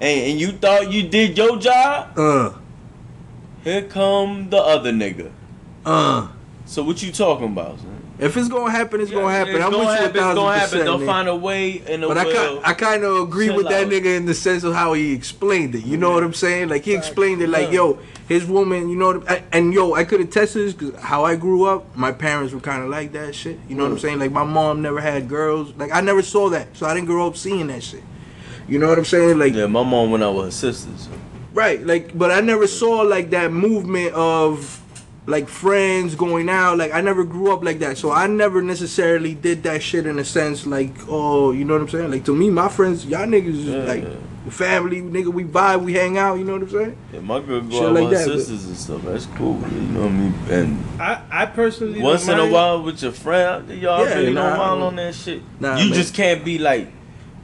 [0.00, 2.52] and, and you thought you did your job, uh
[3.64, 5.30] here come the other nigga.
[5.86, 6.28] uh.
[6.64, 7.78] So what you talking about?
[7.80, 7.88] Son?
[8.18, 9.56] If it's gonna happen, it's gonna happen.
[9.56, 10.16] It's I'm gonna with you a happen.
[10.16, 11.06] It's thousand percent, They'll man.
[11.06, 13.90] find a way and a But I I kind of agree with that out.
[13.92, 15.84] nigga in the sense of how he explained it.
[15.84, 16.68] You know what I'm saying?
[16.68, 17.74] Like he explained it like, Yeah.
[17.74, 21.00] yo, his woman, you know, what- and, and yo, I could attest to this because
[21.02, 23.58] how I grew up, my parents were kind of like that shit.
[23.68, 24.18] You know what I'm saying?
[24.20, 25.72] Like my mom never had girls.
[25.76, 28.04] Like I never saw that, so I didn't grow up seeing that shit.
[28.68, 29.38] You know what I'm saying?
[29.38, 31.08] Like yeah, my mom went out with her sisters.
[31.54, 34.80] Right, like, but I never saw like that movement of
[35.26, 36.78] like friends going out.
[36.78, 40.18] Like, I never grew up like that, so I never necessarily did that shit in
[40.18, 42.10] a sense like, oh, you know what I'm saying?
[42.10, 43.84] Like to me, my friends, y'all niggas, Yeah.
[43.84, 44.04] like
[44.50, 45.28] family, nigga.
[45.28, 46.38] We vibe, we hang out.
[46.38, 46.96] You know what I'm saying?
[47.12, 49.02] Yeah, my girl go Shit out like with her that, but- sisters and stuff.
[49.02, 49.60] That's cool.
[49.60, 50.34] You know what I mean?
[50.50, 54.48] And I, I personally once in a while with your friend, y'all Yeah, really nah,
[54.56, 55.42] don't mind I- on that shit.
[55.60, 55.94] Nah, you man.
[55.94, 56.90] just can't be like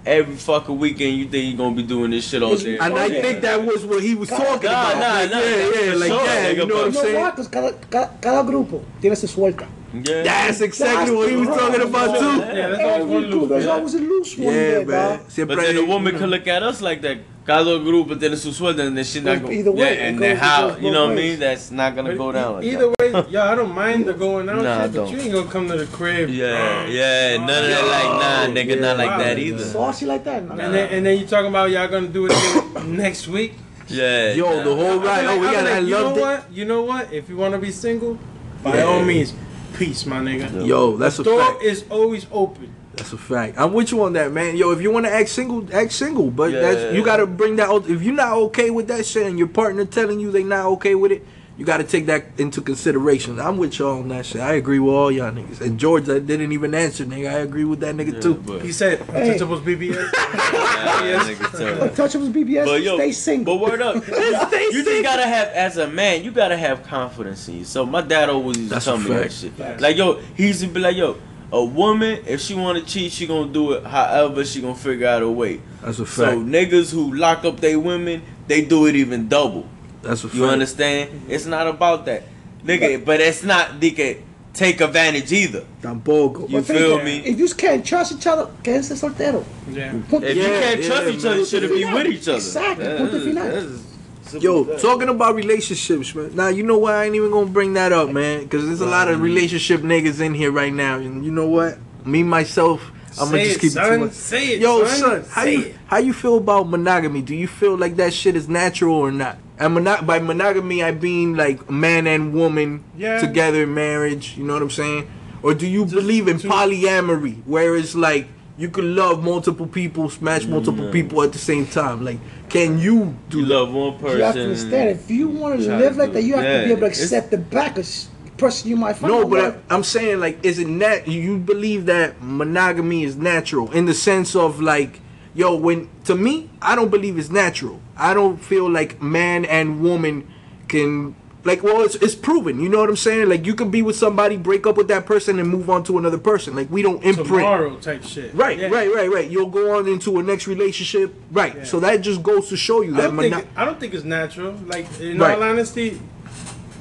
[0.08, 1.16] every fucking weekend.
[1.18, 2.78] You think you're gonna be doing this shit all day.
[2.78, 3.22] And I Yeah.
[3.22, 5.00] think that was what he was Nah, talking nah, about.
[5.00, 5.56] nah, like, nah, yeah,
[5.86, 6.56] yeah, like sure, that.
[6.56, 7.50] You know what I'm You know saying?
[7.50, 9.66] cada, cada, cada grupo tiene su suelta.
[9.92, 10.22] Yeah.
[10.22, 12.24] That's exactly what he was talking about too.
[12.38, 13.48] Yeah, that's always Every one group, loop.
[13.48, 15.18] there's always a loose one Yeah, there, man.
[15.36, 15.48] dog.
[15.48, 17.18] But then the woman could look at us like that.
[17.48, 19.50] Cada grupo tiene su sueldo, and then she not go.
[19.50, 21.38] either way, Yeah, and then how you know what I mean?
[21.40, 23.24] That's not gonna But go down like either that.
[23.24, 25.66] way, yo, I don't mind the going out Nah, shit, but you ain't gonna come
[25.68, 26.28] to the crib.
[26.28, 29.18] Yeah, yeah, none of that like nah, nigga, Yeah, not like wow.
[29.24, 29.64] that either.
[29.64, 30.44] Saucy like that.
[30.44, 30.56] Nah.
[30.62, 33.54] And then and then you talking about y'all gonna do it next week.
[33.88, 34.64] Yeah, Yo, nah.
[34.64, 35.24] the whole I'll ride.
[35.24, 35.64] like- Oh, we I'll be got.
[35.64, 36.20] like, I you know it.
[36.20, 36.52] what?
[36.52, 37.12] You know what?
[37.14, 38.18] If you want to be single,
[38.62, 38.82] by Yeah.
[38.84, 39.32] all means,
[39.72, 40.66] peace, my nigga.
[40.66, 41.62] Yo, that's the a door fact.
[41.62, 42.74] is always open.
[42.98, 43.54] That's a fact.
[43.58, 44.56] I'm with you on that, man.
[44.56, 46.30] Yo, if you want to act single, act single.
[46.30, 46.60] But Yeah.
[46.60, 47.68] that's you gotta bring that.
[47.68, 50.66] out- If you're not okay with that shit, and your partner telling you they not
[50.66, 51.24] okay with it,
[51.56, 53.40] you gotta take that into consideration.
[53.40, 54.40] I'm with y'all on that shit.
[54.40, 55.60] I agree with all y'all niggas.
[55.60, 57.28] And George, that didn't even answer, nigga.
[57.34, 58.34] I agree with that nigga Yeah, too.
[58.34, 59.30] but- He said, Hey.
[59.38, 61.88] "Untouchables BBS." Yeah, nigga, tell.
[61.88, 63.58] Untouchables BBS, But yo, stay single.
[63.58, 67.58] but word up, you just gotta have as a man, you gotta have confidence in
[67.58, 67.64] you.
[67.64, 69.52] So my dad always used to tell me that shit.
[69.52, 69.80] Facts.
[69.82, 71.16] Like yo, he used to be like yo,
[71.52, 73.84] a woman if she wanna cheat, she gonna do it.
[73.84, 75.60] However, she gonna figure out a way.
[75.82, 76.16] That's a fact.
[76.32, 79.66] So niggas who lock up their women, they do it even double.
[80.02, 80.34] That's a fact.
[80.36, 81.10] You understand?
[81.28, 82.24] It's not about that,
[82.64, 83.04] nigga.
[83.04, 84.18] But it's not nigga
[84.52, 85.64] take advantage either.
[85.82, 86.48] Tampoco.
[86.50, 87.18] You But feel me?
[87.18, 89.44] If you can't trust each other, quédense soltero.
[89.70, 89.92] yeah.
[90.10, 92.36] Punto If you can't yeah, trust each other, you shouldn't be with each other.
[92.36, 93.44] Exactly, That- punto that's- final.
[93.52, 93.97] that's simple
[94.34, 96.34] Yo, talking about relationships, man.
[96.34, 98.86] Now you know why I ain't even gonna bring that up, man, because there's a
[98.86, 101.78] lot of relationship niggas in here right now, and you know what?
[102.04, 103.92] Me myself, I'm gonna just it, keep it son.
[103.92, 104.98] to my- Say it, Yo, son.
[104.98, 105.76] son, how Say you it.
[105.86, 107.22] how you feel about monogamy?
[107.22, 109.38] Do you feel like that shit is natural or not?
[109.58, 113.20] And mono- by monogamy, I mean like man and woman Yeah.
[113.20, 114.34] together in marriage.
[114.36, 115.08] You know what I'm saying?
[115.42, 120.10] Or do you believe in to- polyamory, where it's like you can love multiple people,
[120.10, 120.92] smash multiple mm.
[120.92, 122.04] people at the same time?
[122.04, 122.18] Like,
[122.50, 124.18] can you do You love one person.
[124.18, 126.60] You have to understand, if you want to live like that, you have it.
[126.60, 129.12] to be able to Yeah, it's- accept the back of s- person you might find.
[129.12, 129.60] No, but.
[129.70, 131.08] I, I'm saying like, is it nat?
[131.08, 135.00] You believe that monogamy is natural in the sense of like,
[135.34, 137.80] yo, when to me, I don't believe it's natural.
[137.96, 140.26] I don't feel like man and woman
[140.68, 141.14] can
[141.44, 141.62] like.
[141.62, 142.60] Well, it's it's proven.
[142.60, 143.28] You know what I'm saying?
[143.28, 145.98] Like, you could be with somebody, break up with that person, and move on to
[145.98, 146.54] another person.
[146.56, 147.28] Like, we don't imprint.
[147.28, 148.34] Tomorrow type shit.
[148.34, 148.68] Right, Yeah.
[148.68, 149.30] right, right, right.
[149.30, 151.14] You'll go on into a next relationship.
[151.30, 151.54] Right.
[151.56, 151.64] Yeah.
[151.64, 153.00] So that just goes to show you that.
[153.00, 154.54] I don't, think I don't think it's natural.
[154.66, 155.36] Like in Right.
[155.36, 156.00] all honesty,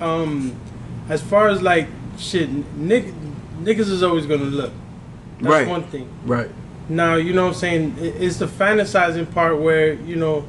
[0.02, 0.56] um,
[1.10, 1.88] as far as like
[2.18, 3.06] shit, nick,
[3.62, 4.72] niggas is always gonna look.
[5.40, 5.68] That's Right.
[5.68, 6.08] one thing.
[6.26, 6.50] right.
[6.90, 7.96] Now you know what I'm saying.
[8.00, 10.46] It's the fantasizing part where you know,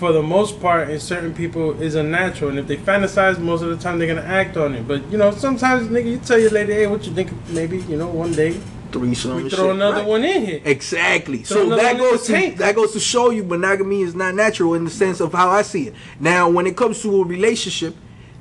[0.00, 3.68] for the most part, in certain people is unnatural, and if they fantasize, most of
[3.68, 4.88] the time they're gonna act on it.
[4.88, 7.30] But you know, sometimes nigga, you tell your lady, hey, what you think?
[7.50, 8.58] Maybe you know, one day
[8.92, 9.36] Threesome.
[9.44, 9.74] we throw shit.
[9.76, 10.06] another Right.
[10.08, 10.60] one in here.
[10.64, 11.38] Exactly.
[11.42, 12.56] Throw So that goes to tank.
[12.56, 15.60] that goes to show you monogamy is not natural in the sense of how I
[15.62, 15.94] see it.
[16.18, 17.94] Now, when it comes to a relationship,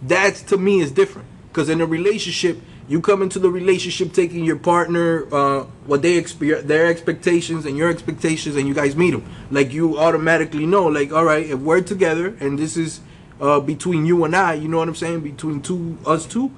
[0.07, 1.27] that to me is different.
[1.51, 6.17] Because in a relationship, you come into the relationship taking your partner, uh, what they
[6.17, 9.23] expect, their expectations and your expectations, and you guys meet them.
[9.51, 13.01] Like you automatically know, like, all right, if we're together and this is
[13.39, 16.51] uh, between you and I, you know what I'm saying, between two us two.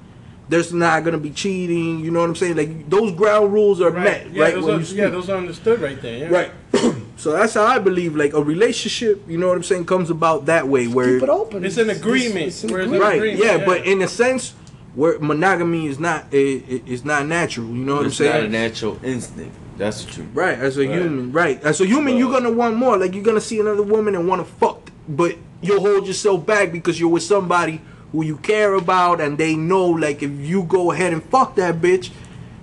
[0.48, 2.56] There's not gonna be cheating, you know what I'm saying?
[2.56, 4.54] Like those ground rules are met, Yeah, right?
[4.54, 6.18] those when are, you yeah, those are understood right there.
[6.18, 6.28] Yeah.
[6.28, 6.50] Right.
[7.16, 10.46] so that's how I believe like a relationship, you know what I'm saying, comes about
[10.46, 11.64] that way where Keep it open.
[11.64, 12.46] It's an agreement.
[12.46, 13.02] It's, an agreement.
[13.02, 13.64] right, agreement, yeah, yeah.
[13.64, 14.54] but in a sense
[14.94, 18.30] where monogamy is not it, it- it's not natural, you know what It's I'm saying?
[18.30, 18.62] It's not a saying?
[18.68, 19.54] natural instinct.
[19.78, 20.28] That's the truth.
[20.34, 20.98] Right, as a Right.
[21.00, 21.62] human, right.
[21.64, 22.96] As a human, you're gonna want more.
[22.98, 26.72] Like you're gonna see another woman and want to fuck, but you'll hold yourself back
[26.72, 27.80] because you're with somebody
[28.12, 31.80] who you care about and they know like if you go ahead and fuck that
[31.80, 32.10] bitch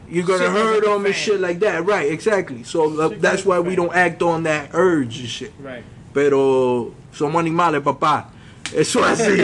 [0.08, 3.46] you're gonna Shit hurt gonna them and shit like that right exactly so uh, that's
[3.46, 5.84] why we don't act on that urge and shit Right.
[6.14, 8.26] pero somos animales papá
[8.76, 9.38] eso así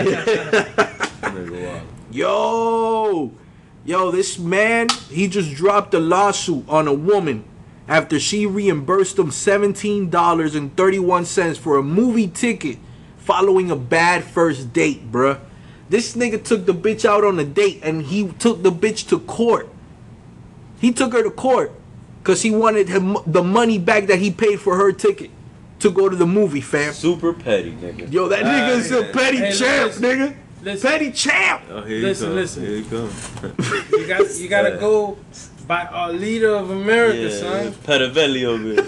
[1.24, 1.82] Nigga, wow.
[2.16, 3.32] Yo,
[3.84, 7.44] yo, this man, he just dropped a lawsuit on a woman
[7.90, 12.78] after she reimbursed him $17.31 for a movie ticket
[13.18, 15.42] following a bad first date, bruh.
[15.90, 19.20] This nigga took the bitch out on a date and he took the bitch to
[19.20, 19.68] court.
[20.80, 21.74] He took her to court
[22.24, 25.32] because he wanted him the money back that he paid for her ticket
[25.80, 26.94] to go to the movie, fam.
[26.94, 28.10] Super petty, nigga.
[28.10, 30.34] Yo, that nigga is a Ah, petty Hey, champ, listen, nigga.
[30.66, 30.90] Listen.
[30.90, 31.64] Petty champ.
[31.70, 32.36] Oh, here Listen, you come.
[32.36, 32.66] listen.
[32.66, 33.96] Here you come.
[34.00, 35.18] You got you gotta go
[35.68, 37.72] by our leader of America, yeah, son.
[37.74, 38.84] Petavelli over here.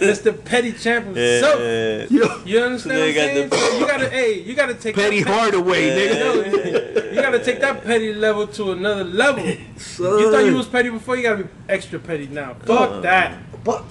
[0.00, 0.44] Mr.
[0.44, 1.60] Petty Champ Yeah, himself.
[1.60, 2.06] yeah.
[2.10, 3.48] Yo, You understand what I'm got saying?
[3.50, 6.22] the- So you gotta, hey, you gotta take Petty that petty, Hardaway, Yeah.
[6.32, 7.14] nigga.
[7.14, 9.44] You gotta take that petty level to another level.
[9.46, 9.56] You
[10.32, 12.54] thought you was petty before, you gotta be extra petty now.
[12.64, 13.00] Fuck Uh.
[13.02, 13.38] that.
[13.62, 13.84] But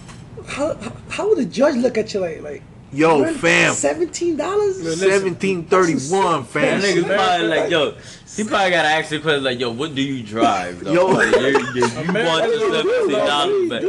[0.48, 2.62] how, how, how would the judge look at you like like?
[2.94, 3.74] Yo, fam.
[3.74, 4.82] Seventeen dollars.
[4.82, 5.10] Listen.
[5.10, 6.82] Seventeen thirty-one, That fam.
[6.82, 7.92] nigga's probably like, yo,
[8.36, 10.80] he probably gotta ask the question like, yo, what do you drive?
[10.84, 10.94] Though?
[10.94, 11.06] Yo.
[11.08, 13.82] Like, you, you, you America want your seventeen dollars back?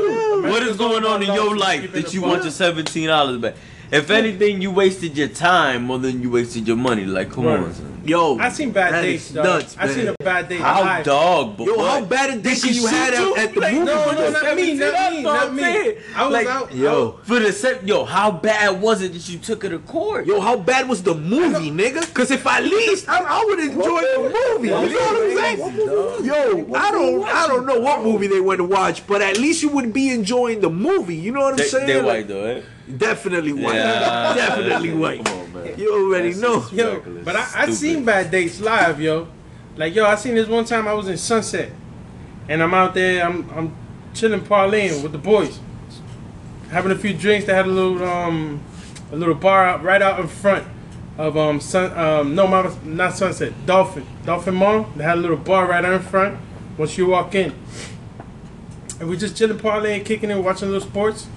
[0.50, 3.54] What is going on in your life that you want your seventeen dollars back?
[3.90, 7.04] If anything, you wasted your time more than you wasted your money.
[7.04, 7.60] Like, come Right.
[7.60, 7.93] on, son.
[8.04, 9.30] Yo, I seen bad days.
[9.30, 9.44] dog.
[9.44, 10.14] nuts, I seen man.
[10.20, 11.04] a bad date How live.
[11.06, 11.56] dog?
[11.56, 11.90] But Yo, what?
[11.90, 13.84] how bad a date she you had shoot at, at the Like, movie?
[13.86, 15.62] No, no, not me, not me, that's what not I'm me.
[15.62, 15.98] saying.
[16.14, 16.74] I was Like, out.
[16.74, 20.26] Yo, For the se- yo, how bad was it that you took her to court?
[20.26, 22.12] yo, how bad was the movie, nigga?
[22.12, 24.18] Cause if at least I, I would enjoy the
[24.54, 24.68] movie.
[24.68, 26.24] You know what I'm saying?
[26.26, 29.62] Yo, I don't, I don't know what movie they went to watch, but at least
[29.62, 31.16] you would be enjoying the movie.
[31.16, 31.86] You know what I'm they, saying?
[31.86, 32.62] they white though, eh?
[32.98, 33.76] Definitely white.
[33.76, 34.34] Yeah.
[34.36, 35.26] Definitely white.
[35.54, 35.78] Come on, man.
[35.78, 36.66] You already That's know.
[36.72, 39.28] Yo, but I, I seen bad dates live, yo.
[39.76, 41.72] Like, yo, I seen this one time I was in Sunset,
[42.48, 43.76] and I'm out there, I'm I'm
[44.12, 45.58] chilling, parlaying with the boys,
[46.70, 47.46] having a few drinks.
[47.46, 48.62] They had a little um
[49.12, 50.66] a little bar out right out in front
[51.18, 54.88] of um sun um no my, not Sunset Dolphin Dolphin Mall.
[54.96, 56.38] They had a little bar right out in front.
[56.76, 57.54] Once you walk in,
[58.98, 61.28] and we just chilling, parlaying, kicking it, watching little sports.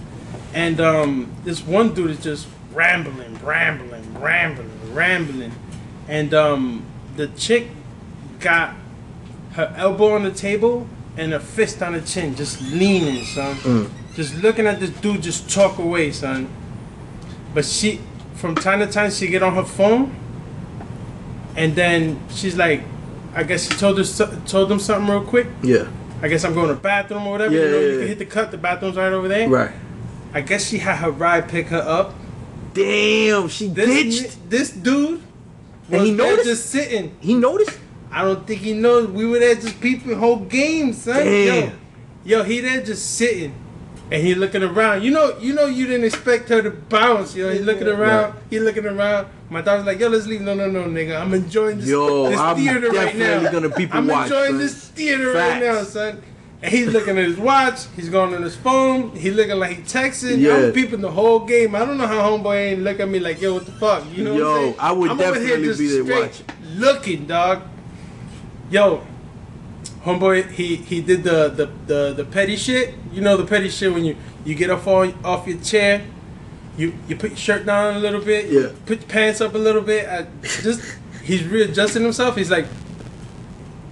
[0.53, 5.51] And um, this one dude is just rambling, rambling, rambling, rambling.
[6.07, 6.85] And um,
[7.15, 7.69] the chick
[8.39, 8.75] got
[9.53, 10.87] her elbow on the table
[11.17, 13.91] and her fist on the chin, just leaning, son.
[14.13, 16.49] Just looking at this dude just talk away, son.
[17.53, 17.99] But she,
[18.35, 20.15] from time to time, she get on her phone,
[21.55, 22.83] and then she's like,
[23.33, 25.47] I guess she told us told them something real quick.
[25.61, 25.87] Yeah.
[26.21, 27.53] I guess I'm going to the bathroom or whatever.
[27.53, 27.99] Yeah, you know, yeah, you yeah.
[27.99, 28.51] can hit the cut.
[28.51, 29.47] The bathroom's right over there.
[29.47, 29.71] Right.
[30.33, 32.15] I guess she had her ride pick her up.
[32.77, 33.87] Damn, she This
[34.21, 34.49] ditched.
[34.49, 35.21] this dude
[35.91, 36.45] And he noticed?
[36.45, 37.15] just sitting.
[37.19, 37.77] He noticed.
[38.11, 41.17] I don't think he knows we were there just peeping whole game, son.
[41.23, 41.69] Damn.
[41.69, 41.71] Yo,
[42.39, 43.53] yo, he there just sitting,
[44.11, 45.03] and he looking around.
[45.03, 47.35] You know, you know, you didn't expect her to bounce.
[47.35, 48.33] Yo, he looking around.
[48.33, 48.43] Right.
[48.49, 49.27] He looking around.
[49.49, 50.41] My daughter's like, yo, let's leave.
[50.41, 51.21] No, no, no, nigga.
[51.21, 53.39] I'm enjoying this, Yo, this I'm theater right now.
[53.41, 56.21] definitely gonna people I'm enjoying this theater right now, son.
[56.61, 57.85] And he's looking at his watch.
[57.95, 59.15] He's going on his phone.
[59.15, 60.39] He looking like he texting.
[60.39, 60.55] Yeah.
[60.55, 61.75] I'm peeping the whole game.
[61.75, 64.03] I don't know how homeboy ain't look at me like, yo, what the fuck?
[64.11, 64.75] You know what Yo, I'm saying?
[64.79, 66.45] I would I'm definitely be there watching.
[66.75, 67.61] Looking, dog.
[68.71, 69.05] Yo,
[70.03, 72.95] homeboy, he he did the the the, the petty shit.
[73.11, 76.05] You know the petty shit when you you get off on, off your chair.
[76.77, 78.51] You, you put your shirt down a little bit.
[78.51, 78.71] Yeah.
[78.85, 80.07] Put your pants up a little bit.
[80.07, 80.81] I, just
[81.23, 82.35] he's readjusting himself.
[82.35, 82.65] He's like,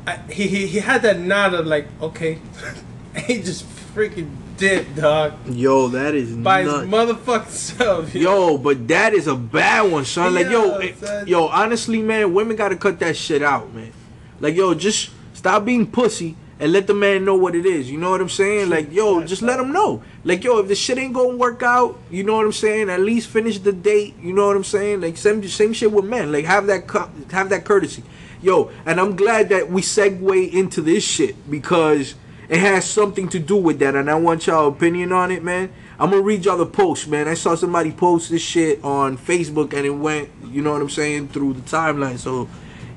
[0.08, 2.40] I, he, he he had that nod of like, okay,
[3.26, 8.16] he just freaking did, dog, Yo, that is by his motherfucking self.
[8.16, 10.34] Yo, but that is a bad one, son.
[10.34, 13.92] Like, yo, Yeah, eh, yo, honestly, man, women gotta cut that shit out, man.
[14.40, 17.92] Like, yo, just stop being pussy and let the man know what it is.
[17.92, 18.70] You know what I'm saying?
[18.70, 20.04] Like, yo, just let him know.
[20.24, 22.90] Like, yo, if the shit ain't gonna work out, you know what I'm saying?
[22.90, 24.16] At least finish the date.
[24.22, 25.02] You know what I'm saying?
[25.02, 26.32] Like, same same shit with men.
[26.32, 26.90] Like, have that
[27.32, 28.04] have that courtesy.
[28.46, 32.14] Yo, and I'm glad that we segue into this shit because
[32.48, 35.74] it has something to do with that, and I want y'all opinion on it, man.
[35.98, 37.28] I'm gonna read y'all the post, man.
[37.28, 40.92] I saw somebody post this shit on Facebook, and it went, you know what I'm
[40.92, 42.20] saying, through the timeline.
[42.20, 42.48] So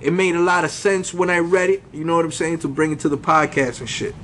[0.03, 1.83] it made a lot of sense when I read it.
[1.95, 4.15] You know what I'm saying to bring it to the podcast and shit.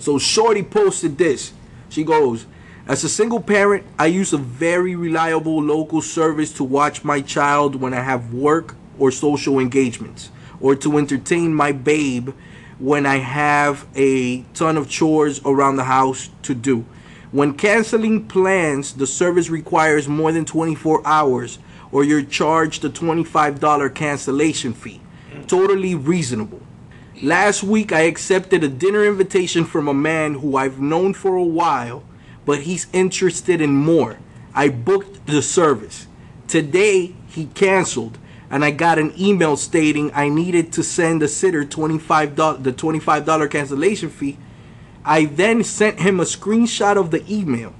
[0.00, 1.52] So Shorty posted this.
[1.90, 2.46] She goes,
[2.88, 7.76] As a single parent, I use a very reliable local service to watch my child
[7.76, 10.30] when I have work or social engagements,
[10.60, 12.30] or to entertain my babe
[12.78, 16.84] when I have a ton of chores around the house to do.
[17.30, 21.58] When canceling plans, the service requires more than 24 hours
[21.92, 25.00] or you're charged a $25 cancellation fee.
[25.46, 26.60] Totally reasonable.
[27.22, 31.44] Last week, I accepted a dinner invitation from a man who I've known for a
[31.44, 32.04] while,
[32.44, 34.18] but he's interested in more.
[34.54, 36.06] I booked the service.
[36.46, 38.18] Today, he canceled,
[38.50, 43.50] and I got an email stating I needed to send the sitter $25 the $25
[43.50, 44.38] cancellation fee.
[45.04, 47.74] I then sent him a screenshot of the email.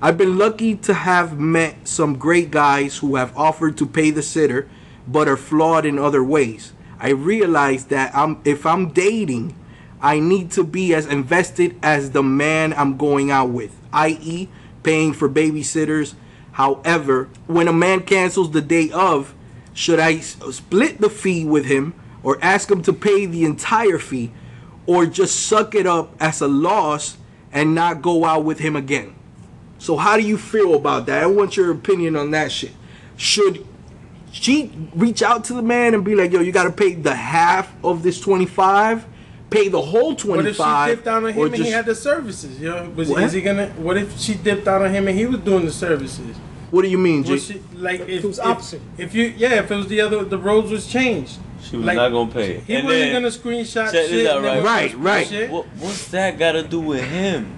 [0.00, 4.22] I've been lucky to have met some great guys who have offered to pay the
[4.22, 4.68] sitter
[5.06, 6.72] but are flawed in other ways.
[6.98, 9.56] I realize that I'm if I'm dating,
[10.00, 14.48] I need to be as invested as the man I'm going out with, i.e.,
[14.82, 16.14] paying for babysitters.
[16.52, 19.34] However, when a man cancels the day of,
[19.74, 23.98] should I uh, split the fee with him or ask him to pay the entire
[23.98, 24.32] fee
[24.86, 27.16] or just suck it up as a loss
[27.52, 29.14] and not go out with him again?
[29.78, 31.22] So how do you feel about that?
[31.22, 32.72] I want your opinion on that shit.
[33.16, 33.66] Should
[34.30, 37.14] she reach out to the man and be like, "Yo, you got to pay the
[37.14, 39.04] half of this 25,
[39.50, 41.94] pay the whole What 25 if she dipped out on him and he had the
[41.94, 42.58] services?
[42.60, 43.22] You know, What?
[43.24, 43.68] is he gonna?
[43.70, 46.36] What if she dipped out on him and he was doing the services?
[46.72, 47.38] What do you mean, G?
[47.38, 48.80] She like if it was opposite.
[48.96, 51.38] If, you yeah, if it was the other, the roads was changed.
[51.62, 52.60] She was Like, not gonna pay.
[52.60, 54.26] He And wasn't gonna screenshot shit.
[54.26, 54.62] out, right?
[54.64, 55.26] Right, right.
[55.26, 55.50] shit.
[55.50, 57.54] What, what's that got to do with him?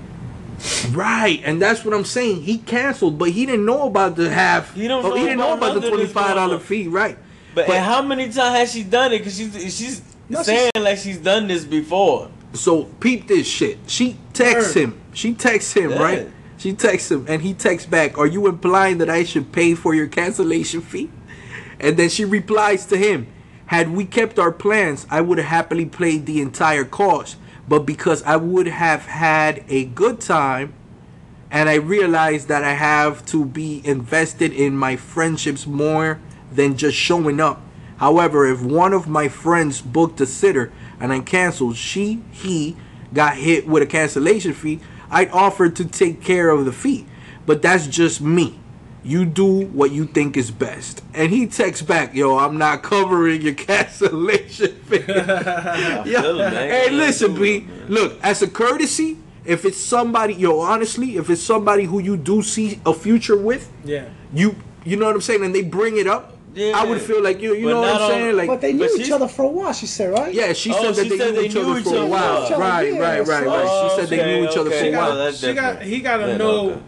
[0.91, 2.43] Right, and that's what I'm saying.
[2.43, 4.75] He canceled, but he didn't know about the half.
[4.75, 6.89] He don't oh, know he didn't know about about the none of this $25 fee,
[6.89, 7.17] right?
[7.55, 9.19] But, But- how many times has she done it?
[9.19, 12.31] Because she's she's No, she's- saying like she's done this before.
[12.53, 13.79] So peep this shit.
[13.87, 15.01] She texts him.
[15.13, 16.03] She texts him, Yeah.
[16.03, 16.29] right?
[16.65, 18.17] She texts him, and he texts back.
[18.17, 21.11] Are you implying that I should pay for your cancellation fee?
[21.79, 23.27] And then she replies to him,
[23.67, 27.37] Had we kept our plans, I would have happily paid the entire cost.
[27.69, 30.73] But because I would have had a good time,
[31.51, 36.19] and I realized that I have to be invested in my friendships more
[36.51, 37.61] than just showing up.
[37.99, 42.75] However, if one of my friends booked a sitter and I canceled, she, he
[43.13, 47.07] got hit with a cancellation fee, I'd offer to take care of the fee.
[47.47, 48.59] But that's just me.
[49.03, 51.03] You do what you think is best.
[51.13, 54.97] And he texts back, yo, I'm not covering your cancellation fee.
[55.07, 56.71] Yo, feel it, man.
[56.71, 57.67] hey, listen, B.
[57.89, 62.41] Look, as a courtesy, if it's somebody, yo, honestly, if it's somebody who you do
[62.43, 64.09] see a future with, Yeah.
[64.33, 64.57] you,
[64.87, 66.73] you know what I'm saying, and they bring it up, Yeah.
[66.81, 68.73] I would feel like you, you But know what I'm on- saying, like, But they
[68.73, 69.73] knew But each other for a while.
[69.73, 70.33] She said, right?
[70.33, 72.07] yeah, she Oh, said that she they said knew they each knew other for a
[72.07, 72.47] while.
[72.49, 73.67] Yeah, Right, yeah, right, right, right.
[73.67, 74.97] so- She said they knew each other Okay, for a okay.
[74.97, 75.17] while.
[75.17, 76.81] got, she got, he got to know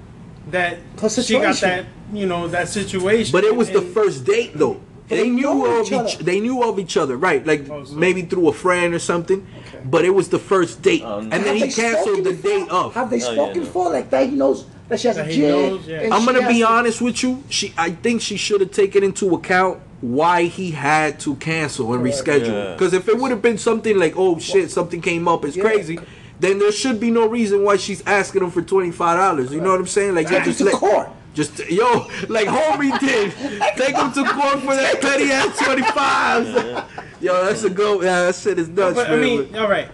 [0.51, 1.69] that Her she got situation.
[1.69, 3.33] that, you know, that situation.
[3.33, 4.81] But it was the first date though.
[5.09, 6.19] They They knew of each each.
[6.19, 7.45] They knew of each other, right?
[7.47, 9.47] Like Oh, so- maybe through a friend or something.
[9.69, 9.79] Okay.
[9.85, 11.19] But it was the first date, no.
[11.19, 12.51] and then he canceled the before?
[12.51, 12.95] date of.
[12.95, 13.69] Have they Oh, yeah, spoken no.
[13.69, 14.29] for like that?
[14.29, 15.49] He knows that she has That a he jig.
[15.51, 16.03] knows, yeah.
[16.13, 17.43] I'm gonna has be to- honest with you.
[17.49, 22.03] She, I think she should have taken into account why he had to cancel and
[22.03, 22.19] Correct.
[22.25, 22.47] reschedule.
[22.69, 22.73] Yeah.
[22.75, 25.63] Because if it would have been something like, oh shit, something came up, it's Yeah.
[25.65, 25.99] crazy.
[26.39, 29.53] Then there should be no reason why she's asking him for twenty five dollars.
[29.53, 30.15] You know what I'm saying?
[30.15, 31.09] Like, you Take him just let, court.
[31.35, 33.33] just yo, like homie did,
[33.77, 36.85] take him to court for that petty ass twenty five.
[37.23, 38.03] Yo, that's a go.
[38.03, 39.89] Yeah, that shit is nuts, But I mean, all right.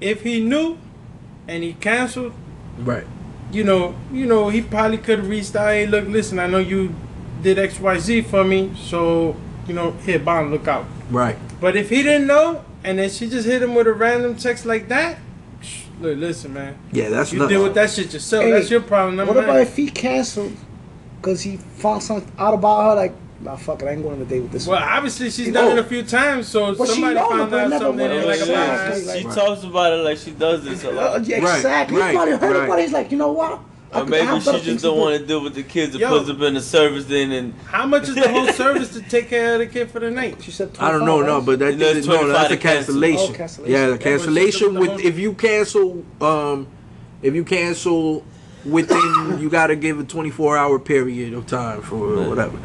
[0.00, 0.76] If he knew
[1.48, 2.34] and he canceled,
[2.80, 3.04] right.
[3.52, 5.68] You know, you know, he probably could have reached out.
[5.68, 6.94] Hey, look, listen, I know you
[7.42, 10.86] did X, Y, Z for me, so you know, here, bond, look out.
[11.10, 11.36] Right.
[11.60, 14.64] But if he didn't know, and then she just hit him with a random text
[14.66, 15.18] like that,
[15.60, 17.50] psh, look, listen, man, Yeah, that's you nuts.
[17.50, 18.44] deal with that shit yourself.
[18.44, 19.62] Hey, That's your problem, number What about nine.
[19.62, 20.52] if he canceled
[21.20, 22.94] because he found something out about her?
[22.96, 24.88] Like, nah, fuck it, I ain't going on a date with this Well, one.
[24.88, 27.80] obviously she's done it a few times, so But she somebody know found but out
[27.80, 29.20] something went and like a a date.
[29.20, 29.34] she Right.
[29.36, 31.24] talks about it like she does this a Uh, lot.
[31.26, 31.98] yeah, Right, exactly.
[31.98, 32.64] right, he probably heard right.
[32.66, 32.82] about it.
[32.82, 33.60] He's like, you know what?
[33.90, 35.02] I Or could- I maybe have she better just things don't to do.
[35.02, 36.10] want to deal with the kids that Yo.
[36.18, 39.30] puts up in the service then and How much is the whole service to take
[39.30, 40.42] care of the kid for the night?
[40.42, 42.56] She said, I don't know, 25, no, but that You know, it's no, that's a
[42.56, 43.30] to cancellation.
[43.32, 43.72] Oh, cancellation.
[43.72, 46.66] Yeah, Yeah, the but cancellation she- with if you cancel, um,
[47.22, 48.24] if you cancel
[48.66, 52.58] within, you got to give a 24 hour period of time for whatever.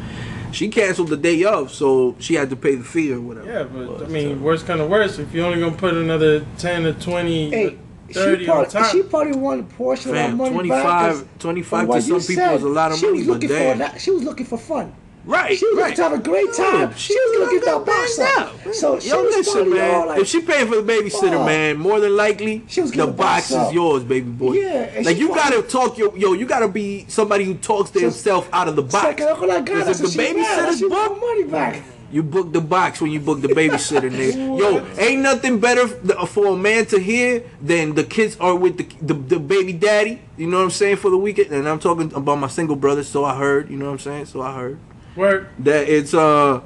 [0.54, 3.46] She canceled the day of, so she had to pay the fee or whatever.
[3.50, 5.18] Yeah, but I mean, worst kind of worse.
[5.18, 7.76] If you're only gonna put another ten or twenty, Hey,
[8.12, 11.10] thirty she on probably, top, she probably wanted a portion of that money 25, back.
[11.12, 13.26] 'cause 25 from to some you people said, is a lot of she money, was
[13.26, 13.78] but looking for damn.
[13.78, 14.00] that.
[14.00, 14.92] She was looking for fun.
[15.26, 15.82] Right, She was right.
[15.84, 16.94] looking to have a great time.
[16.96, 18.74] She was looking to get that box up.
[18.74, 20.06] So she Yo, was listen, man.
[20.08, 21.46] like, if she paying for the babysitter, Oh.
[21.46, 24.52] man, more than likely, She was the box is yours, baby boy.
[24.54, 26.34] Yeah, like you probably- gotta talk your yo.
[26.34, 29.02] You gotta be somebody who talks to himself out of the box.
[29.06, 31.82] Second uncle I got, Because if the she babysitter's booked, money back.
[32.12, 34.58] You book the box when you book the babysitter, nigga.
[34.58, 38.86] Yo, ain't nothing better for a man to hear than the kids are with the,
[39.00, 40.20] the the baby daddy.
[40.36, 43.02] You know what I'm saying for the weekend, and I'm talking about my single brother.
[43.02, 43.70] So I heard.
[43.70, 44.26] You know what I'm saying.
[44.26, 44.78] So I heard.
[45.16, 45.48] Word.
[45.60, 46.60] that it's uh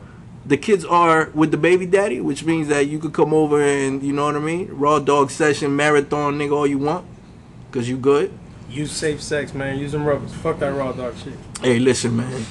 [0.47, 4.03] the kids are with the baby daddy, which means that you could come over and
[4.03, 7.07] you know what I mean, raw dog session marathon, nigga, all you want,
[7.70, 8.33] cause you good.
[8.70, 9.79] Use safe sex, man.
[9.79, 10.33] Use them rubbers.
[10.35, 11.35] Fuck that raw dog shit.
[11.62, 12.45] Hey, listen, man.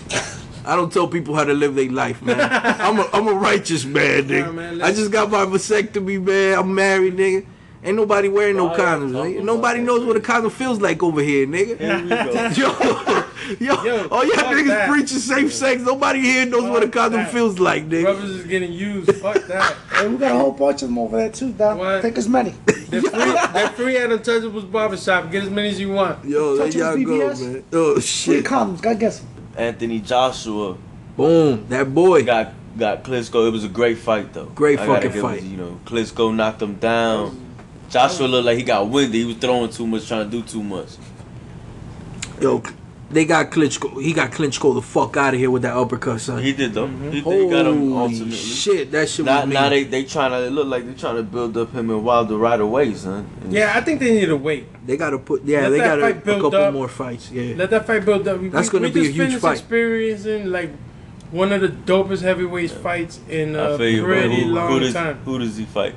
[0.66, 2.40] I don't tell people how to live their life, man.
[2.82, 4.46] I'm a I'm a righteous man, nigga.
[4.46, 6.60] Nah, man, I just got my vasectomy, man.
[6.60, 7.46] I'm married, nigga.
[7.84, 9.44] Ain't nobody wearing no Why y'all condoms, nigga.
[9.44, 10.26] Nobody knows what a shit?
[10.26, 11.78] condom feels like over here, nigga.
[11.80, 13.24] Here we go.
[13.60, 14.90] Yo, yo, Yo, all y'all niggas that.
[14.90, 15.82] preaching safe sex.
[15.84, 17.32] Nobody here knows what a Fuck condom that.
[17.32, 18.06] feels like, nigga.
[18.06, 19.16] Rubbers is getting used.
[19.18, 19.78] Fuck that.
[19.92, 21.78] Hey, we got a whole bunch of them over there too, Doc.
[21.78, 22.02] What?
[22.02, 22.50] Take as many.
[22.90, 23.12] They're free,
[23.54, 25.30] they're free at Untouchables Barbershop.
[25.30, 26.24] Get as many as you want.
[26.26, 27.42] Yo, there Touch y'all his go, BBS?
[27.54, 27.64] man.
[27.74, 28.46] Oh Three shit.
[28.46, 28.82] condoms.
[28.82, 29.28] Gotta get some.
[29.58, 30.78] Anthony Joshua
[31.18, 32.24] Boom, that boy.
[32.24, 33.48] got got Klitschko.
[33.48, 34.46] It was a great fight though.
[34.46, 35.38] Great I gotta fucking fight.
[35.40, 37.47] It, you know, Klitschko knocked him down.
[37.90, 39.16] Joshua looked like he got winded.
[39.16, 40.90] He was throwing too much, trying to do too much.
[42.42, 42.62] Yo,
[43.10, 44.02] they got Klitschko.
[44.04, 46.44] He got Klitschko the fuck out of here with that uppercut, son.
[46.44, 46.88] He did though.
[46.88, 48.32] He, they got him Holy ultimately.
[48.36, 49.70] shit, that shit Now, was now mean.
[49.72, 52.38] they they trying to it look like they trying to build up him and Wilder
[52.38, 53.28] right away, son.
[53.42, 54.68] And Yeah, I think they need to wait.
[54.86, 56.74] They gotta put yeah, Let they got a, fight build couple up.
[56.74, 57.32] more fights.
[57.32, 58.40] Yeah, Let that fight build up.
[58.40, 59.58] We, That's we- gonna we be a just huge finished fight.
[59.58, 60.72] experiencing like
[61.32, 64.80] one of the dopest heavyweight fights in a uh, feel you, pretty Who, long who
[64.82, 65.18] does time.
[65.26, 65.96] who does he fight?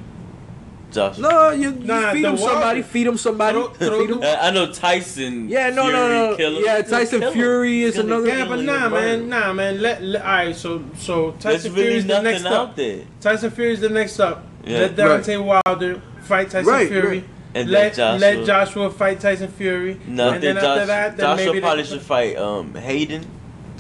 [0.91, 1.23] Joshua.
[1.23, 4.23] no, you, you Nah, feed the him somebody, feed him somebody, Throw- throw feed him.
[4.23, 5.49] Uh, I know Tyson.
[5.49, 6.37] Yeah, no, Fury, no, no.
[6.37, 6.61] Killer.
[6.61, 7.33] Yeah, Tyson kill.
[7.33, 9.81] Fury is He's another- Yeah, but nah, man, nah, man.
[9.81, 10.57] Let, let all right.
[10.57, 12.77] So, so Tyson really is the next up.
[12.77, 13.03] there.
[13.21, 14.45] Tyson is the next up.
[14.65, 14.79] Yeah.
[14.81, 17.09] Let Deontay Wilder fight Tyson Right, Fury.
[17.09, 17.25] right.
[17.55, 19.99] And let let let Joshua- Joshua fight Tyson Fury.
[20.07, 23.27] No, and think then after that, then Joshua maybe probably should fight um Hayden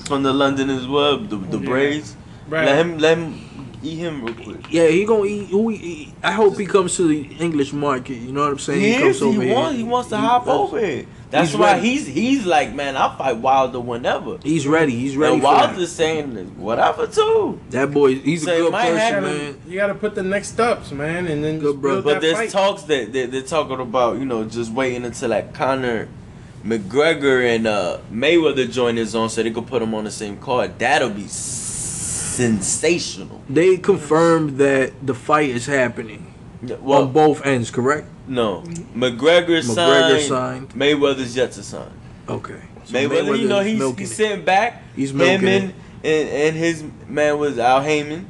[0.06, 1.18] from the London as well.
[1.18, 1.66] The the Yeah.
[1.66, 2.16] Braves.
[2.48, 2.64] Right.
[2.66, 3.49] Let him let him
[3.82, 4.70] eat him real quick.
[4.70, 5.46] Yeah, he gonna eat.
[5.48, 8.14] Who he, he- I hope he comes to the English market.
[8.16, 8.80] You know what I'm saying?
[8.80, 9.20] He, comes is.
[9.22, 9.54] He over here.
[9.54, 9.76] wants.
[9.78, 11.08] He wants to hop over it.
[11.30, 11.88] That's he's why ready.
[11.88, 14.38] he's he's like, man, I'll fight Wilder whenever.
[14.42, 14.92] He's ready.
[14.96, 15.66] He's ready and for that.
[15.68, 17.60] Wilder's saying whatever too.
[17.70, 19.22] That boy, he's So a it good might person, happen.
[19.24, 19.60] man.
[19.68, 22.02] You gotta put the next steps, man, and then Good just brother.
[22.02, 22.50] build But there's fight.
[22.50, 26.08] talks that they, they're talking about, you know, just waiting until like Conor
[26.64, 30.36] McGregor and uh, Mayweather join his own so they could put him on the same
[30.36, 30.78] card.
[30.80, 31.26] That'll be
[32.30, 33.40] sensational.
[33.48, 36.32] They confirmed that the fight is happening
[36.80, 37.70] Well, on both ends.
[37.70, 38.06] Correct?
[38.28, 38.62] no,
[38.94, 40.68] McGregor, McGregor signed, signed.
[40.70, 41.90] Mayweather's yet to sign.
[42.28, 42.60] Okay.
[42.84, 44.14] So Mayweather, you know, Mayweather's he's, milking he's it.
[44.14, 44.82] sitting back.
[44.96, 45.74] He's him milking and, it.
[46.04, 48.26] and and his man was Al Haymon,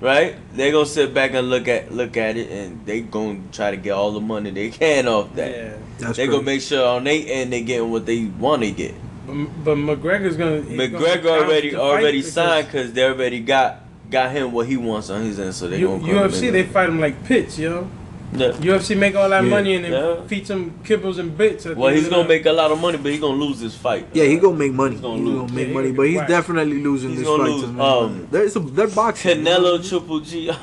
[0.00, 0.36] right?
[0.56, 3.76] They gonna sit back and look at look at it, and they gonna try to
[3.76, 5.50] get all the money they can off that.
[5.50, 8.70] Yeah, That's they gonna make sure on they end they getting what they want to
[8.70, 8.94] get.
[9.26, 10.62] But, but McGregor's gonna.
[10.62, 13.80] he's gonna McGregor already the already signed because they already got
[14.10, 16.46] got him what he wants on his end, so they U- gonna put him UFC
[16.48, 17.88] in they fight him like pits, yo.
[18.36, 18.48] Yeah.
[18.52, 19.48] UFC make all that Yeah.
[19.50, 20.26] money and then Yeah.
[20.26, 21.66] feed some kibbles and bits.
[21.66, 24.06] Well, he's gonna make a lot of money, but he gonna lose this fight.
[24.12, 24.92] Yeah, he gonna make money.
[24.96, 26.28] He's gonna gonna, make Yeah, money, gonna but he's whacked.
[26.30, 27.52] definitely losing He's this gonna fight.
[27.52, 27.80] lose, to me.
[27.80, 29.44] um, There's a they're boxing.
[29.44, 30.50] Canelo Triple G.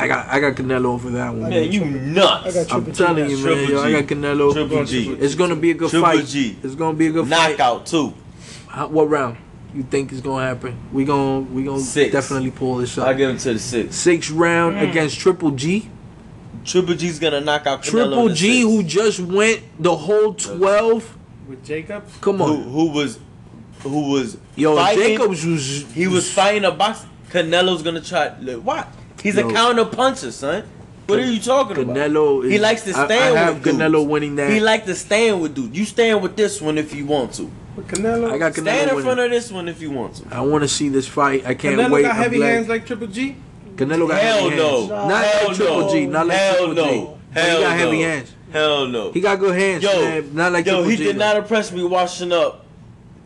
[0.00, 1.50] I got I got Canelo over that one.
[1.50, 2.54] Man, you I nuts.
[2.68, 3.44] got I'm telling you, man.
[3.44, 3.92] Triple Yo, I G.
[4.00, 4.52] got Canelo.
[4.52, 5.10] Triple G.
[5.20, 6.26] It's gonna be a good Triple fight.
[6.26, 6.56] G.
[6.62, 7.50] It's gonna be a good fight.
[7.58, 8.14] Knockout too.
[8.68, 9.36] How, what round
[9.74, 10.76] you think is gonna happen?
[10.92, 12.12] We gonna we gonna Six.
[12.12, 13.06] definitely pull this up.
[13.06, 13.16] I up.
[13.18, 13.96] give him to the six.
[13.96, 14.90] Six round Mm.
[14.90, 15.88] against Triple G.
[16.64, 18.64] Triple G's gonna knock out Canelo Triple the G, six.
[18.64, 21.16] who just went the whole twelve.
[21.48, 22.12] with Jacobs.
[22.20, 23.18] Come on, who was
[23.82, 27.06] who was yo, fighting, Jacobs was He was fighting a box.
[27.30, 28.36] Canelo's gonna try.
[28.40, 28.88] Look, what?
[29.22, 29.48] He's Yo.
[29.48, 30.64] a counter puncher, son.
[31.06, 31.96] What are you talking about?
[31.96, 32.44] Canelo.
[32.44, 33.78] Is, He likes to I- stand I, have with dudes.
[33.78, 34.50] Canelo winning that.
[34.52, 35.76] He like to stand with dude.
[35.76, 37.50] You stand with this one if you want to.
[37.76, 38.30] With Canelo.
[38.32, 39.02] I got Canelo Stand Canelo in winning.
[39.04, 40.24] front of this one if you want to.
[40.34, 41.44] I want to see this fight.
[41.46, 42.02] I can't Canelo wait.
[42.02, 43.36] got I'm heavy glad- hands like Triple G.
[43.74, 44.78] Canelo got Hell heavy no.
[44.78, 44.88] hands.
[44.90, 45.92] Not Hell like Triple no.
[45.92, 46.06] G.
[46.06, 46.80] Not like Hell Triple G.
[47.00, 47.18] no.
[47.32, 48.32] But Hell he got heavy hands.
[48.52, 49.12] Hell no.
[49.12, 50.34] He got good hands, yo, man.
[50.34, 51.04] Not like yo, Triple he G.
[51.04, 51.18] did though.
[51.20, 52.66] not impress me washing up.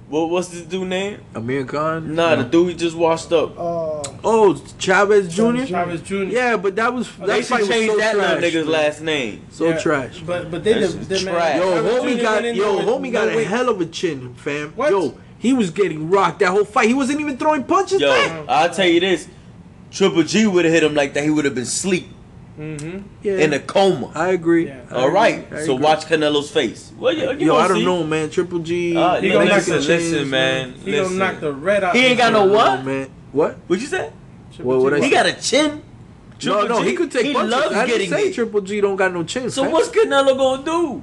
[0.09, 1.21] What what's this dude name?
[1.35, 2.15] Amir Khan.
[2.15, 2.43] Nah, No.
[2.43, 3.59] the dude he just washed up.
[3.59, 5.64] Uh, Oh, Chavez Jr.
[5.66, 6.14] Chavez Jr.
[6.24, 8.32] Yeah, but that was that they fight should was change so that trash.
[8.42, 8.72] little nigga's man.
[8.72, 9.46] last name.
[9.51, 10.20] So Yeah, trash.
[10.20, 11.12] But but they This did.
[11.12, 11.56] is trash.
[11.59, 12.22] Yo, homie Jr.
[12.22, 14.72] got yo, homie got no a hell of a chin, fam.
[14.76, 14.90] What?
[14.90, 16.88] Yo, he was getting rocked that whole fight.
[16.88, 18.01] He wasn't even throwing punches.
[18.01, 18.44] Yo, back.
[18.48, 19.28] I'll tell you this.
[19.90, 21.22] Triple G would have hit him like that.
[21.24, 22.09] He would have been asleep
[22.59, 22.98] Mm-hmm.
[23.22, 24.12] Yeah, in a coma.
[24.14, 24.68] I agree.
[24.68, 24.82] Yeah.
[24.88, 25.10] I agree.
[25.14, 25.52] right.
[25.52, 25.84] I So agree.
[25.84, 26.92] watch Canelo's face.
[26.96, 27.84] Well, you, you Yo, I don't see.
[27.84, 28.30] know, man.
[28.30, 28.96] Triple G.
[28.96, 30.72] Uh, He no, gonna knock listen, the listen, chains, man.
[30.74, 31.18] He listen.
[31.18, 31.90] gonna knock the red out.
[31.90, 32.02] Of him.
[32.02, 32.84] He ain't got no what?
[32.84, 33.09] man.
[33.35, 33.56] What?
[33.66, 34.11] What'd you say?
[34.62, 35.82] What- what I He got a chin.
[36.44, 37.51] No, Triple no, G, he could take He punches.
[37.52, 38.35] loves I didn't getting say hit.
[38.35, 39.51] Triple G don't got no chin.
[39.51, 39.73] So fam.
[39.73, 41.02] what's Canelo gonna do?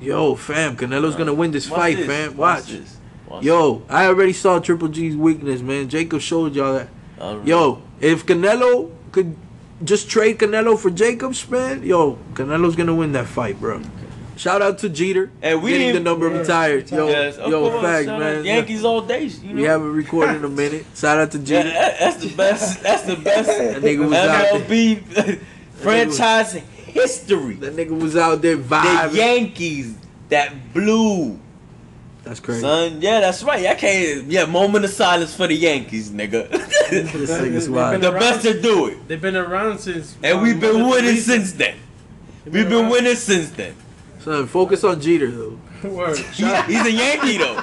[0.00, 2.06] Yo, fam, Canelo's gonna win this fight, this.
[2.06, 2.36] fam.
[2.36, 2.66] Watch Watch.
[2.72, 2.96] this.
[3.28, 5.88] Watch Yo, I already saw Triple G's weakness, man.
[5.88, 6.88] Jacob showed y'all that.
[7.20, 7.46] All right.
[7.46, 9.36] Yo, if Canelo could
[9.84, 13.80] just trade Canelo for Jacobs, man, yo, Canelo's gonna win that fight, bro.
[14.36, 15.30] Shout out to Jeter.
[15.42, 16.90] And we getting the number Yeah, retired.
[16.90, 18.44] Yo, Yes, of yo, course, facts, man.
[18.44, 19.24] Yankees all day.
[19.24, 19.54] You know?
[19.54, 20.84] We haven't recorded in a minute.
[20.94, 21.70] Shout out to Yeah, Jeter.
[21.70, 22.82] that- that's the best.
[22.82, 25.40] That's the best That nigga was out MLB
[25.76, 27.54] franchise history.
[27.56, 29.10] That nigga was out there vibing.
[29.12, 29.16] The.
[29.16, 29.94] Yankees
[30.28, 31.38] that blew,
[32.24, 32.60] That's crazy.
[32.60, 33.00] son.
[33.00, 33.64] Yeah, that's right.
[33.66, 34.24] I can't.
[34.30, 36.50] Yeah, moment of silence for the Yankees, nigga.
[36.90, 38.00] This nigga's wild.
[38.02, 40.16] the best to do it, They've been around since.
[40.22, 41.76] and we've been um, winning since then.
[42.44, 43.74] We've been winning since then.
[44.26, 45.56] Son, focus on Jeter though.
[45.88, 46.18] Word.
[46.18, 46.40] He's
[46.84, 47.62] a Yankee though.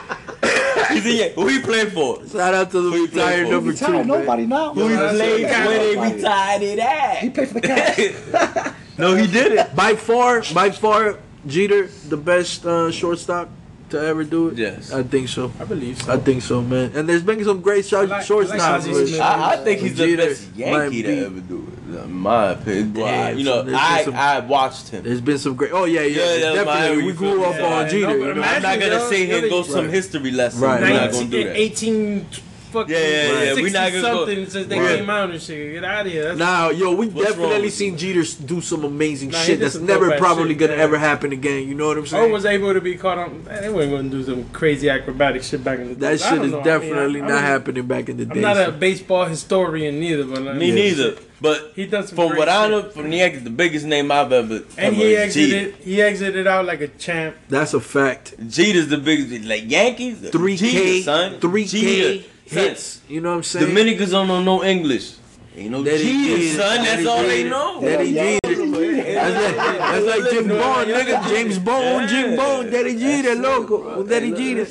[0.93, 1.33] He's a Yankee.
[1.35, 2.25] Who he played for?
[2.25, 3.51] Shout out to the Who he play retired for?
[3.51, 3.97] number Retired, two.
[3.97, 4.07] man.
[4.07, 4.73] nobody now.
[4.73, 5.67] Who he that's played right.
[5.67, 6.15] where they Nobody.
[6.15, 7.33] retired it He at?
[7.35, 8.73] paid for the cash.
[8.97, 9.75] no, he did it.
[9.75, 13.49] By far, by far, Jeter, the best uh, shortstop
[13.93, 14.57] to ever do it.
[14.57, 14.91] Yes.
[14.91, 15.51] I think so.
[15.59, 16.11] I believe so.
[16.13, 16.91] I think so, man.
[16.95, 18.59] And there's been some great short, I like- shortstops.
[18.59, 19.19] I like Ozzie.
[19.19, 21.79] I, I think he's the best Yankee be- to ever do it.
[22.03, 25.03] In my opinion, Well, Damn, you know, I been some- I watched him.
[25.03, 25.71] There's been some great.
[25.73, 26.65] Oh yeah, yeah, Yeah, yeah, definitely.
[26.65, 27.61] Miami, we grew up me?
[27.61, 28.07] on Yeah, Jeter.
[28.07, 28.41] no, but know?
[28.41, 29.93] I'm not gonna say sit here go some Right.
[29.93, 30.61] history lesson.
[30.61, 31.55] Right, We're not gonna do that.
[31.55, 32.25] 18
[32.73, 34.97] fucking Yeah, yeah, yeah, we not gonna go- something since they Right.
[34.99, 35.73] came out and shit.
[35.73, 36.23] Get out of here.
[36.23, 40.49] That's Now, yo, we definitely seen Jeter do some amazing Nah, shit that's never probably
[40.49, 40.83] shit, gonna yeah.
[40.83, 41.67] ever happen again.
[41.67, 42.31] You know what I'm Or saying?
[42.31, 43.45] was able to be caught on.
[43.61, 45.99] They weren't going to do some crazy acrobatic shit back in the day.
[46.17, 46.59] that shit is know.
[46.59, 48.41] I mean, definitely I- I not mean, happening back in the I'm day.
[48.41, 51.13] not a baseball historian neither, but I Me mean, neither.
[51.41, 54.09] But He done some from great what I know from the Yankees, the biggest name
[54.13, 55.55] I've ever And ever he is Jeter.
[55.57, 55.75] exited.
[55.83, 57.35] He exited out like a champ.
[57.49, 58.33] That's a fact.
[58.49, 59.43] Jeter's the biggest.
[59.45, 61.39] Like Yankees, Three K, son.
[61.41, 62.29] three K Jeter, son.
[62.53, 63.01] Hits.
[63.07, 63.67] You know what I'm saying?
[63.67, 65.15] Dominicans don't know no English.
[65.55, 66.77] Ain't no That he Jeter, son.
[66.77, 67.81] That That's he all they know.
[67.81, 68.65] Daddy Yeah, Jeter.
[69.13, 71.29] That's like, that's like Jim Bond, nigga.
[71.29, 74.03] James Bond, Jim Bond, Daddy Jeter, loco.
[74.03, 74.67] Daddy Jeter.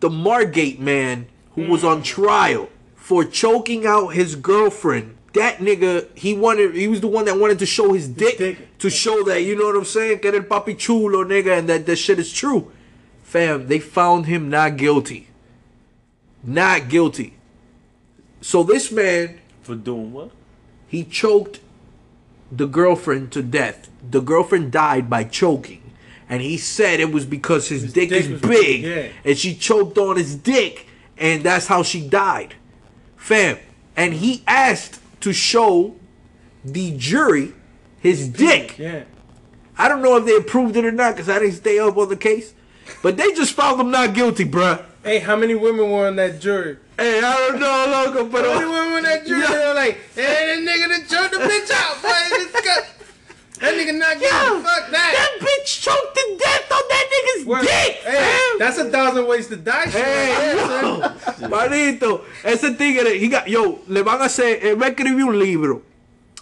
[0.00, 2.04] The Margate man who was on mm.
[2.04, 5.16] trial for choking out his girlfriend.
[5.34, 8.78] That nigga, he wanted, he was the one that wanted to show his dick, dick.
[8.78, 10.20] to show that, you know what I'm saying?
[10.20, 12.72] Que era el papi chulo, nigga, and that that shit is true.
[13.22, 15.25] Fam, they found him not guilty.
[16.46, 17.34] Not guilty.
[18.40, 20.30] So this man For doing what?
[20.86, 21.60] he choked
[22.52, 23.90] the girlfriend to death.
[24.08, 25.82] The girlfriend died by choking.
[26.28, 28.40] And he said it was because his, dick, dick is big.
[28.42, 29.08] big, yeah.
[29.24, 30.86] And she choked on his dick.
[31.18, 32.54] And that's how she died.
[33.16, 33.58] Fam.
[33.96, 35.96] And he asked to show
[36.64, 37.52] the jury
[38.00, 38.78] his dick.
[38.78, 39.04] Yeah.
[39.78, 42.08] I don't know if they approved it or not because I didn't stay up on
[42.08, 42.54] the case.
[43.02, 44.84] But they just found him not guilty, bruh.
[45.06, 46.78] Hey, how many women were on that jury?
[46.98, 49.38] Hey, I don't know, loco, but How many women on that jury?
[49.40, 49.46] Yeah.
[49.54, 52.10] They were like, hey, that nigga done choked the bitch out, boy.
[53.58, 54.20] That nigga not.
[54.20, 54.28] Yo,
[54.60, 55.38] Fuck that that.
[55.40, 57.60] bitch choked to death on that nigga's Word.
[57.62, 58.12] dick, Hey,
[58.50, 58.58] fam.
[58.58, 59.84] that's a thousand ways to die.
[59.84, 61.50] shit Hey, right there, yo, son.
[61.50, 65.38] manito, ese tigre, he got, yo, le van a hacer, él va a escribir un
[65.38, 65.80] libro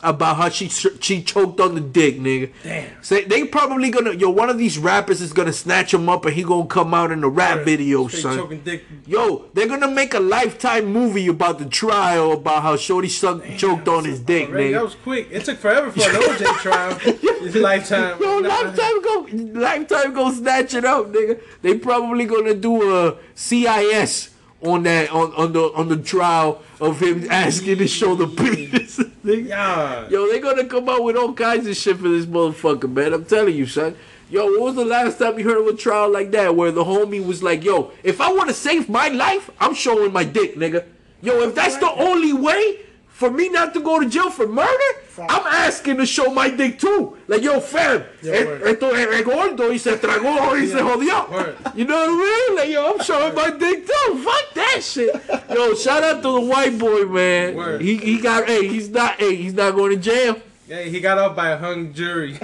[0.04, 2.50] about how she she choked on the dick, nigga.
[2.62, 3.02] Damn.
[3.02, 6.34] Say they probably gonna, yo, one of these rappers is gonna snatch him up and
[6.34, 8.60] he gonna come out in a rap video, Straight son.
[8.64, 8.84] dick.
[9.06, 13.88] Yo, they're gonna make a lifetime movie about the trial about how Shorty sucked, choked
[13.88, 15.28] on his dick, Already, That was quick.
[15.30, 16.94] It took forever for an OJ trial.
[16.98, 18.20] His lifetime.
[18.20, 18.48] Yo, Nah.
[18.48, 19.26] lifetime go,
[19.60, 21.40] lifetime go snatch it up, nigga.
[21.62, 24.30] They probably gonna do a CIS
[24.64, 29.00] on that on, on the on the trial of him asking to show the penis.
[29.24, 30.06] Yeah.
[30.10, 33.14] Yo, they gonna come out with all kinds of shit for this motherfucker, man.
[33.14, 33.96] I'm telling you, son.
[34.28, 36.84] Yo, what was the last time you heard of a trial like that where the
[36.84, 40.56] homie was like, yo, if I want to save my life, I'm showing my dick,
[40.56, 40.84] nigga.
[41.22, 42.80] Yo, if that's the only way
[43.14, 46.80] for me not to go to jail for murder, I'm asking to show my dick
[46.80, 47.16] too.
[47.28, 51.30] Like, yo, fam, Yeah, eh, esto es gordo y se tragó y se jodió.
[51.30, 51.56] Word.
[51.76, 52.56] You know what I mean?
[52.56, 54.18] Like, yo, I'm showing my dick too.
[54.24, 55.14] Fuck that shit.
[55.48, 57.54] Yo, shout out to the white boy, man.
[57.54, 57.80] Word.
[57.82, 60.36] He he got, hey, he's not, hey, he's not going to jail.
[60.66, 62.32] Hey, he got off by a hung jury.
[62.32, 62.38] Yo!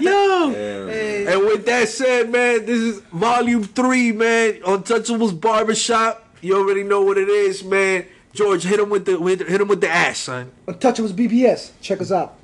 [0.00, 0.54] Yo!
[1.28, 4.54] And with that said, man, this is volume three, man.
[4.62, 6.26] Untouchables Barbershop.
[6.40, 8.06] You already know what it is, man.
[8.32, 10.50] George, hit him with the hit him with the ass, son.
[10.66, 11.72] Untouchables BBS.
[11.82, 12.34] Check us out.